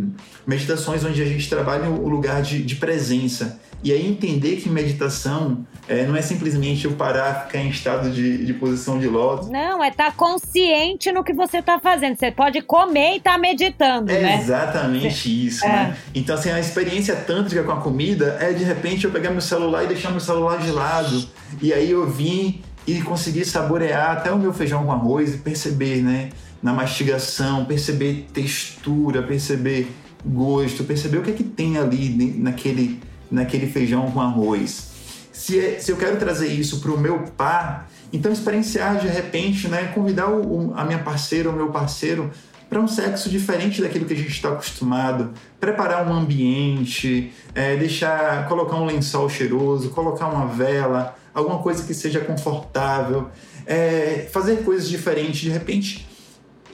Meditações 0.46 1.06
onde 1.06 1.22
a 1.22 1.26
gente 1.26 1.50
trabalha 1.50 1.90
o 1.90 2.10
lugar 2.10 2.42
de, 2.42 2.62
de 2.62 2.76
presença. 2.76 3.58
E 3.84 3.92
aí 3.92 4.08
entender 4.08 4.58
que 4.58 4.70
meditação 4.70 5.66
é, 5.88 6.06
não 6.06 6.16
é 6.16 6.22
simplesmente 6.22 6.86
eu 6.86 6.94
parar, 6.94 7.46
ficar 7.46 7.60
em 7.60 7.70
estado 7.70 8.10
de, 8.10 8.46
de 8.46 8.54
posição 8.54 9.00
de 9.00 9.08
lótus. 9.08 9.50
Não, 9.50 9.84
é 9.84 9.90
estar 9.90 10.06
tá 10.06 10.12
consciente 10.12 11.12
no 11.12 11.24
que 11.24 11.34
você 11.34 11.60
está 11.60 11.80
fazendo. 11.80 12.18
Você 12.18 12.32
pode 12.32 12.62
comer 12.62 13.14
e 13.14 13.18
estar 13.18 13.34
tá 13.34 13.38
meditando, 13.38 14.12
é 14.12 14.20
né? 14.20 14.40
Exatamente 14.42 15.48
isso, 15.48 15.64
é. 15.66 15.70
né? 15.70 15.98
Então, 16.14 16.36
assim, 16.36 16.50
a 16.50 16.60
experiência 16.60 17.16
tântrica 17.16 17.64
com 17.64 17.72
a 17.72 17.82
comida 17.82 18.38
é 18.42 18.52
de 18.52 18.64
repente 18.64 19.06
eu 19.06 19.12
pegar 19.12 19.30
meu 19.30 19.42
celular 19.42 19.84
e 19.84 19.88
deixar 19.88 20.12
meu 20.12 20.20
celular 20.20 20.58
de 20.58 20.72
lado. 20.72 21.30
E 21.62 21.72
aí 21.72 21.92
eu 21.92 22.10
vim 22.10 22.62
e 22.86 23.02
conseguir 23.02 23.46
saborear 23.46 24.12
até 24.12 24.32
o 24.32 24.38
meu 24.38 24.54
feijão 24.54 24.86
com 24.86 24.92
arroz 24.92 25.36
e 25.36 25.38
perceber, 25.38 26.02
né? 26.02 26.30
Na 26.64 26.74
mastigação, 26.74 27.66
perceber 27.66 28.28
textura, 28.34 29.22
perceber 29.22 29.88
gosto, 30.26 30.84
perceber 30.84 31.18
o 31.18 31.22
que 31.22 31.32
é 31.32 31.34
que 31.34 31.44
tem 31.44 31.78
ali 31.78 32.10
naquele, 32.38 33.00
naquele 33.30 33.68
feijão 33.68 34.10
com 34.12 34.22
arroz. 34.22 34.92
Se, 35.32 35.80
se 35.80 35.92
eu 35.92 35.98
quero 35.98 36.18
trazer 36.18 36.48
isso 36.48 36.80
para 36.80 36.92
o 36.92 36.98
meu 36.98 37.20
par, 37.38 37.90
então 38.12 38.32
experienciar 38.32 39.00
de 39.00 39.08
repente, 39.08 39.68
né, 39.68 39.92
convidar 39.94 40.30
o, 40.30 40.74
a 40.76 40.84
minha 40.84 41.00
parceira 41.00 41.50
ou 41.50 41.56
meu 41.56 41.70
parceiro 41.70 42.32
para 42.70 42.80
um 42.80 42.88
sexo 42.88 43.30
diferente 43.30 43.82
daquilo 43.82 44.06
que 44.06 44.14
a 44.14 44.18
gente 44.18 44.30
está 44.30 44.50
acostumado, 44.50 45.32
preparar 45.60 46.08
um 46.08 46.14
ambiente, 46.14 47.32
é, 47.56 47.76
deixar, 47.78 48.48
colocar 48.48 48.76
um 48.76 48.86
lençol 48.86 49.30
cheiroso, 49.30 49.90
colocar 49.92 50.28
uma 50.28 50.48
vela, 50.48 51.16
alguma 51.34 51.60
coisa 51.60 51.84
que 51.84 51.94
seja 51.94 52.20
confortável, 52.20 53.30
é, 53.66 54.28
fazer 54.32 54.64
coisas 54.64 54.90
diferentes, 54.90 55.42
de 55.42 55.50
repente 55.50 56.08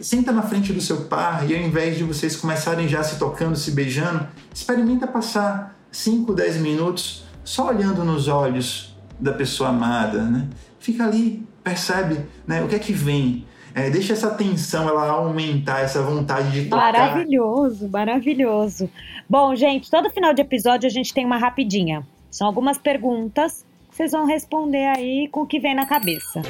senta 0.01 0.31
na 0.31 0.41
frente 0.41 0.73
do 0.73 0.81
seu 0.81 1.01
par 1.01 1.49
e 1.49 1.55
ao 1.55 1.61
invés 1.61 1.97
de 1.97 2.03
vocês 2.03 2.35
começarem 2.35 2.87
já 2.87 3.03
se 3.03 3.17
tocando, 3.17 3.55
se 3.55 3.71
beijando, 3.71 4.27
experimenta 4.53 5.05
passar 5.07 5.72
5, 5.93 6.33
10 6.33 6.57
minutos 6.57 7.23
só 7.43 7.67
olhando 7.67 8.03
nos 8.03 8.27
olhos 8.27 8.95
da 9.19 9.31
pessoa 9.31 9.69
amada, 9.69 10.23
né? 10.23 10.49
Fica 10.79 11.05
ali, 11.05 11.45
percebe 11.63 12.19
né, 12.47 12.63
o 12.63 12.67
que 12.67 12.75
é 12.75 12.79
que 12.79 12.91
vem. 12.91 13.45
É, 13.75 13.89
deixa 13.89 14.13
essa 14.13 14.31
tensão 14.31 14.89
ela 14.89 15.09
aumentar, 15.09 15.81
essa 15.81 16.01
vontade 16.01 16.51
de 16.51 16.69
tocar. 16.69 16.93
Maravilhoso, 16.93 17.89
maravilhoso. 17.89 18.89
Bom, 19.29 19.55
gente, 19.55 19.89
todo 19.89 20.09
final 20.09 20.33
de 20.33 20.41
episódio 20.41 20.87
a 20.87 20.89
gente 20.89 21.13
tem 21.13 21.25
uma 21.25 21.37
rapidinha. 21.37 22.05
São 22.29 22.47
algumas 22.47 22.77
perguntas. 22.77 23.65
Vocês 23.89 24.11
vão 24.11 24.25
responder 24.25 24.87
aí 24.87 25.27
com 25.31 25.41
o 25.41 25.47
que 25.47 25.59
vem 25.59 25.75
na 25.75 25.85
cabeça. 25.85 26.41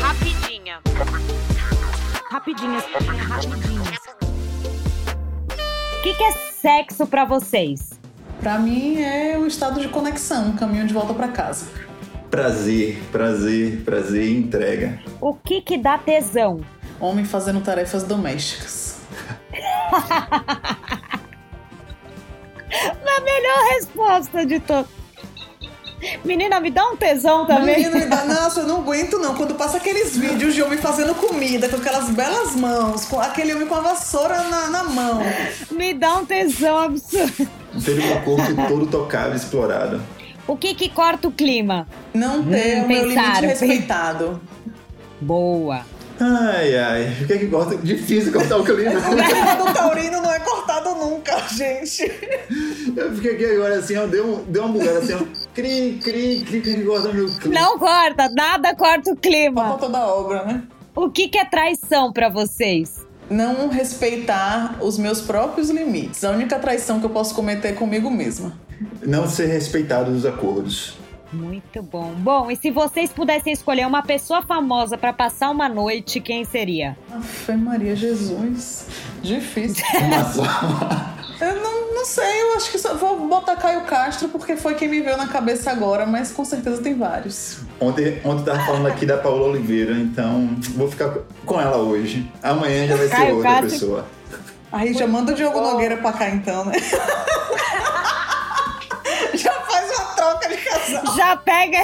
Rapidinha. 0.00 0.80
Rapidinhas, 2.30 2.84
rapidinhas. 2.84 3.94
O 5.98 6.02
que, 6.02 6.14
que 6.14 6.22
é 6.22 6.32
sexo 6.32 7.06
para 7.06 7.24
vocês? 7.24 8.03
Para 8.44 8.58
mim 8.58 9.00
é 9.00 9.38
o 9.38 9.46
estado 9.46 9.80
de 9.80 9.88
conexão, 9.88 10.48
um 10.48 10.52
caminho 10.54 10.86
de 10.86 10.92
volta 10.92 11.14
para 11.14 11.28
casa. 11.28 11.64
Prazer, 12.30 13.02
prazer, 13.10 13.80
prazer 13.86 14.22
e 14.22 14.36
entrega. 14.36 15.00
O 15.18 15.32
que 15.32 15.62
que 15.62 15.78
dá 15.78 15.96
tesão? 15.96 16.60
Homem 17.00 17.24
fazendo 17.24 17.62
tarefas 17.62 18.02
domésticas. 18.02 18.98
Na 23.02 23.20
melhor 23.20 23.58
resposta 23.78 24.44
de 24.44 24.60
todos. 24.60 24.90
Menina, 26.22 26.60
me 26.60 26.70
dá 26.70 26.86
um 26.86 26.98
tesão 26.98 27.46
também. 27.46 27.76
Menina, 27.76 27.98
me 27.98 28.04
dá. 28.04 28.26
Nossa, 28.28 28.60
eu 28.60 28.66
não 28.66 28.80
aguento 28.82 29.18
não. 29.18 29.34
Quando 29.34 29.54
passa 29.54 29.78
aqueles 29.78 30.14
vídeos 30.18 30.52
de 30.52 30.62
homem 30.62 30.78
fazendo 30.78 31.14
comida 31.14 31.66
com 31.70 31.76
aquelas 31.76 32.10
belas 32.10 32.54
mãos, 32.54 33.06
com 33.06 33.18
aquele 33.18 33.54
homem 33.54 33.66
com 33.66 33.74
a 33.74 33.80
vassoura 33.80 34.42
na, 34.42 34.68
na 34.68 34.84
mão. 34.84 35.22
Me 35.70 35.94
dá 35.94 36.16
um 36.16 36.26
tesão 36.26 36.76
absurdo. 36.76 37.63
Ter 37.82 37.98
um 37.98 38.20
corpo 38.22 38.68
todo 38.68 38.86
tocado, 38.86 39.34
explorado. 39.34 40.00
O 40.46 40.56
que 40.56 40.74
que 40.74 40.88
corta 40.88 41.28
o 41.28 41.32
clima? 41.32 41.86
Não 42.12 42.44
ter 42.44 42.80
hum, 42.80 42.84
o 42.84 42.88
meu 42.88 43.08
limite 43.08 43.46
respeitado. 43.46 44.40
Boa. 45.20 45.86
Ai, 46.20 46.76
ai. 46.76 47.16
O 47.22 47.26
que 47.26 47.32
é 47.32 47.38
que 47.38 47.46
corta? 47.48 47.76
Difícil 47.76 48.32
cortar 48.32 48.58
o 48.58 48.64
clima. 48.64 48.92
o 49.00 49.16
clima 49.16 49.56
do 49.56 49.72
taurino 49.72 50.20
não 50.20 50.30
é 50.30 50.38
cortado 50.40 50.90
nunca. 50.94 51.38
gente. 51.48 52.02
Eu 52.96 53.14
fiquei 53.14 53.34
aqui 53.34 53.46
agora 53.46 53.78
assim, 53.78 53.96
ó, 53.96 54.06
deu, 54.06 54.44
deu 54.48 54.64
uma 54.64 54.72
bugada 54.72 54.98
assim, 54.98 55.14
ó. 55.14 55.24
Cri, 55.54 55.98
cri, 56.02 56.44
cri, 56.46 56.60
cri, 56.60 56.84
corta 56.84 57.12
meu 57.12 57.26
clima. 57.26 57.60
Não 57.60 57.78
corta, 57.78 58.28
nada 58.28 58.74
corta 58.76 59.12
o 59.12 59.16
clima. 59.16 59.76
toda 59.78 59.98
a 59.98 60.06
obra, 60.06 60.44
né? 60.44 60.62
O 60.94 61.10
que, 61.10 61.28
que 61.28 61.38
é 61.38 61.44
traição 61.44 62.12
pra 62.12 62.28
vocês? 62.28 63.03
Não 63.30 63.68
respeitar 63.68 64.76
os 64.80 64.98
meus 64.98 65.20
próprios 65.20 65.70
limites. 65.70 66.24
A 66.24 66.30
única 66.30 66.58
traição 66.58 67.00
que 67.00 67.06
eu 67.06 67.10
posso 67.10 67.34
cometer 67.34 67.68
é 67.68 67.72
comigo 67.72 68.10
mesma. 68.10 68.52
Não 69.02 69.26
ser 69.26 69.46
respeitado 69.46 70.10
os 70.10 70.26
acordos. 70.26 70.96
Muito 71.32 71.82
bom. 71.82 72.14
Bom, 72.18 72.50
e 72.50 72.56
se 72.56 72.70
vocês 72.70 73.12
pudessem 73.12 73.52
escolher 73.52 73.86
uma 73.86 74.02
pessoa 74.02 74.42
famosa 74.42 74.96
pra 74.96 75.12
passar 75.12 75.50
uma 75.50 75.68
noite, 75.68 76.20
quem 76.20 76.44
seria? 76.44 76.96
Fé 77.22 77.56
Maria 77.56 77.96
Jesus. 77.96 78.86
Difícil. 79.20 79.84
Uma 80.00 80.24
só. 80.24 80.44
Eu 81.40 81.60
não, 81.60 81.94
não 81.94 82.04
sei, 82.04 82.42
eu 82.42 82.54
acho 82.54 82.70
que 82.70 82.78
só 82.78 82.94
vou 82.94 83.26
botar 83.26 83.56
Caio 83.56 83.82
Castro 83.82 84.28
porque 84.28 84.56
foi 84.56 84.74
quem 84.74 84.88
me 84.88 85.00
veio 85.00 85.16
na 85.16 85.26
cabeça 85.26 85.70
agora, 85.70 86.06
mas 86.06 86.30
com 86.30 86.44
certeza 86.44 86.80
tem 86.80 86.94
vários. 86.94 87.58
Ontem, 87.84 88.18
ontem 88.24 88.40
eu 88.40 88.44
tava 88.44 88.64
falando 88.64 88.86
aqui 88.86 89.04
da 89.04 89.18
Paula 89.18 89.48
Oliveira, 89.48 89.92
então 89.92 90.48
vou 90.74 90.90
ficar 90.90 91.18
com 91.44 91.60
ela 91.60 91.76
hoje. 91.76 92.26
Amanhã 92.42 92.86
já 92.86 92.96
vai 92.96 93.08
ser 93.08 93.14
Caio 93.14 93.36
outra 93.36 93.50
Castro. 93.50 93.70
pessoa. 93.70 94.06
Aí 94.72 94.94
já 94.94 95.06
manda 95.06 95.32
o 95.32 95.34
Diogo 95.34 95.60
Nogueira 95.60 95.98
pra 95.98 96.12
cá 96.12 96.30
então, 96.30 96.64
né? 96.64 96.72
já 99.34 99.52
faz 99.52 99.90
uma 99.98 100.04
troca 100.16 100.48
de 100.48 100.56
casal. 100.56 101.16
Já 101.16 101.36
pega. 101.36 101.78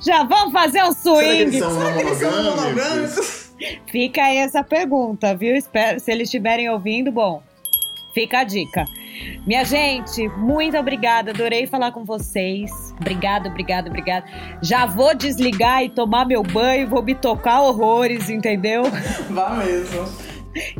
Já 0.00 0.24
vamos 0.24 0.52
fazer 0.52 0.82
um 0.82 0.92
swing. 0.92 1.52
Será 1.58 1.92
que 1.92 2.00
eles 2.00 2.18
são 2.18 2.42
monogâmicos? 2.42 3.46
Fica 3.86 4.24
aí 4.24 4.38
essa 4.38 4.64
pergunta, 4.64 5.34
viu? 5.34 5.54
Espero, 5.54 6.00
se 6.00 6.10
eles 6.10 6.26
estiverem 6.26 6.68
ouvindo, 6.68 7.12
bom, 7.12 7.40
fica 8.12 8.40
a 8.40 8.44
dica. 8.44 8.84
Minha 9.46 9.64
gente, 9.64 10.28
muito 10.30 10.76
obrigada, 10.76 11.30
adorei 11.30 11.66
falar 11.66 11.92
com 11.92 12.04
vocês. 12.04 12.70
Obrigada, 13.00 13.48
obrigada, 13.48 13.88
obrigada. 13.88 14.26
Já 14.62 14.86
vou 14.86 15.14
desligar 15.14 15.84
e 15.84 15.88
tomar 15.88 16.26
meu 16.26 16.42
banho, 16.42 16.88
vou 16.88 17.02
me 17.02 17.14
tocar 17.14 17.62
horrores, 17.62 18.28
entendeu? 18.28 18.82
Vá 19.30 19.50
mesmo. 19.50 20.04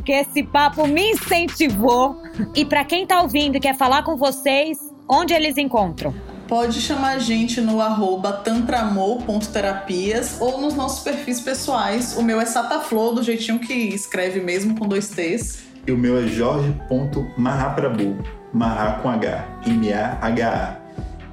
Que 0.03 0.11
esse 0.11 0.43
papo 0.43 0.85
me 0.87 1.11
incentivou. 1.11 2.21
E 2.55 2.65
pra 2.65 2.83
quem 2.83 3.05
tá 3.05 3.21
ouvindo 3.21 3.57
e 3.57 3.59
quer 3.59 3.75
falar 3.75 4.01
com 4.03 4.17
vocês, 4.17 4.79
onde 5.07 5.33
eles 5.33 5.57
encontram? 5.57 6.13
Pode 6.47 6.79
chamar 6.79 7.17
a 7.17 7.19
gente 7.19 7.59
no 7.59 7.81
arroba 7.81 8.31
tantramor.terapias 8.31 10.37
ou 10.39 10.61
nos 10.61 10.75
nossos 10.75 11.03
perfis 11.03 11.41
pessoais. 11.41 12.15
O 12.17 12.23
meu 12.23 12.39
é 12.39 12.45
Sataflor, 12.45 13.13
do 13.13 13.21
jeitinho 13.21 13.59
que 13.59 13.73
escreve 13.73 14.39
mesmo, 14.39 14.79
com 14.79 14.87
dois 14.87 15.09
T's. 15.09 15.67
E 15.85 15.91
o 15.91 15.97
meu 15.97 16.17
é 16.17 16.25
jorge.marraprabu. 16.27 18.36
Marra 18.53 18.99
com 19.01 19.09
H. 19.09 19.45
M-A-H-A. 19.65 20.75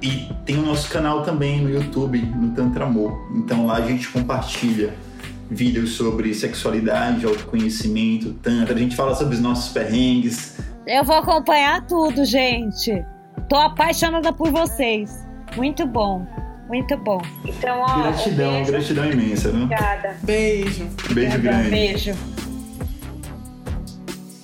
E 0.01 0.29
tem 0.45 0.57
o 0.57 0.61
nosso 0.61 0.89
canal 0.89 1.23
também 1.23 1.61
no 1.61 1.69
YouTube, 1.69 2.19
no 2.21 2.51
Tantra 2.51 2.85
Amor. 2.85 3.27
Então 3.35 3.65
lá 3.65 3.77
a 3.77 3.81
gente 3.81 4.07
compartilha 4.09 4.93
vídeos 5.49 5.91
sobre 5.91 6.33
sexualidade, 6.33 7.25
autoconhecimento, 7.25 8.33
tantra. 8.33 8.75
A 8.75 8.77
gente 8.77 8.95
fala 8.95 9.15
sobre 9.15 9.35
os 9.35 9.41
nossos 9.41 9.71
perrengues. 9.71 10.57
Eu 10.85 11.03
vou 11.03 11.15
acompanhar 11.15 11.85
tudo, 11.87 12.25
gente. 12.25 13.03
Tô 13.49 13.55
apaixonada 13.55 14.31
por 14.33 14.51
vocês. 14.51 15.25
Muito 15.55 15.85
bom, 15.87 16.25
muito 16.67 16.97
bom. 16.97 17.21
Então, 17.45 17.79
ó. 17.79 18.03
Gratidão, 18.03 18.49
um 18.49 18.53
beijo. 18.55 18.71
gratidão 18.71 19.11
imensa, 19.11 19.51
viu? 19.51 19.63
Obrigada. 19.63 20.17
Beijo. 20.23 20.85
Beijo 21.13 21.35
Obrigada, 21.35 21.37
grande. 21.39 21.69
Beijo. 21.69 22.15